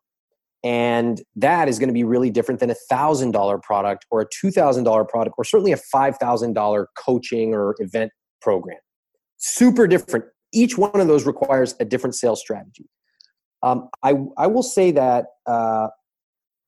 And 0.65 1.21
that 1.35 1.67
is 1.67 1.77
going 1.77 1.89
to 1.89 1.93
be 1.93 2.03
really 2.03 2.29
different 2.29 2.59
than 2.59 2.69
a 2.69 2.75
$1,000 2.91 3.61
product 3.61 4.05
or 4.11 4.21
a 4.21 4.25
$2,000 4.25 5.09
product 5.09 5.35
or 5.37 5.43
certainly 5.43 5.73
a 5.73 5.77
$5,000 5.77 6.85
coaching 6.97 7.53
or 7.53 7.75
event 7.79 8.11
program. 8.41 8.77
Super 9.37 9.87
different. 9.87 10.25
Each 10.53 10.77
one 10.77 10.99
of 10.99 11.07
those 11.07 11.25
requires 11.25 11.75
a 11.79 11.85
different 11.85 12.15
sales 12.15 12.39
strategy. 12.39 12.85
Um, 13.63 13.89
I, 14.03 14.15
I 14.37 14.47
will 14.47 14.63
say 14.63 14.91
that 14.91 15.25
uh, 15.45 15.87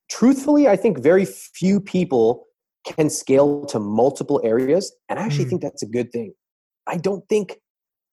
truthfully, 0.09 0.67
I 0.67 0.75
think 0.75 1.01
very 1.01 1.25
few 1.25 1.79
people 1.79 2.45
can 2.85 3.09
scale 3.09 3.65
to 3.65 3.79
multiple 3.79 4.39
areas. 4.43 4.95
And 5.09 5.19
I 5.19 5.23
actually 5.23 5.45
mm. 5.45 5.49
think 5.49 5.61
that's 5.61 5.83
a 5.83 5.87
good 5.87 6.11
thing. 6.11 6.33
I 6.87 6.97
don't 6.97 7.27
think 7.27 7.57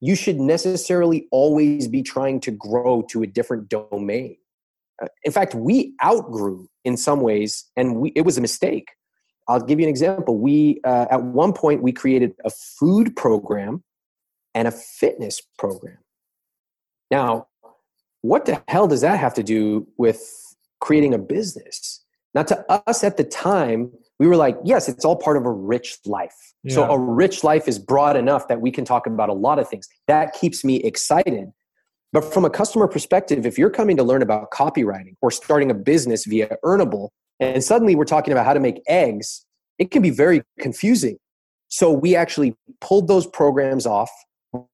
you 0.01 0.17
should 0.17 0.41
necessarily 0.41 1.29
always 1.31 1.87
be 1.87 2.03
trying 2.03 2.41
to 2.41 2.51
grow 2.51 3.03
to 3.11 3.23
a 3.23 3.27
different 3.27 3.69
domain. 3.69 4.37
Uh, 5.01 5.07
in 5.25 5.31
fact, 5.31 5.55
we 5.55 5.95
outgrew 6.05 6.69
in 6.85 6.97
some 6.97 7.21
ways, 7.21 7.67
and 7.77 7.97
we, 7.97 8.11
it 8.17 8.23
was 8.23 8.37
a 8.37 8.41
mistake. 8.41 8.89
I'll 9.49 9.61
give 9.61 9.79
you 9.79 9.87
an 9.87 9.91
example. 9.91 10.39
We 10.39 10.81
uh, 10.85 11.07
at 11.11 11.23
one 11.23 11.53
point 11.53 11.83
we 11.83 11.93
created 11.93 12.33
a 12.45 12.51
food 12.51 13.15
program 13.17 13.85
and 14.55 14.69
a 14.69 14.71
fitness 14.71 15.41
program. 15.59 15.99
Now, 17.11 17.49
what 18.23 18.47
the 18.47 18.63
hell 18.69 18.87
does 18.87 19.01
that 19.01 19.19
have 19.19 19.35
to 19.35 19.43
do 19.43 19.87
with 19.97 20.23
creating 20.81 21.15
a 21.15 21.19
business? 21.19 22.05
Now, 22.35 22.43
to 22.45 22.65
us 22.89 23.05
at 23.05 23.17
the 23.17 23.25
time, 23.25 23.93
we 24.19 24.27
were 24.27 24.37
like, 24.37 24.57
yes, 24.65 24.89
it's 24.89 25.05
all 25.05 25.17
part 25.17 25.37
of 25.37 25.45
a 25.45 25.51
rich 25.51 25.99
life. 26.07 26.55
Yeah. 26.63 26.75
So 26.75 26.91
a 26.91 26.99
rich 26.99 27.45
life 27.45 27.69
is 27.69 27.79
broad 27.79 28.17
enough 28.17 28.49
that 28.49 28.61
we 28.61 28.71
can 28.71 28.85
talk 28.85 29.07
about 29.07 29.29
a 29.29 29.35
lot 29.35 29.59
of 29.59 29.69
things. 29.69 29.89
That 30.07 30.33
keeps 30.33 30.65
me 30.65 30.77
excited. 30.77 31.53
But 32.13 32.33
from 32.33 32.45
a 32.45 32.51
customer 32.51 32.87
perspective, 32.87 33.47
if 33.47 33.59
you're 33.59 33.71
coming 33.71 33.97
to 33.97 34.03
learn 34.03 34.23
about 34.23 34.51
copywriting 34.51 35.17
or 35.23 35.31
starting 35.31 35.71
a 35.71 35.75
business 35.75 36.25
via 36.25 36.57
Earnable, 36.65 37.09
and 37.41 37.65
suddenly 37.65 37.97
we're 37.97 38.05
talking 38.05 38.33
about 38.33 38.47
how 38.47 38.55
to 38.55 38.61
make 38.61 38.81
eggs, 38.87 39.45
it 39.79 39.91
can 39.91 40.03
be 40.03 40.11
very 40.11 40.43
confusing. 40.61 41.17
So 41.69 41.91
we 41.91 42.15
actually 42.15 42.55
pulled 42.81 43.09
those 43.09 43.27
programs 43.27 43.87
off. 43.87 44.11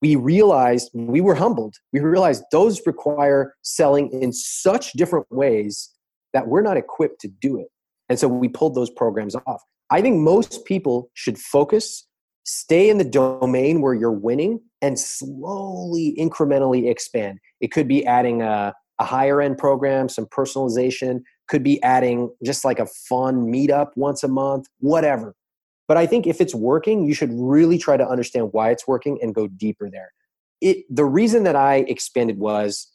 We 0.03 0.16
realized 0.16 0.91
we 0.93 1.20
were 1.20 1.35
humbled. 1.35 1.76
We 1.93 2.01
realized 2.01 2.45
those 2.51 2.81
require 2.87 3.55
selling 3.62 4.11
in 4.11 4.33
such 4.33 4.93
different 4.93 5.26
ways 5.31 5.91
that 6.33 6.49
we're 6.49 6.62
not 6.62 6.76
equipped 6.76 7.20
to 7.20 7.29
do 7.29 7.59
it. 7.59 7.68
And 8.09 8.18
so 8.18 8.29
we 8.29 8.49
pulled 8.49 8.74
those 8.74 8.91
programs 8.91 9.37
off. 9.47 9.62
I 9.91 10.03
think 10.03 10.16
most 10.16 10.64
people 10.64 11.11
should 11.14 11.39
focus, 11.39 12.07
stay 12.45 12.91
in 12.91 12.99
the 12.99 13.05
domain 13.05 13.81
where 13.81 13.95
you're 13.95 14.11
winning, 14.11 14.61
and 14.83 14.99
slowly, 14.99 16.14
incrementally 16.18 16.91
expand. 16.91 17.39
It 17.61 17.72
could 17.72 17.89
be 17.89 18.05
adding 18.07 18.43
a, 18.43 18.74
a 18.99 19.05
higher 19.05 19.41
end 19.41 19.59
program, 19.59 20.09
some 20.09 20.26
personalization, 20.26 21.22
could 21.49 21.62
be 21.62 21.83
adding 21.83 22.31
just 22.45 22.64
like 22.64 22.79
a 22.79 22.87
fun 22.87 23.51
meetup 23.51 23.89
once 23.97 24.22
a 24.22 24.29
month, 24.29 24.66
whatever. 24.81 25.35
But 25.89 25.97
I 25.97 26.07
think 26.07 26.26
if 26.26 26.41
it's 26.41 26.55
working, 26.55 27.07
you 27.07 27.14
should 27.14 27.30
really 27.32 27.78
try 27.78 27.97
to 27.97 28.07
understand 28.07 28.51
why 28.53 28.70
it's 28.70 28.86
working 28.86 29.18
and 29.22 29.34
go 29.34 29.49
deeper 29.49 29.91
there. 29.91 30.12
It, 30.61 30.84
the 30.95 31.05
reason 31.05 31.45
that 31.45 31.57
I 31.57 31.76
expanded 31.76 32.39
was 32.39 32.89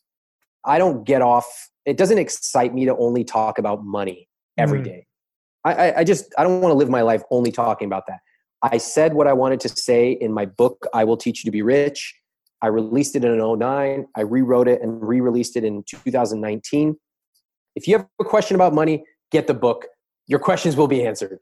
I 0.64 0.78
don't 0.78 1.04
get 1.04 1.22
off, 1.22 1.70
it 1.86 1.98
doesn't 1.98 2.20
excite 2.20 2.74
me 2.74 2.86
to 2.86 2.96
only 2.96 3.24
talk 3.24 3.58
about 3.58 3.84
money 3.84 4.30
every 4.58 4.80
mm. 4.80 4.86
day. 4.86 5.08
I, 5.66 5.94
I 6.00 6.04
just 6.04 6.34
I 6.38 6.44
don't 6.44 6.62
want 6.62 6.74
to 6.74 6.78
live 6.78 6.90
my 6.90 7.02
life 7.02 7.24
only 7.32 7.52
talking 7.52 7.88
about 7.88 8.06
that. 8.08 8.20
I 8.62 8.78
said 8.78 9.14
what 9.14 9.28
I 9.28 9.34
wanted 9.34 9.60
to 9.62 9.70
say 9.70 10.12
in 10.12 10.32
my 10.34 10.46
book, 10.46 10.86
I 10.94 11.04
Will 11.04 11.18
Teach 11.18 11.44
You 11.44 11.48
to 11.48 11.52
Be 11.52 11.62
Rich. 11.62 12.16
I 12.62 12.68
released 12.68 13.16
it 13.16 13.26
in 13.26 13.38
09. 13.38 14.08
I 14.16 14.22
rewrote 14.22 14.70
it 14.70 14.82
and 14.82 15.06
re-released 15.06 15.58
it 15.58 15.66
in 15.66 15.84
2019. 15.84 16.96
If 17.76 17.88
you 17.88 17.98
have 17.98 18.08
a 18.22 18.24
question 18.24 18.56
about 18.56 18.74
money, 18.74 19.04
get 19.32 19.48
the 19.48 19.54
book. 19.54 19.88
Your 20.28 20.40
questions 20.40 20.78
will 20.78 20.88
be 20.88 21.06
answered. 21.06 21.40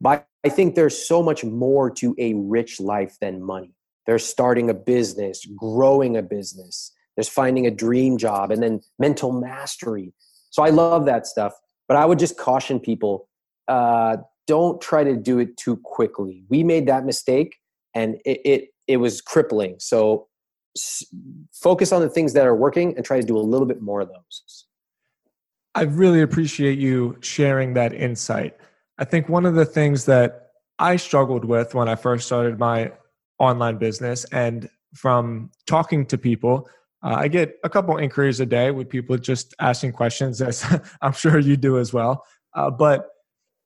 But 0.00 0.26
I 0.44 0.48
think 0.50 0.74
there's 0.74 0.96
so 0.96 1.22
much 1.22 1.44
more 1.44 1.90
to 1.90 2.14
a 2.18 2.34
rich 2.34 2.80
life 2.80 3.16
than 3.20 3.42
money. 3.42 3.74
There's 4.06 4.24
starting 4.24 4.68
a 4.68 4.74
business, 4.74 5.46
growing 5.56 6.16
a 6.16 6.22
business, 6.22 6.92
there's 7.16 7.28
finding 7.28 7.66
a 7.66 7.70
dream 7.70 8.18
job, 8.18 8.50
and 8.50 8.62
then 8.62 8.80
mental 8.98 9.32
mastery. 9.32 10.12
So 10.50 10.62
I 10.62 10.70
love 10.70 11.06
that 11.06 11.26
stuff. 11.26 11.54
But 11.88 11.96
I 11.96 12.04
would 12.04 12.18
just 12.18 12.36
caution 12.36 12.80
people 12.80 13.28
uh, 13.68 14.18
don't 14.46 14.80
try 14.80 15.04
to 15.04 15.16
do 15.16 15.38
it 15.38 15.56
too 15.56 15.76
quickly. 15.78 16.44
We 16.48 16.62
made 16.62 16.86
that 16.88 17.04
mistake 17.04 17.56
and 17.94 18.16
it, 18.24 18.40
it, 18.44 18.68
it 18.86 18.96
was 18.98 19.20
crippling. 19.20 19.76
So 19.78 20.28
s- 20.76 21.04
focus 21.52 21.92
on 21.92 22.02
the 22.02 22.08
things 22.08 22.34
that 22.34 22.46
are 22.46 22.54
working 22.54 22.94
and 22.96 23.04
try 23.04 23.20
to 23.20 23.26
do 23.26 23.38
a 23.38 23.40
little 23.40 23.66
bit 23.66 23.80
more 23.80 24.00
of 24.00 24.08
those. 24.08 24.66
I 25.74 25.82
really 25.82 26.20
appreciate 26.20 26.78
you 26.78 27.16
sharing 27.20 27.74
that 27.74 27.92
insight. 27.92 28.56
I 28.98 29.04
think 29.04 29.28
one 29.28 29.46
of 29.46 29.54
the 29.54 29.64
things 29.64 30.04
that 30.06 30.48
I 30.78 30.96
struggled 30.96 31.44
with 31.44 31.74
when 31.74 31.88
I 31.88 31.94
first 31.94 32.26
started 32.26 32.58
my 32.58 32.92
online 33.38 33.78
business 33.78 34.24
and 34.26 34.68
from 34.94 35.50
talking 35.66 36.06
to 36.06 36.18
people, 36.18 36.68
uh, 37.02 37.16
I 37.16 37.28
get 37.28 37.56
a 37.64 37.68
couple 37.68 37.96
inquiries 37.96 38.40
a 38.40 38.46
day 38.46 38.70
with 38.70 38.88
people 38.88 39.16
just 39.18 39.54
asking 39.60 39.92
questions, 39.92 40.40
as 40.48 40.64
I'm 41.02 41.12
sure 41.12 41.38
you 41.38 41.56
do 41.56 41.78
as 41.78 41.92
well. 41.92 42.24
Uh, 42.54 42.70
but 42.70 43.08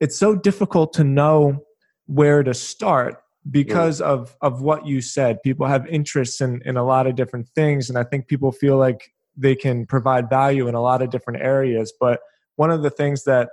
it's 0.00 0.18
so 0.18 0.34
difficult 0.34 0.92
to 0.94 1.04
know 1.04 1.64
where 2.06 2.42
to 2.42 2.54
start 2.54 3.22
because 3.50 4.00
of 4.00 4.36
of 4.40 4.62
what 4.62 4.86
you 4.86 5.00
said. 5.00 5.42
People 5.42 5.66
have 5.66 5.86
interests 5.86 6.40
in 6.40 6.62
in 6.64 6.76
a 6.76 6.84
lot 6.84 7.06
of 7.06 7.16
different 7.16 7.48
things, 7.54 7.88
and 7.88 7.98
I 7.98 8.04
think 8.04 8.28
people 8.28 8.52
feel 8.52 8.76
like 8.76 9.12
they 9.36 9.54
can 9.54 9.86
provide 9.86 10.28
value 10.28 10.68
in 10.68 10.74
a 10.74 10.80
lot 10.80 11.02
of 11.02 11.10
different 11.10 11.42
areas. 11.42 11.92
But 12.00 12.20
one 12.56 12.70
of 12.70 12.82
the 12.82 12.90
things 12.90 13.24
that 13.24 13.50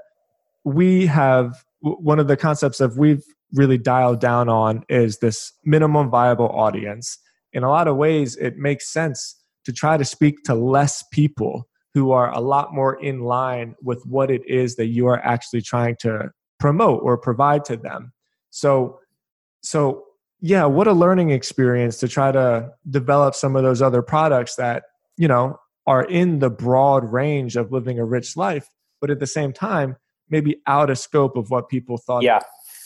we 0.64 1.06
have, 1.06 1.64
one 1.82 2.20
of 2.20 2.28
the 2.28 2.38
concepts 2.38 2.78
that 2.80 2.96
we've 2.96 3.24
really 3.54 3.78
dialed 3.78 4.20
down 4.20 4.50
on 4.50 4.84
is 4.90 5.20
this 5.20 5.54
minimum 5.64 6.10
viable 6.10 6.50
audience. 6.50 7.18
In 7.54 7.64
a 7.64 7.70
lot 7.70 7.88
of 7.88 7.96
ways, 7.96 8.36
it 8.38 8.58
makes 8.58 8.92
sense 8.92 9.36
to 9.66 9.74
try 9.74 9.98
to 9.98 10.06
speak 10.06 10.44
to 10.44 10.56
less 10.56 11.04
people 11.12 11.68
who 11.94 12.12
are 12.12 12.34
a 12.34 12.40
lot 12.40 12.74
more 12.74 13.02
in 13.02 13.22
line 13.22 13.76
with 13.82 14.04
what 14.06 14.30
it 14.30 14.42
is 14.46 14.76
that 14.76 14.88
you 14.88 15.08
are 15.08 15.24
actually 15.24 15.62
trying 15.62 15.96
to 16.02 16.30
promote 16.60 17.02
or 17.04 17.18
provide 17.18 17.64
to 17.66 17.78
them. 17.78 18.12
So, 18.50 19.00
so 19.64 20.04
yeah, 20.42 20.66
what 20.66 20.88
a 20.88 20.94
learning 20.94 21.32
experience 21.32 21.98
to 22.00 22.08
try 22.08 22.32
to 22.32 22.70
develop 22.90 23.36
some 23.36 23.56
of 23.56 23.64
those 23.64 23.82
other 23.82 24.02
products 24.02 24.56
that, 24.56 24.84
you 25.18 25.28
know, 25.28 25.58
are 25.88 26.04
in 26.04 26.40
the 26.40 26.50
broad 26.50 27.12
range 27.12 27.56
of 27.56 27.72
living 27.72 28.00
a 28.00 28.06
rich 28.06 28.36
life, 28.36 28.68
but 29.00 29.10
at 29.10 29.20
the 29.20 29.28
same 29.28 29.54
time, 29.54 29.96
maybe 30.30 30.62
out 30.68 30.90
of 30.90 30.98
scope 30.98 31.36
of 31.36 31.50
what 31.50 31.70
people 31.70 31.98
thought 31.98 32.24
Yeah. 32.24 32.40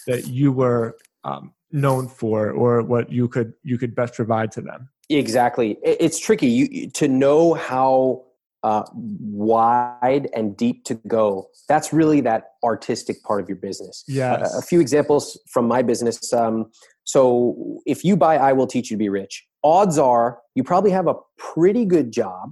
that 0.08 0.28
you 0.28 0.52
were 0.52 0.98
um, 1.24 1.54
known 1.72 2.08
for 2.08 2.50
or 2.52 2.82
what 2.82 3.12
you 3.12 3.28
could 3.28 3.54
you 3.64 3.78
could 3.78 3.96
best 3.96 4.14
provide 4.14 4.52
to 4.54 4.62
them. 4.62 4.90
Exactly. 5.10 5.78
It's 5.84 6.20
tricky 6.20 6.48
you, 6.48 6.90
to 6.92 7.08
know 7.08 7.56
how 7.56 8.26
uh, 8.64 8.84
wide 8.94 10.30
and 10.36 10.56
deep 10.58 10.84
to 10.86 10.96
go. 11.08 11.48
That's 11.68 11.94
really 11.94 12.22
that 12.22 12.52
artistic 12.64 13.24
part 13.24 13.42
of 13.42 13.48
your 13.50 13.56
business. 13.56 14.04
Yes. 14.08 14.54
A, 14.54 14.60
a 14.60 14.62
few 14.62 14.82
examples 14.82 15.40
from 15.50 15.68
my 15.68 15.82
business. 15.82 16.32
Um, 16.34 16.70
so, 17.06 17.80
if 17.88 18.04
you 18.04 18.16
buy 18.16 18.38
I 18.38 18.54
Will 18.54 18.68
Teach 18.68 18.92
You 18.92 18.98
to 18.98 19.00
Be 19.00 19.10
Rich, 19.10 19.48
odds 19.64 19.98
are 19.98 20.40
you 20.56 20.64
probably 20.64 20.92
have 20.92 21.08
a 21.08 21.16
pretty 21.38 21.86
good 21.86 22.12
job. 22.12 22.52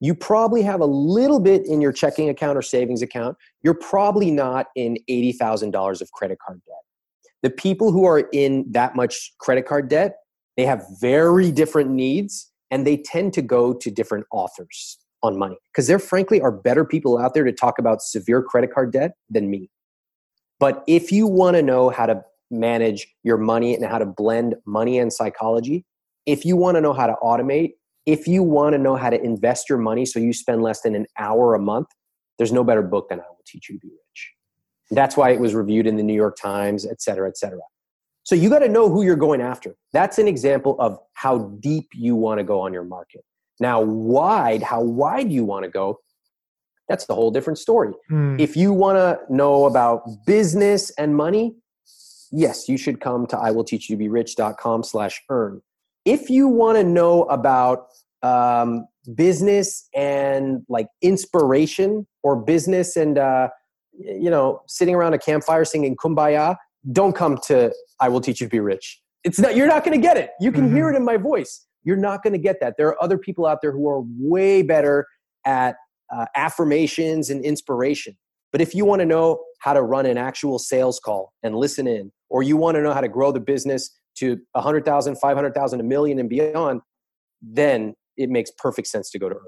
You 0.00 0.14
probably 0.14 0.62
have 0.62 0.80
a 0.80 0.86
little 0.86 1.40
bit 1.40 1.66
in 1.66 1.80
your 1.80 1.92
checking 1.92 2.28
account 2.28 2.56
or 2.56 2.62
savings 2.62 3.02
account. 3.02 3.36
You're 3.62 3.74
probably 3.74 4.30
not 4.30 4.66
in 4.74 4.96
$80,000 5.08 6.00
of 6.00 6.12
credit 6.12 6.38
card 6.44 6.60
debt. 6.66 6.74
The 7.42 7.50
people 7.50 7.92
who 7.92 8.04
are 8.04 8.28
in 8.32 8.64
that 8.70 8.96
much 8.96 9.32
credit 9.38 9.66
card 9.66 9.88
debt, 9.88 10.16
they 10.56 10.64
have 10.64 10.84
very 11.00 11.52
different 11.52 11.90
needs 11.90 12.50
and 12.70 12.86
they 12.86 12.96
tend 12.96 13.32
to 13.34 13.42
go 13.42 13.72
to 13.74 13.90
different 13.90 14.26
authors 14.30 14.98
on 15.22 15.38
money 15.38 15.58
because 15.72 15.86
there 15.86 15.98
frankly 15.98 16.40
are 16.40 16.52
better 16.52 16.84
people 16.84 17.18
out 17.18 17.34
there 17.34 17.44
to 17.44 17.52
talk 17.52 17.78
about 17.78 18.00
severe 18.00 18.42
credit 18.42 18.72
card 18.72 18.92
debt 18.92 19.12
than 19.28 19.50
me 19.50 19.70
but 20.58 20.82
if 20.86 21.12
you 21.12 21.26
want 21.26 21.56
to 21.56 21.62
know 21.62 21.90
how 21.90 22.06
to 22.06 22.22
manage 22.50 23.06
your 23.22 23.36
money 23.36 23.74
and 23.74 23.84
how 23.84 23.98
to 23.98 24.06
blend 24.06 24.54
money 24.66 24.98
and 24.98 25.12
psychology 25.12 25.84
if 26.26 26.44
you 26.44 26.56
want 26.56 26.76
to 26.76 26.80
know 26.80 26.92
how 26.92 27.06
to 27.06 27.14
automate 27.22 27.72
if 28.10 28.26
you 28.26 28.42
want 28.42 28.72
to 28.74 28.78
know 28.78 28.96
how 28.96 29.10
to 29.10 29.20
invest 29.22 29.68
your 29.68 29.78
money 29.78 30.04
so 30.04 30.18
you 30.18 30.32
spend 30.32 30.62
less 30.62 30.80
than 30.82 30.94
an 30.94 31.06
hour 31.18 31.54
a 31.54 31.60
month 31.60 31.88
there's 32.38 32.52
no 32.52 32.64
better 32.64 32.82
book 32.82 33.08
than 33.08 33.20
i 33.20 33.24
will 33.28 33.44
teach 33.46 33.68
you 33.68 33.76
to 33.76 33.86
be 33.86 33.88
rich 33.88 34.32
that's 34.90 35.16
why 35.16 35.30
it 35.30 35.40
was 35.40 35.54
reviewed 35.54 35.86
in 35.86 35.96
the 35.96 36.02
new 36.02 36.14
york 36.14 36.36
times 36.36 36.86
et 36.86 37.00
cetera 37.00 37.28
et 37.28 37.36
cetera 37.36 37.60
so 38.24 38.34
you 38.34 38.48
got 38.48 38.60
to 38.60 38.68
know 38.68 38.88
who 38.88 39.02
you're 39.02 39.16
going 39.16 39.40
after. 39.40 39.74
That's 39.92 40.18
an 40.18 40.28
example 40.28 40.76
of 40.78 40.98
how 41.14 41.50
deep 41.60 41.88
you 41.94 42.14
want 42.14 42.38
to 42.38 42.44
go 42.44 42.60
on 42.60 42.72
your 42.72 42.84
market. 42.84 43.24
Now, 43.58 43.80
wide, 43.80 44.62
how 44.62 44.82
wide 44.82 45.32
you 45.32 45.44
want 45.44 45.64
to 45.64 45.70
go, 45.70 45.98
that's 46.88 47.06
the 47.06 47.14
whole 47.14 47.30
different 47.30 47.58
story. 47.58 47.92
Hmm. 48.08 48.36
If 48.38 48.56
you 48.56 48.72
want 48.72 48.98
to 48.98 49.18
know 49.32 49.66
about 49.66 50.26
business 50.26 50.90
and 50.90 51.16
money, 51.16 51.54
yes, 52.30 52.68
you 52.68 52.76
should 52.76 53.00
come 53.00 53.26
to 53.28 53.36
iwillteachyoutoberich.com 53.36 54.82
slash 54.84 55.22
earn. 55.28 55.62
If 56.10 56.28
you 56.28 56.48
want 56.48 56.76
to 56.76 56.82
know 56.82 57.22
about 57.24 57.86
um, 58.24 58.88
business 59.14 59.88
and 59.94 60.62
like 60.68 60.88
inspiration 61.02 62.04
or 62.24 62.34
business 62.34 62.96
and, 62.96 63.16
uh, 63.16 63.50
you 63.92 64.28
know, 64.28 64.62
sitting 64.66 64.96
around 64.96 65.14
a 65.14 65.18
campfire 65.18 65.64
singing 65.64 65.94
kumbaya, 65.94 66.56
don't 66.90 67.14
come 67.14 67.38
to 67.46 67.72
I 68.00 68.08
will 68.08 68.20
teach 68.20 68.40
you 68.40 68.48
to 68.48 68.50
be 68.50 68.58
rich. 68.58 69.00
It's 69.22 69.38
not 69.38 69.54
you're 69.54 69.68
not 69.68 69.84
going 69.84 69.96
to 69.96 70.02
get 70.02 70.16
it. 70.16 70.30
You 70.40 70.50
can 70.50 70.74
hear 70.74 70.90
it 70.90 70.96
in 70.96 71.04
my 71.04 71.16
voice. 71.16 71.64
You're 71.84 71.96
not 71.96 72.24
going 72.24 72.32
to 72.32 72.40
get 72.40 72.58
that. 72.60 72.74
There 72.76 72.88
are 72.88 73.00
other 73.00 73.16
people 73.16 73.46
out 73.46 73.58
there 73.62 73.70
who 73.70 73.88
are 73.88 74.02
way 74.18 74.62
better 74.62 75.06
at 75.46 75.76
uh, 76.12 76.26
affirmations 76.34 77.30
and 77.30 77.44
inspiration. 77.44 78.16
But 78.50 78.60
if 78.60 78.74
you 78.74 78.84
want 78.84 78.98
to 78.98 79.06
know 79.06 79.44
how 79.60 79.74
to 79.74 79.82
run 79.82 80.06
an 80.06 80.18
actual 80.18 80.58
sales 80.58 80.98
call 80.98 81.32
and 81.44 81.54
listen 81.54 81.86
in, 81.86 82.10
or 82.30 82.42
you 82.42 82.56
want 82.56 82.74
to 82.74 82.82
know 82.82 82.92
how 82.92 83.00
to 83.00 83.08
grow 83.08 83.30
the 83.30 83.38
business 83.38 83.90
to 84.16 84.38
100,000, 84.52 85.16
500,000, 85.16 85.80
a 85.80 85.82
million 85.82 86.18
and 86.18 86.28
beyond, 86.28 86.80
then 87.42 87.94
it 88.16 88.28
makes 88.28 88.50
perfect 88.50 88.88
sense 88.88 89.10
to 89.10 89.18
go 89.18 89.28
to 89.28 89.34
Earn. 89.36 89.42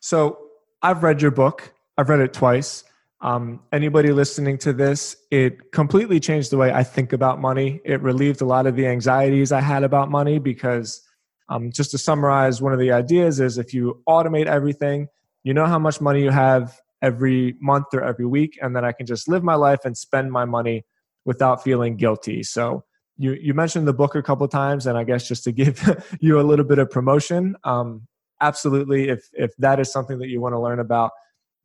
So 0.00 0.38
I've 0.82 1.02
read 1.02 1.22
your 1.22 1.30
book. 1.30 1.72
I've 1.96 2.08
read 2.08 2.20
it 2.20 2.32
twice. 2.32 2.84
Um, 3.20 3.60
anybody 3.72 4.10
listening 4.10 4.58
to 4.58 4.72
this, 4.72 5.16
it 5.30 5.70
completely 5.70 6.18
changed 6.18 6.50
the 6.50 6.56
way 6.56 6.72
I 6.72 6.82
think 6.82 7.12
about 7.12 7.40
money. 7.40 7.80
It 7.84 8.02
relieved 8.02 8.40
a 8.40 8.44
lot 8.44 8.66
of 8.66 8.74
the 8.74 8.86
anxieties 8.88 9.52
I 9.52 9.60
had 9.60 9.84
about 9.84 10.10
money 10.10 10.40
because, 10.40 11.00
um, 11.48 11.70
just 11.70 11.92
to 11.92 11.98
summarize, 11.98 12.60
one 12.60 12.72
of 12.72 12.80
the 12.80 12.90
ideas 12.90 13.38
is 13.38 13.58
if 13.58 13.72
you 13.72 14.02
automate 14.08 14.46
everything, 14.46 15.06
you 15.44 15.54
know 15.54 15.66
how 15.66 15.78
much 15.78 16.00
money 16.00 16.22
you 16.22 16.30
have 16.30 16.80
every 17.00 17.54
month 17.60 17.86
or 17.92 18.02
every 18.02 18.26
week, 18.26 18.58
and 18.60 18.74
then 18.74 18.84
I 18.84 18.90
can 18.90 19.06
just 19.06 19.28
live 19.28 19.44
my 19.44 19.54
life 19.54 19.80
and 19.84 19.96
spend 19.96 20.32
my 20.32 20.44
money 20.44 20.84
without 21.24 21.62
feeling 21.62 21.96
guilty. 21.96 22.42
So 22.42 22.84
you 23.16 23.32
you 23.34 23.54
mentioned 23.54 23.86
the 23.86 23.92
book 23.92 24.14
a 24.14 24.22
couple 24.22 24.46
times, 24.48 24.86
and 24.86 24.96
I 24.96 25.04
guess 25.04 25.26
just 25.26 25.44
to 25.44 25.52
give 25.52 25.80
you 26.20 26.40
a 26.40 26.42
little 26.42 26.64
bit 26.64 26.78
of 26.78 26.90
promotion, 26.90 27.56
um, 27.64 28.06
absolutely, 28.40 29.08
if 29.08 29.28
if 29.32 29.52
that 29.58 29.80
is 29.80 29.92
something 29.92 30.18
that 30.18 30.28
you 30.28 30.40
want 30.40 30.54
to 30.54 30.60
learn 30.60 30.80
about, 30.80 31.12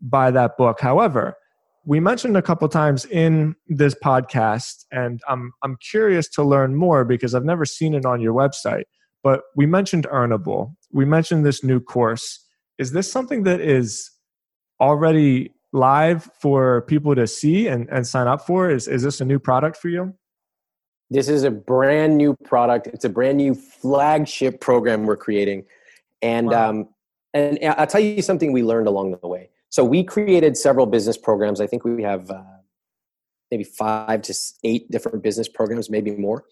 buy 0.01 0.31
that 0.31 0.57
book. 0.57 0.79
However, 0.79 1.35
we 1.85 1.99
mentioned 1.99 2.35
a 2.35 2.41
couple 2.41 2.67
times 2.67 3.05
in 3.05 3.55
this 3.67 3.95
podcast, 3.95 4.85
and 4.91 5.21
I'm 5.27 5.53
I'm 5.63 5.77
curious 5.89 6.27
to 6.29 6.43
learn 6.43 6.75
more 6.75 7.05
because 7.05 7.33
I've 7.33 7.45
never 7.45 7.65
seen 7.65 7.93
it 7.93 8.05
on 8.05 8.21
your 8.21 8.33
website. 8.33 8.83
But 9.23 9.41
we 9.55 9.65
mentioned 9.65 10.07
Earnable. 10.11 10.75
We 10.91 11.05
mentioned 11.05 11.45
this 11.45 11.63
new 11.63 11.79
course. 11.79 12.45
Is 12.77 12.91
this 12.91 13.11
something 13.11 13.43
that 13.43 13.59
is 13.59 14.11
already 14.79 15.53
live 15.73 16.29
for 16.39 16.83
people 16.83 17.15
to 17.15 17.27
see 17.27 17.67
and, 17.67 17.87
and 17.89 18.05
sign 18.05 18.27
up 18.27 18.45
for? 18.45 18.69
Is 18.69 18.87
is 18.87 19.03
this 19.03 19.21
a 19.21 19.25
new 19.25 19.39
product 19.39 19.77
for 19.77 19.89
you? 19.89 20.13
This 21.09 21.29
is 21.29 21.43
a 21.43 21.51
brand 21.51 22.17
new 22.17 22.35
product. 22.43 22.87
It's 22.87 23.05
a 23.05 23.09
brand 23.09 23.37
new 23.37 23.55
flagship 23.55 24.59
program 24.59 25.05
we're 25.05 25.15
creating, 25.17 25.65
and 26.21 26.47
Wow. 26.47 26.69
um, 26.69 26.89
and 27.33 27.59
I'll 27.77 27.87
tell 27.87 28.01
you 28.01 28.21
something 28.21 28.51
we 28.51 28.63
learned 28.63 28.87
along 28.87 29.17
the 29.21 29.27
way. 29.27 29.49
So 29.69 29.83
we 29.83 30.03
created 30.03 30.57
several 30.57 30.85
business 30.85 31.17
programs. 31.17 31.61
I 31.61 31.67
think 31.67 31.83
we 31.83 32.03
have 32.03 32.29
uh, 32.31 32.41
maybe 33.51 33.63
five 33.63 34.21
to 34.23 34.33
eight 34.63 34.89
different 34.91 35.23
business 35.23 35.47
programs, 35.47 35.89
maybe 35.89 36.11
more. 36.11 36.45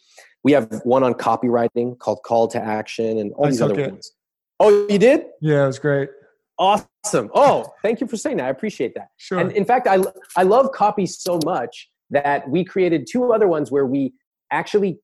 We 0.44 0.52
have 0.52 0.82
one 0.84 1.04
on 1.04 1.16
copywriting 1.16 1.98
called 1.98 2.20
Call 2.24 2.48
to 2.50 2.62
Action, 2.62 3.18
and 3.18 3.34
all 3.34 3.48
I 3.48 3.50
these 3.50 3.62
other 3.62 3.80
it. 3.80 3.92
ones. 3.92 4.12
Oh, 4.60 4.88
you 4.88 5.00
did? 5.00 5.26
Yeah, 5.42 5.64
it 5.64 5.68
was 5.68 5.80
great. 5.80 6.10
Awesome. 6.58 7.30
Oh, 7.34 7.74
thank 7.82 8.00
you 8.00 8.08
for 8.08 8.16
saying 8.16 8.38
that. 8.38 8.46
I 8.46 8.50
appreciate 8.50 8.94
that. 8.96 9.10
Sure. 9.18 9.40
And 9.40 9.52
in 9.52 9.66
fact, 9.66 9.88
I, 9.88 9.98
I 10.38 10.44
love 10.44 10.72
copy 10.72 11.06
so 11.06 11.40
much 11.44 11.90
that 12.12 12.48
we 12.50 12.64
created 12.64 13.08
two 13.10 13.34
other 13.34 13.48
ones 13.48 13.72
where 13.72 13.86
we 13.86 14.14
actually 14.56 15.00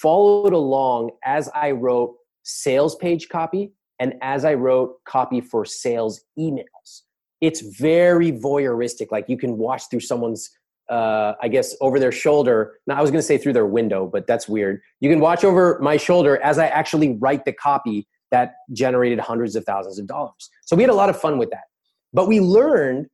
followed 0.00 0.52
along 0.52 1.10
as 1.24 1.48
I 1.54 1.70
wrote 1.72 2.16
sales 2.42 2.96
page 2.96 3.28
copy 3.28 3.72
and 3.98 4.14
as 4.22 4.44
I 4.44 4.54
wrote 4.54 4.96
copy 5.04 5.40
for 5.40 5.64
sales 5.64 6.20
emails. 6.38 7.02
It's 7.40 7.60
very 7.60 8.32
voyeuristic. 8.32 9.08
Like 9.10 9.26
you 9.28 9.36
can 9.36 9.58
watch 9.58 9.84
through 9.90 10.00
someone's, 10.00 10.50
uh, 10.90 11.34
I 11.40 11.48
guess, 11.48 11.74
over 11.80 11.98
their 11.98 12.12
shoulder. 12.12 12.78
Now, 12.86 12.96
I 12.96 13.02
was 13.02 13.10
going 13.10 13.18
to 13.18 13.26
say 13.26 13.38
through 13.38 13.52
their 13.52 13.66
window, 13.66 14.06
but 14.06 14.26
that's 14.26 14.48
weird. 14.48 14.80
You 15.00 15.10
can 15.10 15.20
watch 15.20 15.44
over 15.44 15.78
my 15.82 15.96
shoulder 15.96 16.40
as 16.42 16.58
I 16.58 16.66
actually 16.66 17.16
write 17.18 17.44
the 17.44 17.52
copy 17.52 18.06
that 18.30 18.54
generated 18.72 19.20
hundreds 19.20 19.54
of 19.54 19.64
thousands 19.64 19.98
of 19.98 20.06
dollars. 20.06 20.50
So 20.64 20.76
we 20.76 20.82
had 20.82 20.90
a 20.90 20.94
lot 20.94 21.10
of 21.10 21.20
fun 21.20 21.38
with 21.38 21.50
that. 21.50 21.64
But 22.12 22.26
we 22.26 22.40
learned 22.40 23.06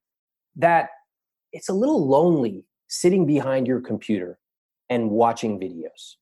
that 0.56 0.90
it's 1.52 1.68
a 1.68 1.74
little 1.74 2.06
lonely 2.06 2.64
sitting 2.88 3.26
behind 3.26 3.66
your 3.66 3.80
computer 3.80 4.38
and 4.92 5.08
watching 5.08 5.58
videos. 5.58 6.16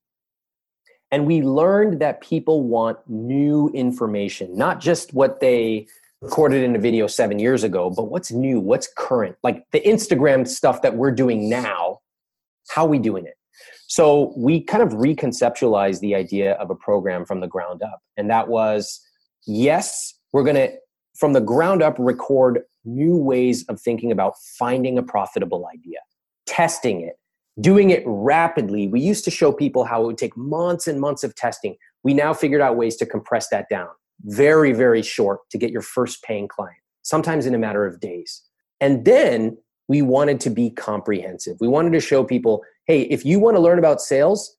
And 1.10 1.26
we 1.26 1.42
learned 1.42 2.00
that 2.00 2.20
people 2.20 2.62
want 2.62 2.98
new 3.08 3.68
information, 3.74 4.56
not 4.56 4.80
just 4.80 5.12
what 5.12 5.40
they 5.40 5.88
recorded 6.22 6.62
in 6.62 6.76
a 6.76 6.78
video 6.78 7.08
seven 7.08 7.40
years 7.40 7.64
ago, 7.64 7.90
but 7.90 8.04
what's 8.04 8.30
new, 8.30 8.60
what's 8.60 8.88
current, 8.96 9.34
like 9.42 9.64
the 9.72 9.80
Instagram 9.80 10.46
stuff 10.46 10.82
that 10.82 10.94
we're 10.94 11.10
doing 11.10 11.50
now. 11.50 11.98
How 12.68 12.84
are 12.84 12.88
we 12.88 13.00
doing 13.00 13.26
it? 13.26 13.34
So 13.88 14.32
we 14.36 14.60
kind 14.60 14.84
of 14.84 14.90
reconceptualized 14.90 15.98
the 15.98 16.14
idea 16.14 16.52
of 16.52 16.70
a 16.70 16.76
program 16.76 17.24
from 17.24 17.40
the 17.40 17.48
ground 17.48 17.82
up. 17.82 18.00
And 18.16 18.30
that 18.30 18.46
was 18.46 19.00
yes, 19.48 20.14
we're 20.32 20.44
going 20.44 20.54
to, 20.54 20.70
from 21.16 21.32
the 21.32 21.40
ground 21.40 21.82
up, 21.82 21.96
record 21.98 22.60
new 22.84 23.16
ways 23.16 23.64
of 23.68 23.80
thinking 23.80 24.12
about 24.12 24.34
finding 24.58 24.96
a 24.96 25.02
profitable 25.02 25.66
idea, 25.66 25.98
testing 26.46 27.00
it, 27.00 27.16
doing 27.61 27.90
it 27.90 28.02
rapidly. 28.06 28.88
We 28.88 29.00
used 29.00 29.24
to 29.24 29.30
show 29.30 29.52
people 29.52 29.84
how 29.84 30.02
it 30.02 30.06
would 30.06 30.18
take 30.18 30.36
months 30.36 30.86
and 30.86 31.00
months 31.00 31.24
of 31.24 31.34
testing. 31.34 31.76
We 32.02 32.14
now 32.14 32.32
figured 32.32 32.61
out 32.61 32.76
ways 32.76 32.96
to 32.96 33.06
compress 33.06 33.48
that 33.50 33.68
down 33.68 33.88
very, 34.24 34.72
very 34.72 35.02
short 35.02 35.48
to 35.50 35.58
get 35.58 35.70
your 35.70 35.82
first 35.82 36.22
paying 36.22 36.48
client, 36.48 36.76
sometimes 37.02 37.46
in 37.46 37.54
a 37.54 37.58
matter 37.58 37.86
of 37.86 38.00
days. 38.00 38.42
And 38.80 39.04
then 39.04 39.56
we 39.88 40.02
wanted 40.02 40.40
to 40.40 40.50
be 40.50 40.70
comprehensive. 40.70 41.56
We 41.61 41.68
wanted 41.68 41.92
to 41.92 42.00
show 42.00 42.24
people 42.24 42.62
hey, 42.86 43.02
if 43.02 43.24
you 43.24 43.38
want 43.38 43.56
to 43.56 43.61
learn 43.61 43.78
about 43.78 44.00
sales, 44.00 44.56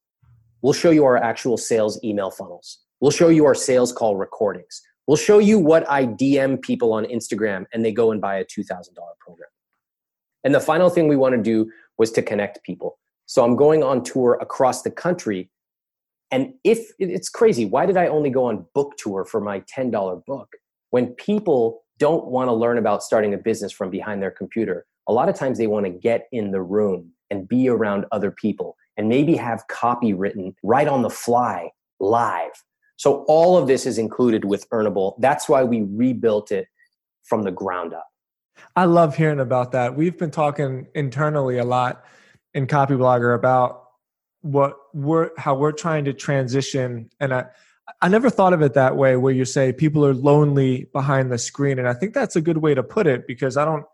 we'll 0.62 0.72
show 0.72 0.90
you 0.90 1.04
our 1.04 1.18
actual 1.18 1.58
sales 1.58 2.00
email 2.02 2.32
funnels. 2.32 2.80
We'll 3.02 3.12
show 3.12 3.28
you 3.28 3.46
our 3.46 3.56
sales 3.56 3.92
call 3.92 4.16
recordings. 4.16 4.82
We'll 5.06 5.18
show 5.18 5.40
you 5.40 5.60
what 5.60 5.90
I 5.90 6.06
DM 6.06 6.62
people 6.62 6.94
on 6.94 7.04
Instagram 7.06 7.66
and 7.74 7.84
they 7.84 7.92
go 7.92 8.12
and 8.12 8.22
buy 8.22 8.38
a 8.38 8.46
$2,000 8.46 8.68
program. 9.20 9.50
And 10.44 10.54
the 10.56 10.60
final 10.60 10.90
thing 10.90 11.08
we 11.08 11.16
want 11.16 11.36
to 11.36 11.42
do 11.42 11.72
was 11.98 12.12
to 12.12 12.22
connect 12.22 12.64
people. 12.64 12.98
So 13.26 13.44
I'm 13.44 13.56
going 13.56 13.84
on 13.84 14.04
tour 14.04 14.38
across 14.42 14.82
the 14.82 14.92
country. 14.92 15.50
And 16.32 16.54
if 16.64 16.92
it's 17.00 17.30
crazy, 17.30 17.66
why 17.66 17.86
did 17.86 17.98
I 17.98 18.08
only 18.08 18.30
go 18.30 18.46
on 18.46 18.66
book 18.74 18.94
tour 18.98 19.26
for 19.26 19.40
my 19.40 19.62
$10 19.62 20.26
book? 20.26 20.50
When 20.90 21.08
people 21.08 21.84
don't 21.98 22.28
want 22.28 22.48
to 22.48 22.54
learn 22.54 22.78
about 22.78 23.04
starting 23.04 23.34
a 23.34 23.38
business 23.38 23.72
from 23.72 23.90
behind 23.90 24.22
their 24.22 24.32
computer, 24.32 24.86
a 25.08 25.14
lot 25.14 25.30
of 25.30 25.36
times 25.36 25.58
they 25.58 25.68
want 25.68 25.86
to 25.86 25.92
get 25.92 26.28
in 26.32 26.52
the 26.52 26.62
room 26.62 27.12
and 27.30 27.48
be 27.48 27.70
around 27.70 28.06
other 28.12 28.32
people 28.32 28.76
and 28.98 29.08
maybe 29.08 29.36
have 29.36 29.68
copy 29.68 30.14
written 30.14 30.54
right 30.64 30.88
on 30.88 31.02
the 31.02 31.10
fly 31.10 31.70
live. 32.00 32.52
So 32.98 33.24
all 33.28 33.58
of 33.58 33.68
this 33.68 33.86
is 33.86 33.98
included 33.98 34.46
with 34.46 34.70
Earnable. 34.70 35.16
That's 35.20 35.50
why 35.50 35.64
we 35.64 35.84
rebuilt 35.84 36.52
it 36.52 36.68
from 37.24 37.44
the 37.44 37.52
ground 37.52 37.94
up. 37.94 38.11
I 38.76 38.86
love 38.86 39.16
hearing 39.16 39.40
about 39.40 39.72
that. 39.74 39.96
We've 39.96 40.18
been 40.18 40.32
talking 40.32 40.88
internally 40.96 41.58
a 41.58 41.66
lot 41.66 42.06
in 42.54 42.68
Copyblogger 42.68 43.36
about 43.36 43.84
what 44.42 44.76
we're 44.94 45.30
how 45.38 45.56
we're 45.56 45.72
trying 45.72 46.06
to 46.06 46.14
transition 46.14 47.10
and 47.20 47.34
I 47.34 47.46
I 48.02 48.08
never 48.08 48.30
thought 48.30 48.54
of 48.54 48.62
it 48.62 48.74
that 48.74 48.96
way 48.96 49.16
where 49.16 49.34
you 49.34 49.46
say 49.46 49.72
people 49.72 50.06
are 50.06 50.14
lonely 50.14 50.86
behind 50.94 51.32
the 51.32 51.38
screen 51.38 51.78
and 51.78 51.88
I 51.88 51.94
think 51.94 52.14
that's 52.14 52.36
a 52.36 52.42
good 52.42 52.58
way 52.58 52.74
to 52.74 52.82
put 52.82 53.06
it 53.06 53.28
because 53.28 53.56
I 53.56 53.66
don't 53.66 53.86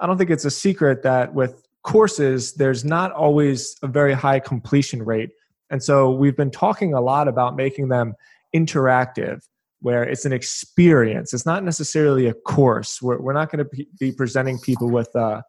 I 0.00 0.06
don't 0.06 0.18
think 0.18 0.30
it's 0.30 0.44
a 0.44 0.50
secret 0.50 1.02
that 1.04 1.32
with 1.34 1.66
courses 1.82 2.54
there's 2.54 2.84
not 2.84 3.12
always 3.12 3.76
a 3.82 3.86
very 3.86 4.12
high 4.12 4.40
completion 4.40 5.02
rate. 5.04 5.30
And 5.70 5.82
so 5.82 6.10
we've 6.10 6.36
been 6.36 6.50
talking 6.50 6.94
a 6.94 7.00
lot 7.00 7.28
about 7.28 7.56
making 7.56 7.88
them 7.88 8.14
interactive 8.54 9.46
where 9.84 10.02
it's 10.02 10.24
an 10.24 10.32
experience. 10.32 11.34
It's 11.34 11.44
not 11.44 11.62
necessarily 11.62 12.26
a 12.26 12.32
course. 12.32 13.02
We're, 13.02 13.20
we're 13.20 13.34
not 13.34 13.52
going 13.52 13.66
to 13.66 13.86
be 14.00 14.12
presenting 14.12 14.58
people 14.58 14.90
with 14.90 15.14
uh, 15.14 15.42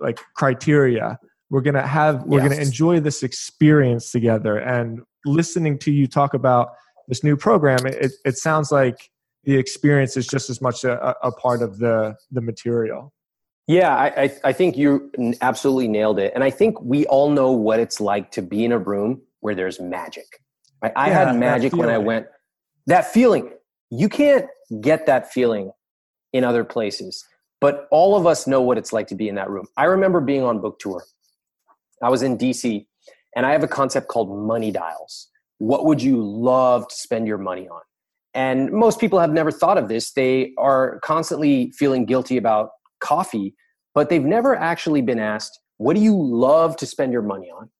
like 0.00 0.18
criteria. 0.36 1.18
We're 1.50 1.60
going 1.60 1.74
to 1.74 1.86
have, 1.86 2.22
we're 2.22 2.38
yes. 2.38 2.48
going 2.48 2.60
to 2.60 2.66
enjoy 2.66 3.00
this 3.00 3.22
experience 3.22 4.10
together. 4.10 4.56
And 4.56 5.02
listening 5.26 5.78
to 5.80 5.92
you 5.92 6.06
talk 6.06 6.32
about 6.32 6.68
this 7.08 7.22
new 7.22 7.36
program, 7.36 7.84
it, 7.84 8.12
it 8.24 8.38
sounds 8.38 8.72
like 8.72 9.10
the 9.42 9.58
experience 9.58 10.16
is 10.16 10.26
just 10.26 10.48
as 10.48 10.62
much 10.62 10.84
a, 10.84 11.14
a 11.22 11.30
part 11.30 11.60
of 11.60 11.76
the, 11.78 12.16
the 12.30 12.40
material. 12.40 13.12
Yeah, 13.66 13.94
I, 13.94 14.34
I 14.44 14.54
think 14.54 14.78
you 14.78 15.12
absolutely 15.42 15.88
nailed 15.88 16.18
it. 16.18 16.32
And 16.34 16.42
I 16.42 16.48
think 16.48 16.80
we 16.80 17.04
all 17.04 17.28
know 17.28 17.52
what 17.52 17.80
it's 17.80 18.00
like 18.00 18.30
to 18.30 18.40
be 18.40 18.64
in 18.64 18.72
a 18.72 18.78
room 18.78 19.20
where 19.40 19.54
there's 19.54 19.78
magic. 19.78 20.40
I, 20.82 20.90
I 20.96 21.08
yeah, 21.08 21.26
had 21.26 21.36
magic 21.36 21.76
when 21.76 21.90
I 21.90 21.98
went, 21.98 22.28
that 22.86 23.12
feeling 23.12 23.50
you 23.90 24.08
can't 24.08 24.46
get 24.80 25.06
that 25.06 25.32
feeling 25.32 25.70
in 26.32 26.44
other 26.44 26.64
places 26.64 27.24
but 27.64 27.88
all 27.90 28.14
of 28.14 28.26
us 28.26 28.46
know 28.46 28.60
what 28.60 28.76
it's 28.76 28.92
like 28.92 29.06
to 29.06 29.14
be 29.14 29.26
in 29.26 29.36
that 29.36 29.48
room. 29.48 29.66
I 29.78 29.84
remember 29.84 30.20
being 30.20 30.42
on 30.42 30.60
book 30.60 30.78
tour. 30.78 31.02
I 32.02 32.10
was 32.10 32.22
in 32.22 32.36
dc 32.36 32.86
and 33.34 33.46
i 33.46 33.52
have 33.52 33.62
a 33.62 33.68
concept 33.68 34.08
called 34.08 34.28
money 34.46 34.70
dials. 34.70 35.28
What 35.58 35.86
would 35.86 36.02
you 36.02 36.22
love 36.22 36.86
to 36.88 36.94
spend 36.94 37.26
your 37.26 37.38
money 37.38 37.66
on? 37.66 37.80
And 38.34 38.70
most 38.70 39.00
people 39.00 39.18
have 39.18 39.32
never 39.32 39.50
thought 39.50 39.78
of 39.78 39.88
this. 39.88 40.12
They 40.12 40.52
are 40.58 41.00
constantly 41.00 41.70
feeling 41.70 42.04
guilty 42.04 42.36
about 42.36 42.68
coffee 43.00 43.54
but 43.94 44.10
they've 44.10 44.24
never 44.24 44.54
actually 44.54 45.00
been 45.00 45.18
asked 45.18 45.58
what 45.78 45.96
do 45.96 46.02
you 46.02 46.16
love 46.20 46.76
to 46.76 46.86
spend 46.86 47.12
your 47.12 47.22
money 47.22 47.50
on? 47.50 47.70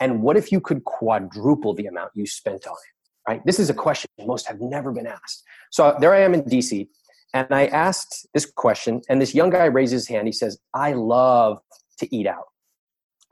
And 0.00 0.22
what 0.22 0.36
if 0.36 0.52
you 0.52 0.60
could 0.60 0.84
quadruple 0.84 1.72
the 1.72 1.86
amount 1.86 2.10
you 2.14 2.26
spent 2.26 2.66
on 2.66 2.74
it 2.74 2.93
right? 3.28 3.44
This 3.44 3.58
is 3.58 3.70
a 3.70 3.74
question 3.74 4.10
most 4.26 4.46
have 4.46 4.60
never 4.60 4.92
been 4.92 5.06
asked. 5.06 5.42
So 5.70 5.96
there 6.00 6.14
I 6.14 6.20
am 6.20 6.34
in 6.34 6.42
DC, 6.42 6.88
and 7.32 7.46
I 7.50 7.66
asked 7.66 8.26
this 8.32 8.46
question, 8.46 9.02
and 9.08 9.20
this 9.20 9.34
young 9.34 9.50
guy 9.50 9.64
raises 9.64 10.02
his 10.02 10.08
hand. 10.08 10.28
He 10.28 10.32
says, 10.32 10.58
I 10.72 10.92
love 10.92 11.58
to 11.98 12.14
eat 12.14 12.26
out. 12.26 12.46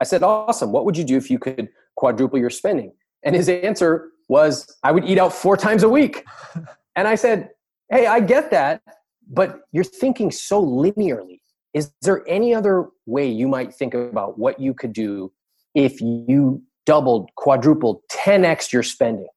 I 0.01 0.05
said, 0.05 0.23
Awesome. 0.23 0.71
What 0.71 0.85
would 0.85 0.97
you 0.97 1.03
do 1.03 1.15
if 1.15 1.31
you 1.31 1.39
could 1.39 1.69
quadruple 1.95 2.37
your 2.37 2.49
spending? 2.49 2.91
And 3.23 3.35
his 3.35 3.47
answer 3.47 4.09
was, 4.27 4.67
I 4.83 4.91
would 4.91 5.05
eat 5.05 5.17
out 5.17 5.33
four 5.33 5.57
times 5.57 5.83
a 5.83 5.89
week. 5.89 6.25
And 6.95 7.07
I 7.07 7.15
said, 7.15 7.49
Hey, 7.89 8.05
I 8.05 8.19
get 8.19 8.51
that, 8.51 8.83
but 9.27 9.61
you're 9.71 9.83
thinking 9.83 10.29
so 10.29 10.63
linearly. 10.63 11.39
Is 11.73 11.91
there 12.03 12.23
any 12.27 12.53
other 12.53 12.89
way 13.07 13.27
you 13.27 13.47
might 13.47 13.73
think 13.73 13.95
about 13.95 14.37
what 14.37 14.59
you 14.59 14.75
could 14.75 14.93
do 14.93 15.31
if 15.73 15.99
you 16.01 16.61
doubled, 16.85 17.31
quadrupled, 17.35 18.01
10x 18.11 18.71
your 18.71 18.83
spending? 18.83 19.27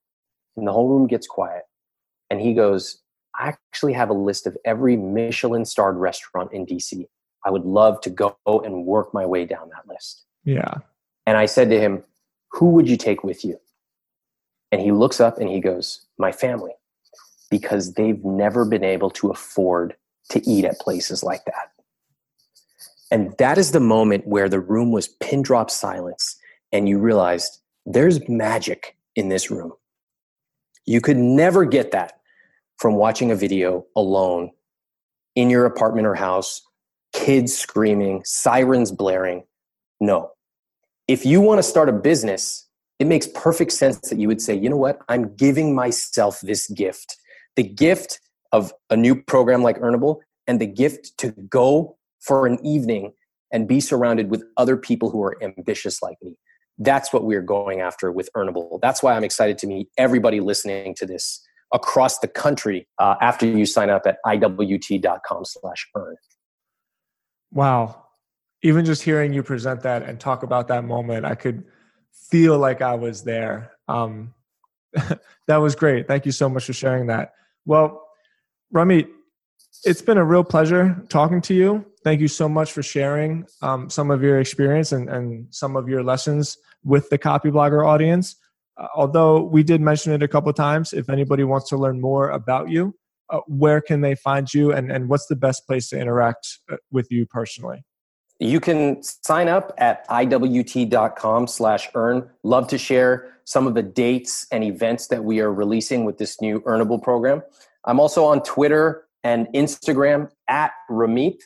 And 0.57 0.67
the 0.67 0.73
whole 0.73 0.89
room 0.89 1.07
gets 1.07 1.27
quiet. 1.27 1.63
And 2.31 2.41
he 2.41 2.55
goes, 2.55 2.99
I 3.35 3.49
actually 3.49 3.93
have 3.93 4.11
a 4.11 4.15
list 4.15 4.47
of 4.47 4.57
every 4.65 4.97
Michelin 4.97 5.65
starred 5.65 5.97
restaurant 5.97 6.53
in 6.53 6.67
DC. 6.67 7.07
I 7.45 7.51
would 7.51 7.65
love 7.65 8.01
to 8.03 8.11
go 8.11 8.37
and 8.47 8.85
work 8.85 9.13
my 9.15 9.27
way 9.27 9.45
down 9.45 9.71
that 9.71 9.87
list. 9.89 10.25
Yeah. 10.45 10.75
And 11.27 11.37
I 11.37 11.47
said 11.47 11.71
to 11.71 11.79
him, 11.79 12.03
Who 12.53 12.71
would 12.71 12.89
you 12.89 12.97
take 12.97 13.23
with 13.23 13.45
you? 13.45 13.61
And 14.73 14.81
he 14.81 14.93
looks 14.93 15.21
up 15.21 15.39
and 15.39 15.49
he 15.49 15.61
goes, 15.61 16.07
My 16.19 16.33
family, 16.33 16.73
because 17.51 17.95
they've 17.95 18.25
never 18.25 18.65
been 18.65 18.85
able 18.85 19.11
to 19.11 19.31
afford 19.31 19.95
to 20.31 20.49
eat 20.49 20.65
at 20.65 20.81
places 20.81 21.23
like 21.23 21.45
that. 21.45 21.71
And 23.11 23.37
that 23.39 23.59
is 23.59 23.71
the 23.71 23.81
moment 23.81 24.27
where 24.27 24.49
the 24.49 24.61
room 24.61 24.91
was 24.91 25.09
pin 25.09 25.43
drop 25.43 25.71
silence 25.71 26.37
and 26.73 26.89
you 26.89 26.99
realized 26.99 27.61
there's 27.85 28.29
magic 28.29 28.97
in 29.15 29.29
this 29.29 29.51
room. 29.51 29.73
You 30.87 31.01
could 31.01 31.17
never 31.17 31.65
get 31.65 31.91
that 31.91 32.21
from 32.79 32.95
watching 32.95 33.31
a 33.31 33.37
video 33.37 33.85
alone 33.97 34.51
in 35.35 35.51
your 35.51 35.67
apartment 35.67 36.07
or 36.07 36.15
house, 36.15 36.63
kids 37.13 37.57
screaming, 37.57 38.23
sirens 38.25 38.93
blaring. 38.93 39.45
No. 40.01 40.31
If 41.09 41.27
you 41.27 41.41
want 41.41 41.59
to 41.59 41.63
start 41.63 41.89
a 41.89 41.93
business, 41.93 42.69
it 42.99 43.07
makes 43.07 43.27
perfect 43.27 43.73
sense 43.73 44.09
that 44.09 44.19
you 44.19 44.29
would 44.29 44.41
say, 44.41 44.55
you 44.55 44.69
know 44.71 44.77
what? 44.77 45.01
I'm 45.09 45.35
giving 45.37 45.75
myself 45.75 46.41
this 46.41 46.69
gift 46.69 47.17
the 47.57 47.63
gift 47.63 48.21
of 48.53 48.73
a 48.91 48.97
new 48.97 49.21
program 49.21 49.63
like 49.63 49.79
Earnable 49.81 50.19
and 50.47 50.61
the 50.61 50.67
gift 50.67 51.17
to 51.19 51.31
go 51.49 51.97
for 52.21 52.47
an 52.47 52.65
evening 52.65 53.13
and 53.51 53.67
be 53.67 53.81
surrounded 53.81 54.31
with 54.31 54.45
other 54.57 54.77
people 54.77 55.11
who 55.11 55.23
are 55.23 55.43
ambitious 55.43 56.03
like 56.03 56.19
me 56.23 56.37
that's 56.79 57.13
what 57.13 57.25
we're 57.25 57.43
going 57.43 57.81
after 57.81 58.13
with 58.13 58.29
earnable. 58.37 58.81
That's 58.81 59.03
why 59.03 59.15
i'm 59.17 59.25
excited 59.25 59.59
to 59.59 59.67
meet 59.67 59.89
everybody 59.97 60.41
listening 60.41 60.95
to 60.97 61.07
this 61.07 61.43
across 61.73 62.19
the 62.21 62.29
country 62.29 62.87
uh, 62.99 63.17
after 63.21 63.47
you 63.47 63.67
sign 63.67 63.91
up 63.91 64.07
at 64.07 64.19
iwt.com 64.27 65.45
slash 65.45 65.89
earn. 65.97 66.17
Wow. 67.53 68.05
Even 68.63 68.85
just 68.85 69.03
hearing 69.03 69.33
you 69.33 69.43
present 69.43 69.83
that 69.83 70.03
and 70.03 70.21
talk 70.21 70.43
about 70.43 70.69
that 70.69 70.85
moment 70.85 71.25
i 71.25 71.35
could 71.35 71.65
feel 72.31 72.59
like 72.59 72.83
i 72.83 72.95
was 72.95 73.23
there. 73.23 73.73
Um, 73.89 74.35
that 75.47 75.57
was 75.57 75.75
great. 75.75 76.09
Thank 76.09 76.27
you 76.27 76.33
so 76.33 76.49
much 76.49 76.65
for 76.65 76.73
sharing 76.73 77.07
that. 77.09 77.33
Well 77.65 78.03
ramit 78.75 79.09
it's 79.85 80.03
been 80.03 80.19
a 80.19 80.25
real 80.25 80.45
pleasure 80.45 81.05
talking 81.09 81.41
to 81.41 81.55
you 81.55 81.85
thank 82.07 82.21
you 82.21 82.29
so 82.29 82.49
much 82.49 82.71
for 82.71 82.85
sharing 82.85 83.45
um, 83.63 83.91
some 83.91 84.13
of 84.13 84.23
your 84.23 84.39
experience 84.39 84.93
and, 84.93 85.09
and 85.09 85.45
some 85.53 85.75
of 85.75 85.89
your 85.89 86.05
lessons 86.05 86.57
with 86.85 87.11
the 87.11 87.19
Copyblogger 87.19 87.85
audience. 87.85 88.37
Uh, 88.77 88.87
although 88.95 89.43
we 89.43 89.65
did 89.65 89.81
mention 89.81 90.13
it 90.13 90.23
a 90.23 90.29
couple 90.29 90.53
times, 90.53 90.93
if 90.93 91.11
anybody 91.11 91.43
wants 91.43 91.69
to 91.69 91.77
learn 91.77 92.01
more 92.01 92.31
about 92.31 92.69
you, 92.71 92.95
uh, 93.31 93.41
where 93.49 93.81
can 93.81 94.03
they 94.03 94.15
find 94.15 94.55
you 94.55 94.73
and, 94.73 94.93
and 94.93 95.09
what's 95.09 95.27
the 95.27 95.35
best 95.35 95.67
place 95.67 95.89
to 95.89 95.99
interact 95.99 96.61
uh, 96.71 96.77
with 96.93 97.11
you 97.11 97.27
personally? 97.27 97.85
You 98.39 98.61
can 98.61 99.03
sign 99.03 99.49
up 99.49 99.73
at 99.79 100.07
iwt.com 100.07 101.49
slash 101.49 101.89
earn. 101.97 102.31
Love 102.45 102.69
to 102.69 102.79
share 102.79 103.37
some 103.43 103.67
of 103.67 103.75
the 103.75 103.83
dates 103.83 104.47
and 104.53 104.63
events 104.63 105.09
that 105.09 105.25
we 105.25 105.41
are 105.41 105.53
releasing 105.53 106.05
with 106.05 106.19
this 106.19 106.41
new 106.41 106.61
earnable 106.61 107.03
program. 107.03 107.43
I'm 107.85 107.99
also 107.99 108.25
on 108.25 108.45
Twitter 108.45 109.06
and 109.27 109.49
Instagram 109.55 110.31
at 110.47 110.71
Ramit. 110.89 111.39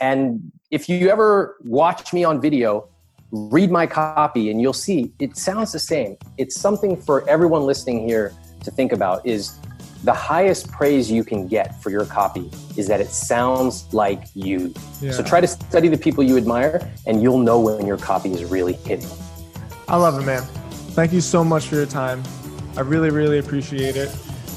And 0.00 0.50
if 0.72 0.88
you 0.88 1.10
ever 1.10 1.56
watch 1.62 2.12
me 2.12 2.24
on 2.24 2.40
video, 2.40 2.88
read 3.30 3.70
my 3.70 3.86
copy 3.86 4.50
and 4.50 4.60
you'll 4.60 4.72
see 4.72 5.12
it 5.20 5.36
sounds 5.36 5.70
the 5.70 5.78
same. 5.78 6.16
It's 6.38 6.60
something 6.60 7.00
for 7.00 7.28
everyone 7.28 7.62
listening 7.62 8.08
here 8.08 8.34
to 8.64 8.70
think 8.72 8.90
about 8.90 9.24
is 9.24 9.56
the 10.02 10.12
highest 10.12 10.72
praise 10.72 11.08
you 11.08 11.22
can 11.22 11.46
get 11.46 11.80
for 11.80 11.90
your 11.90 12.04
copy 12.04 12.50
is 12.76 12.88
that 12.88 13.00
it 13.00 13.10
sounds 13.10 13.94
like 13.94 14.24
you. 14.34 14.74
Yeah. 15.00 15.12
So 15.12 15.22
try 15.22 15.40
to 15.40 15.46
study 15.46 15.86
the 15.86 15.98
people 15.98 16.24
you 16.24 16.36
admire 16.36 16.90
and 17.06 17.22
you'll 17.22 17.38
know 17.38 17.60
when 17.60 17.86
your 17.86 17.98
copy 17.98 18.32
is 18.32 18.44
really 18.44 18.72
hitting. 18.72 19.10
I 19.86 19.96
love 19.96 20.20
it, 20.20 20.26
man. 20.26 20.42
Thank 20.98 21.12
you 21.12 21.20
so 21.20 21.44
much 21.44 21.68
for 21.68 21.76
your 21.76 21.86
time. 21.86 22.24
I 22.76 22.80
really, 22.80 23.10
really 23.10 23.38
appreciate 23.38 23.94
it. 23.94 24.10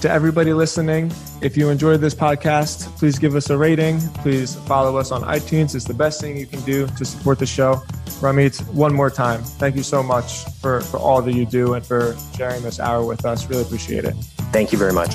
To 0.03 0.11
everybody 0.11 0.51
listening, 0.51 1.13
if 1.41 1.55
you 1.55 1.69
enjoyed 1.69 2.01
this 2.01 2.13
podcast, 2.13 2.93
please 2.97 3.17
give 3.17 3.37
us 3.37 3.49
a 3.49 3.57
rating. 3.57 4.01
Please 4.15 4.53
follow 4.53 4.97
us 4.97 5.13
on 5.13 5.21
iTunes. 5.21 5.75
It's 5.75 5.85
the 5.85 5.93
best 5.93 6.19
thing 6.19 6.35
you 6.35 6.45
can 6.45 6.59
do 6.63 6.87
to 6.87 7.05
support 7.05 7.39
the 7.39 7.45
show. 7.45 7.75
Ramit, 8.19 8.59
one 8.73 8.93
more 8.93 9.09
time, 9.09 9.41
thank 9.43 9.77
you 9.77 9.81
so 9.81 10.03
much 10.03 10.43
for, 10.59 10.81
for 10.81 10.97
all 10.97 11.21
that 11.21 11.33
you 11.33 11.45
do 11.45 11.75
and 11.75 11.85
for 11.85 12.17
sharing 12.35 12.63
this 12.63 12.81
hour 12.81 13.05
with 13.05 13.23
us. 13.23 13.49
Really 13.49 13.61
appreciate 13.61 14.03
it. 14.03 14.15
Thank 14.51 14.73
you 14.73 14.77
very 14.77 14.91
much. 14.91 15.13